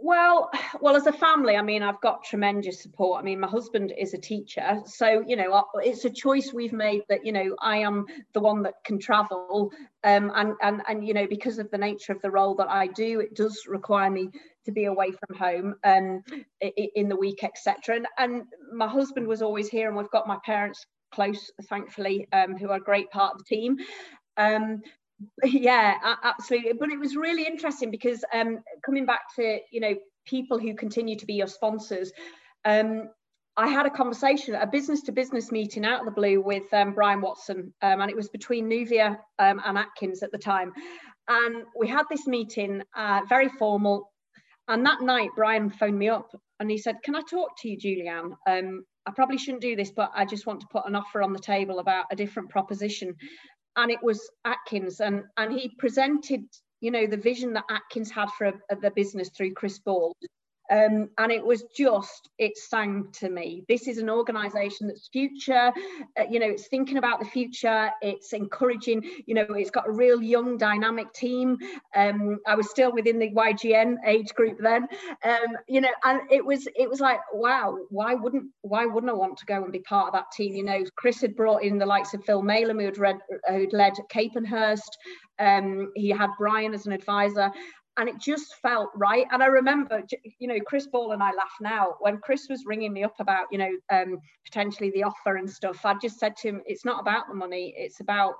Well, 0.02 0.50
well, 0.80 0.96
as 0.96 1.06
a 1.06 1.12
family, 1.12 1.56
I 1.56 1.62
mean, 1.62 1.82
I've 1.82 2.00
got 2.00 2.24
tremendous 2.24 2.82
support. 2.82 3.20
I 3.20 3.24
mean, 3.24 3.40
my 3.40 3.48
husband 3.48 3.92
is 3.96 4.14
a 4.14 4.18
teacher, 4.18 4.80
so 4.84 5.24
you 5.26 5.36
know, 5.36 5.64
it's 5.76 6.04
a 6.04 6.10
choice 6.10 6.52
we've 6.52 6.72
made 6.72 7.02
that 7.08 7.24
you 7.24 7.32
know 7.32 7.54
I 7.60 7.78
am 7.78 8.06
the 8.34 8.40
one 8.40 8.62
that 8.64 8.74
can 8.84 8.98
travel, 8.98 9.70
um, 10.04 10.32
and 10.34 10.54
and 10.60 10.82
and 10.88 11.06
you 11.06 11.14
know, 11.14 11.26
because 11.26 11.58
of 11.58 11.70
the 11.70 11.78
nature 11.78 12.12
of 12.12 12.20
the 12.20 12.30
role 12.30 12.54
that 12.56 12.68
I 12.68 12.88
do, 12.88 13.20
it 13.20 13.34
does 13.34 13.64
require 13.68 14.10
me 14.10 14.28
to 14.64 14.72
be 14.72 14.84
away 14.84 15.12
from 15.12 15.36
home 15.36 15.74
um, 15.84 16.22
in 16.60 17.08
the 17.08 17.16
week, 17.16 17.44
etc. 17.44 17.96
And 17.96 18.06
and 18.18 18.42
my 18.72 18.88
husband 18.88 19.26
was 19.26 19.42
always 19.42 19.68
here, 19.68 19.88
and 19.88 19.96
we've 19.96 20.10
got 20.10 20.26
my 20.26 20.38
parents 20.44 20.84
close, 21.12 21.50
thankfully, 21.68 22.26
um, 22.32 22.56
who 22.56 22.70
are 22.70 22.76
a 22.76 22.80
great 22.80 23.10
part 23.10 23.34
of 23.34 23.38
the 23.38 23.44
team. 23.44 23.76
Um, 24.36 24.80
yeah 25.44 25.94
absolutely 26.22 26.72
but 26.78 26.90
it 26.90 26.98
was 26.98 27.16
really 27.16 27.46
interesting 27.46 27.90
because 27.90 28.24
um 28.32 28.58
coming 28.84 29.06
back 29.06 29.20
to 29.36 29.58
you 29.70 29.80
know 29.80 29.94
people 30.26 30.58
who 30.58 30.74
continue 30.74 31.16
to 31.16 31.26
be 31.26 31.34
your 31.34 31.46
sponsors 31.46 32.12
um 32.64 33.08
I 33.54 33.68
had 33.68 33.84
a 33.84 33.90
conversation, 33.90 34.54
a 34.54 34.66
business 34.66 35.02
to 35.02 35.12
business 35.12 35.52
meeting 35.52 35.84
out 35.84 36.00
of 36.00 36.06
the 36.06 36.12
blue 36.12 36.40
with 36.40 36.72
um, 36.72 36.94
Brian 36.94 37.20
Watson, 37.20 37.74
um, 37.82 38.00
and 38.00 38.10
it 38.10 38.16
was 38.16 38.30
between 38.30 38.68
Nuvia 38.68 39.18
um, 39.38 39.60
and 39.64 39.76
Atkins 39.76 40.22
at 40.22 40.32
the 40.32 40.38
time. 40.38 40.72
And 41.28 41.64
we 41.78 41.86
had 41.86 42.04
this 42.10 42.26
meeting, 42.26 42.82
uh, 42.96 43.20
very 43.28 43.48
formal. 43.50 44.10
And 44.68 44.86
that 44.86 45.02
night, 45.02 45.30
Brian 45.36 45.68
phoned 45.68 45.98
me 45.98 46.08
up 46.08 46.30
and 46.60 46.70
he 46.70 46.78
said, 46.78 46.96
Can 47.04 47.14
I 47.14 47.20
talk 47.28 47.50
to 47.58 47.68
you, 47.68 47.76
Julianne? 47.76 48.32
Um, 48.48 48.84
I 49.04 49.10
probably 49.10 49.36
shouldn't 49.36 49.62
do 49.62 49.76
this, 49.76 49.90
but 49.90 50.10
I 50.14 50.24
just 50.24 50.46
want 50.46 50.60
to 50.60 50.66
put 50.70 50.86
an 50.86 50.94
offer 50.94 51.22
on 51.22 51.32
the 51.32 51.38
table 51.38 51.78
about 51.78 52.06
a 52.10 52.16
different 52.16 52.50
proposition 52.50 53.14
and 53.76 53.90
it 53.90 54.02
was 54.02 54.30
Atkins, 54.44 55.00
and 55.00 55.24
and 55.36 55.52
he 55.52 55.70
presented, 55.78 56.44
you 56.80 56.90
know, 56.90 57.06
the 57.06 57.16
vision 57.16 57.52
that 57.54 57.64
Atkins 57.70 58.10
had 58.10 58.30
for 58.36 58.46
a, 58.46 58.76
the 58.80 58.90
business 58.90 59.30
through 59.30 59.54
Chris 59.54 59.78
Ball, 59.78 60.16
um, 60.72 61.10
and 61.18 61.30
it 61.30 61.44
was 61.44 61.64
just, 61.76 62.30
it 62.38 62.56
sang 62.56 63.08
to 63.12 63.28
me. 63.28 63.62
This 63.68 63.86
is 63.86 63.98
an 63.98 64.08
organization 64.08 64.86
that's 64.86 65.08
future, 65.08 65.70
uh, 66.18 66.24
you 66.30 66.40
know, 66.40 66.46
it's 66.46 66.68
thinking 66.68 66.96
about 66.96 67.20
the 67.20 67.26
future, 67.26 67.90
it's 68.00 68.32
encouraging, 68.32 69.02
you 69.26 69.34
know, 69.34 69.46
it's 69.50 69.70
got 69.70 69.86
a 69.86 69.92
real 69.92 70.22
young, 70.22 70.56
dynamic 70.56 71.12
team. 71.12 71.58
Um, 71.94 72.38
I 72.46 72.54
was 72.54 72.70
still 72.70 72.90
within 72.90 73.18
the 73.18 73.30
YGN 73.30 73.96
age 74.06 74.32
group 74.34 74.58
then, 74.60 74.88
um, 75.24 75.58
you 75.68 75.82
know, 75.82 75.92
and 76.04 76.20
it 76.30 76.42
was, 76.42 76.66
it 76.74 76.88
was 76.88 77.00
like, 77.00 77.20
wow, 77.34 77.76
why 77.90 78.14
wouldn't, 78.14 78.46
why 78.62 78.86
wouldn't 78.86 79.10
I 79.10 79.14
want 79.14 79.36
to 79.38 79.46
go 79.46 79.62
and 79.62 79.72
be 79.72 79.80
part 79.80 80.06
of 80.06 80.14
that 80.14 80.32
team? 80.32 80.54
You 80.54 80.64
know, 80.64 80.84
Chris 80.96 81.20
had 81.20 81.36
brought 81.36 81.64
in 81.64 81.76
the 81.76 81.84
likes 81.84 82.14
of 82.14 82.24
Phil 82.24 82.42
Malem, 82.42 82.80
who 82.80 82.86
had, 82.86 82.98
read, 82.98 83.18
who'd 83.50 83.74
led 83.74 83.92
Capenhurst. 84.10 84.96
Um, 85.38 85.90
he 85.96 86.08
had 86.08 86.30
Brian 86.38 86.72
as 86.72 86.86
an 86.86 86.92
advisor 86.92 87.50
and 87.98 88.08
it 88.08 88.18
just 88.18 88.54
felt 88.62 88.90
right. 88.96 89.26
And 89.30 89.42
I 89.42 89.46
remember, 89.46 90.02
you 90.38 90.48
know, 90.48 90.58
Chris 90.66 90.86
Ball 90.86 91.12
and 91.12 91.22
I 91.22 91.28
laugh 91.32 91.52
now. 91.60 91.94
When 92.00 92.18
Chris 92.18 92.46
was 92.48 92.64
ringing 92.66 92.92
me 92.92 93.04
up 93.04 93.14
about, 93.20 93.46
you 93.50 93.58
know, 93.58 93.70
um, 93.90 94.18
potentially 94.44 94.90
the 94.90 95.02
offer 95.02 95.36
and 95.36 95.50
stuff. 95.50 95.84
I 95.84 95.94
just 96.00 96.18
said 96.18 96.36
to 96.38 96.48
him, 96.48 96.62
it's 96.66 96.84
not 96.84 97.00
about 97.00 97.28
the 97.28 97.34
money, 97.34 97.74
it's 97.76 98.00
about 98.00 98.34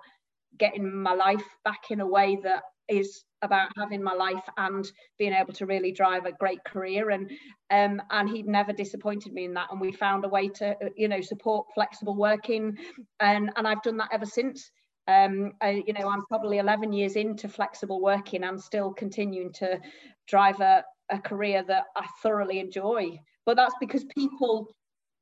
getting 0.59 1.03
my 1.03 1.14
life 1.14 1.44
back 1.64 1.90
in 1.90 2.00
a 2.00 2.07
way 2.07 2.38
that 2.44 2.62
is 2.88 3.24
about 3.42 3.70
having 3.76 4.03
my 4.03 4.14
life 4.14 4.44
and 4.57 4.90
being 5.18 5.32
able 5.32 5.53
to 5.53 5.66
really 5.66 5.92
drive 5.92 6.24
a 6.24 6.32
great 6.32 6.62
career. 6.64 7.11
And 7.11 7.30
um, 7.70 8.00
and 8.11 8.28
he'd 8.28 8.46
never 8.46 8.72
disappointed 8.72 9.32
me 9.32 9.44
in 9.44 9.55
that. 9.55 9.68
And 9.70 9.80
we 9.80 9.92
found 9.92 10.24
a 10.24 10.28
way 10.28 10.48
to 10.48 10.76
you 10.96 11.09
know 11.09 11.20
support 11.20 11.66
flexible 11.74 12.16
working. 12.16 12.76
And 13.20 13.50
and 13.57 13.68
I've 13.68 13.82
done 13.82 13.98
that 13.98 14.11
ever 14.12 14.26
since 14.26 14.70
um, 15.09 15.53
I, 15.61 15.82
you 15.86 15.92
know 15.92 16.09
I'm 16.09 16.24
probably 16.26 16.59
11 16.59 16.92
years 16.92 17.16
into 17.16 17.48
flexible 17.48 18.00
working 18.00 18.44
and 18.44 18.61
still 18.61 18.92
continuing 18.92 19.53
to 19.55 19.80
drive 20.26 20.61
a, 20.61 20.84
a 21.11 21.18
career 21.18 21.62
that 21.64 21.84
I 21.96 22.07
thoroughly 22.22 22.61
enjoy 22.61 23.20
but 23.44 23.57
that's 23.57 23.74
because 23.80 24.05
people 24.05 24.74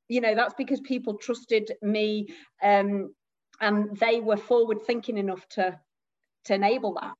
you 0.07 0.21
know 0.21 0.35
that's 0.35 0.53
because 0.55 0.81
people 0.81 1.17
trusted 1.17 1.71
me 1.81 2.27
um, 2.63 3.13
and 3.59 3.97
they 3.97 4.19
were 4.19 4.37
forward 4.37 4.81
thinking 4.83 5.17
enough 5.17 5.47
to 5.49 5.79
to 6.45 6.53
enable 6.53 6.93
that 7.01 7.13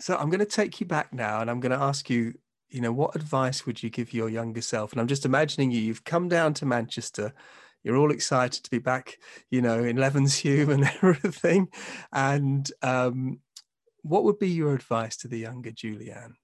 so 0.00 0.16
I'm 0.16 0.30
going 0.30 0.40
to 0.40 0.46
take 0.46 0.80
you 0.80 0.86
back 0.86 1.12
now 1.12 1.40
and 1.40 1.50
I'm 1.50 1.60
going 1.60 1.78
to 1.78 1.84
ask 1.84 2.08
you, 2.08 2.34
you 2.70 2.80
know, 2.80 2.92
what 2.92 3.14
advice 3.14 3.66
would 3.66 3.82
you 3.82 3.90
give 3.90 4.14
your 4.14 4.28
younger 4.28 4.62
self? 4.62 4.92
And 4.92 5.00
I'm 5.00 5.06
just 5.06 5.26
imagining 5.26 5.70
you, 5.70 5.80
you've 5.80 6.04
come 6.04 6.28
down 6.28 6.54
to 6.54 6.66
Manchester, 6.66 7.34
you're 7.82 7.96
all 7.96 8.10
excited 8.10 8.64
to 8.64 8.70
be 8.70 8.78
back, 8.78 9.18
you 9.50 9.62
know, 9.62 9.82
in 9.82 9.96
Levenshulme 9.96 10.72
and 10.72 10.84
everything. 11.02 11.68
And 12.12 12.70
um, 12.82 13.40
what 14.02 14.24
would 14.24 14.38
be 14.38 14.50
your 14.50 14.74
advice 14.74 15.16
to 15.18 15.28
the 15.28 15.38
younger 15.38 15.70
Julianne? 15.70 16.34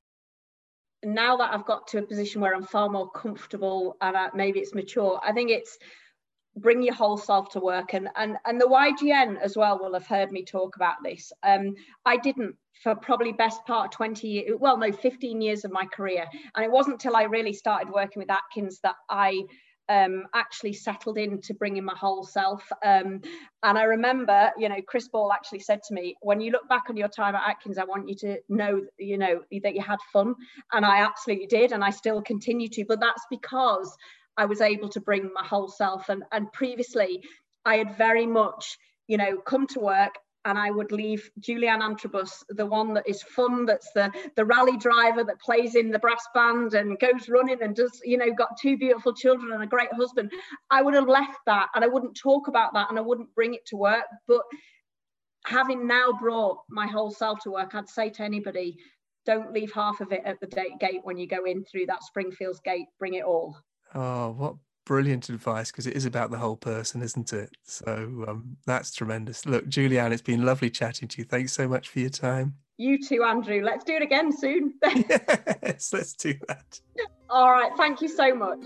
Now 1.04 1.36
that 1.36 1.52
I've 1.52 1.66
got 1.66 1.86
to 1.88 1.98
a 1.98 2.02
position 2.02 2.40
where 2.40 2.54
I'm 2.54 2.64
far 2.64 2.88
more 2.88 3.10
comfortable 3.10 3.96
and 4.00 4.16
I, 4.16 4.28
maybe 4.34 4.60
it's 4.60 4.74
mature, 4.74 5.20
I 5.22 5.32
think 5.32 5.50
it's 5.50 5.78
bring 6.56 6.82
your 6.82 6.94
whole 6.94 7.18
self 7.18 7.50
to 7.50 7.60
work 7.60 7.92
and 7.92 8.08
and 8.16 8.36
and 8.46 8.60
the 8.60 8.66
YGN 8.66 9.38
as 9.40 9.56
well 9.56 9.78
will 9.78 9.92
have 9.92 10.06
heard 10.06 10.32
me 10.32 10.42
talk 10.42 10.76
about 10.76 10.94
this 11.04 11.30
um 11.42 11.74
I 12.06 12.16
didn't 12.16 12.56
for 12.82 12.94
probably 12.94 13.32
best 13.32 13.64
part 13.66 13.92
20 13.92 14.52
well 14.58 14.78
no 14.78 14.90
15 14.90 15.40
years 15.40 15.64
of 15.64 15.70
my 15.70 15.84
career 15.84 16.24
and 16.54 16.64
it 16.64 16.70
wasn't 16.70 16.94
until 16.94 17.14
I 17.16 17.24
really 17.24 17.52
started 17.52 17.92
working 17.92 18.20
with 18.20 18.30
Atkins 18.30 18.80
that 18.80 18.96
I 19.10 19.42
um, 19.88 20.26
actually 20.34 20.72
settled 20.72 21.18
in 21.18 21.32
into 21.32 21.54
bringing 21.54 21.84
my 21.84 21.94
whole 21.96 22.24
self. 22.24 22.62
Um, 22.84 23.20
and 23.62 23.78
I 23.78 23.84
remember, 23.84 24.50
you 24.58 24.68
know, 24.68 24.80
Chris 24.86 25.08
Ball 25.08 25.32
actually 25.32 25.60
said 25.60 25.82
to 25.84 25.94
me, 25.94 26.16
when 26.22 26.40
you 26.40 26.50
look 26.50 26.68
back 26.68 26.84
on 26.90 26.96
your 26.96 27.08
time 27.08 27.34
at 27.34 27.48
Atkins, 27.48 27.78
I 27.78 27.84
want 27.84 28.08
you 28.08 28.14
to 28.16 28.38
know, 28.48 28.82
you 28.98 29.18
know, 29.18 29.42
that 29.62 29.74
you 29.74 29.82
had 29.82 29.98
fun. 30.12 30.34
And 30.72 30.84
I 30.84 30.98
absolutely 30.98 31.46
did. 31.46 31.72
And 31.72 31.84
I 31.84 31.90
still 31.90 32.22
continue 32.22 32.68
to. 32.70 32.84
But 32.86 33.00
that's 33.00 33.24
because 33.30 33.96
I 34.36 34.46
was 34.46 34.60
able 34.60 34.88
to 34.90 35.00
bring 35.00 35.30
my 35.32 35.44
whole 35.44 35.68
self. 35.68 36.08
And, 36.08 36.22
and 36.32 36.52
previously, 36.52 37.22
I 37.64 37.76
had 37.76 37.96
very 37.96 38.26
much, 38.26 38.78
you 39.06 39.16
know, 39.16 39.38
come 39.38 39.66
to 39.68 39.80
work 39.80 40.14
and 40.46 40.56
I 40.56 40.70
would 40.70 40.92
leave 40.92 41.28
Julianne 41.40 41.82
Antrobus, 41.82 42.44
the 42.48 42.64
one 42.64 42.94
that 42.94 43.06
is 43.06 43.22
fun, 43.22 43.66
that's 43.66 43.90
the, 43.92 44.12
the 44.36 44.44
rally 44.44 44.76
driver 44.76 45.24
that 45.24 45.40
plays 45.40 45.74
in 45.74 45.90
the 45.90 45.98
brass 45.98 46.24
band 46.34 46.74
and 46.74 46.98
goes 47.00 47.28
running 47.28 47.60
and 47.62 47.74
does, 47.74 48.00
you 48.04 48.16
know, 48.16 48.32
got 48.32 48.56
two 48.60 48.76
beautiful 48.78 49.12
children 49.12 49.52
and 49.52 49.62
a 49.62 49.66
great 49.66 49.92
husband. 49.92 50.30
I 50.70 50.82
would 50.82 50.94
have 50.94 51.08
left 51.08 51.38
that 51.46 51.68
and 51.74 51.84
I 51.84 51.88
wouldn't 51.88 52.16
talk 52.16 52.46
about 52.46 52.72
that 52.74 52.88
and 52.88 52.98
I 52.98 53.02
wouldn't 53.02 53.34
bring 53.34 53.54
it 53.54 53.66
to 53.66 53.76
work. 53.76 54.04
But 54.28 54.42
having 55.44 55.86
now 55.86 56.12
brought 56.12 56.58
my 56.70 56.86
whole 56.86 57.10
self 57.10 57.40
to 57.40 57.50
work, 57.50 57.74
I'd 57.74 57.88
say 57.88 58.08
to 58.10 58.22
anybody, 58.22 58.76
don't 59.24 59.52
leave 59.52 59.72
half 59.72 60.00
of 60.00 60.12
it 60.12 60.22
at 60.24 60.38
the 60.40 60.46
gate 60.46 61.00
when 61.02 61.18
you 61.18 61.26
go 61.26 61.44
in 61.44 61.64
through 61.64 61.86
that 61.86 62.04
Springfields 62.04 62.60
gate, 62.60 62.86
bring 63.00 63.14
it 63.14 63.24
all. 63.24 63.56
Oh, 63.94 64.30
what 64.30 64.54
brilliant 64.86 65.28
advice 65.28 65.70
because 65.70 65.86
it 65.86 65.94
is 65.94 66.06
about 66.06 66.30
the 66.30 66.38
whole 66.38 66.56
person, 66.56 67.02
isn't 67.02 67.32
it? 67.34 67.50
So 67.64 68.24
um, 68.26 68.56
that's 68.64 68.94
tremendous. 68.94 69.44
Look, 69.44 69.66
Julianne, 69.66 70.12
it's 70.12 70.22
been 70.22 70.46
lovely 70.46 70.70
chatting 70.70 71.08
to 71.08 71.18
you. 71.18 71.24
Thanks 71.24 71.52
so 71.52 71.68
much 71.68 71.90
for 71.90 71.98
your 71.98 72.08
time. 72.08 72.54
You 72.78 73.02
too, 73.02 73.22
Andrew. 73.22 73.62
Let's 73.62 73.84
do 73.84 73.94
it 73.94 74.02
again 74.02 74.32
soon. 74.32 74.74
yes, 74.84 75.92
let's 75.92 76.14
do 76.14 76.34
that. 76.48 76.80
All 77.28 77.50
right. 77.50 77.72
Thank 77.76 78.00
you 78.00 78.08
so 78.08 78.34
much. 78.34 78.60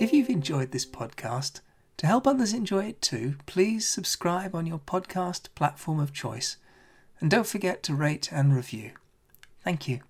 If 0.00 0.12
you've 0.14 0.30
enjoyed 0.30 0.70
this 0.70 0.86
podcast, 0.86 1.60
to 1.98 2.06
help 2.06 2.26
others 2.26 2.54
enjoy 2.54 2.86
it 2.86 3.02
too, 3.02 3.34
please 3.44 3.86
subscribe 3.86 4.54
on 4.54 4.66
your 4.66 4.78
podcast 4.78 5.48
platform 5.54 6.00
of 6.00 6.12
choice 6.12 6.56
and 7.20 7.30
don't 7.30 7.46
forget 7.46 7.82
to 7.84 7.94
rate 7.94 8.30
and 8.32 8.54
review. 8.54 8.92
Thank 9.62 9.88
you. 9.88 10.00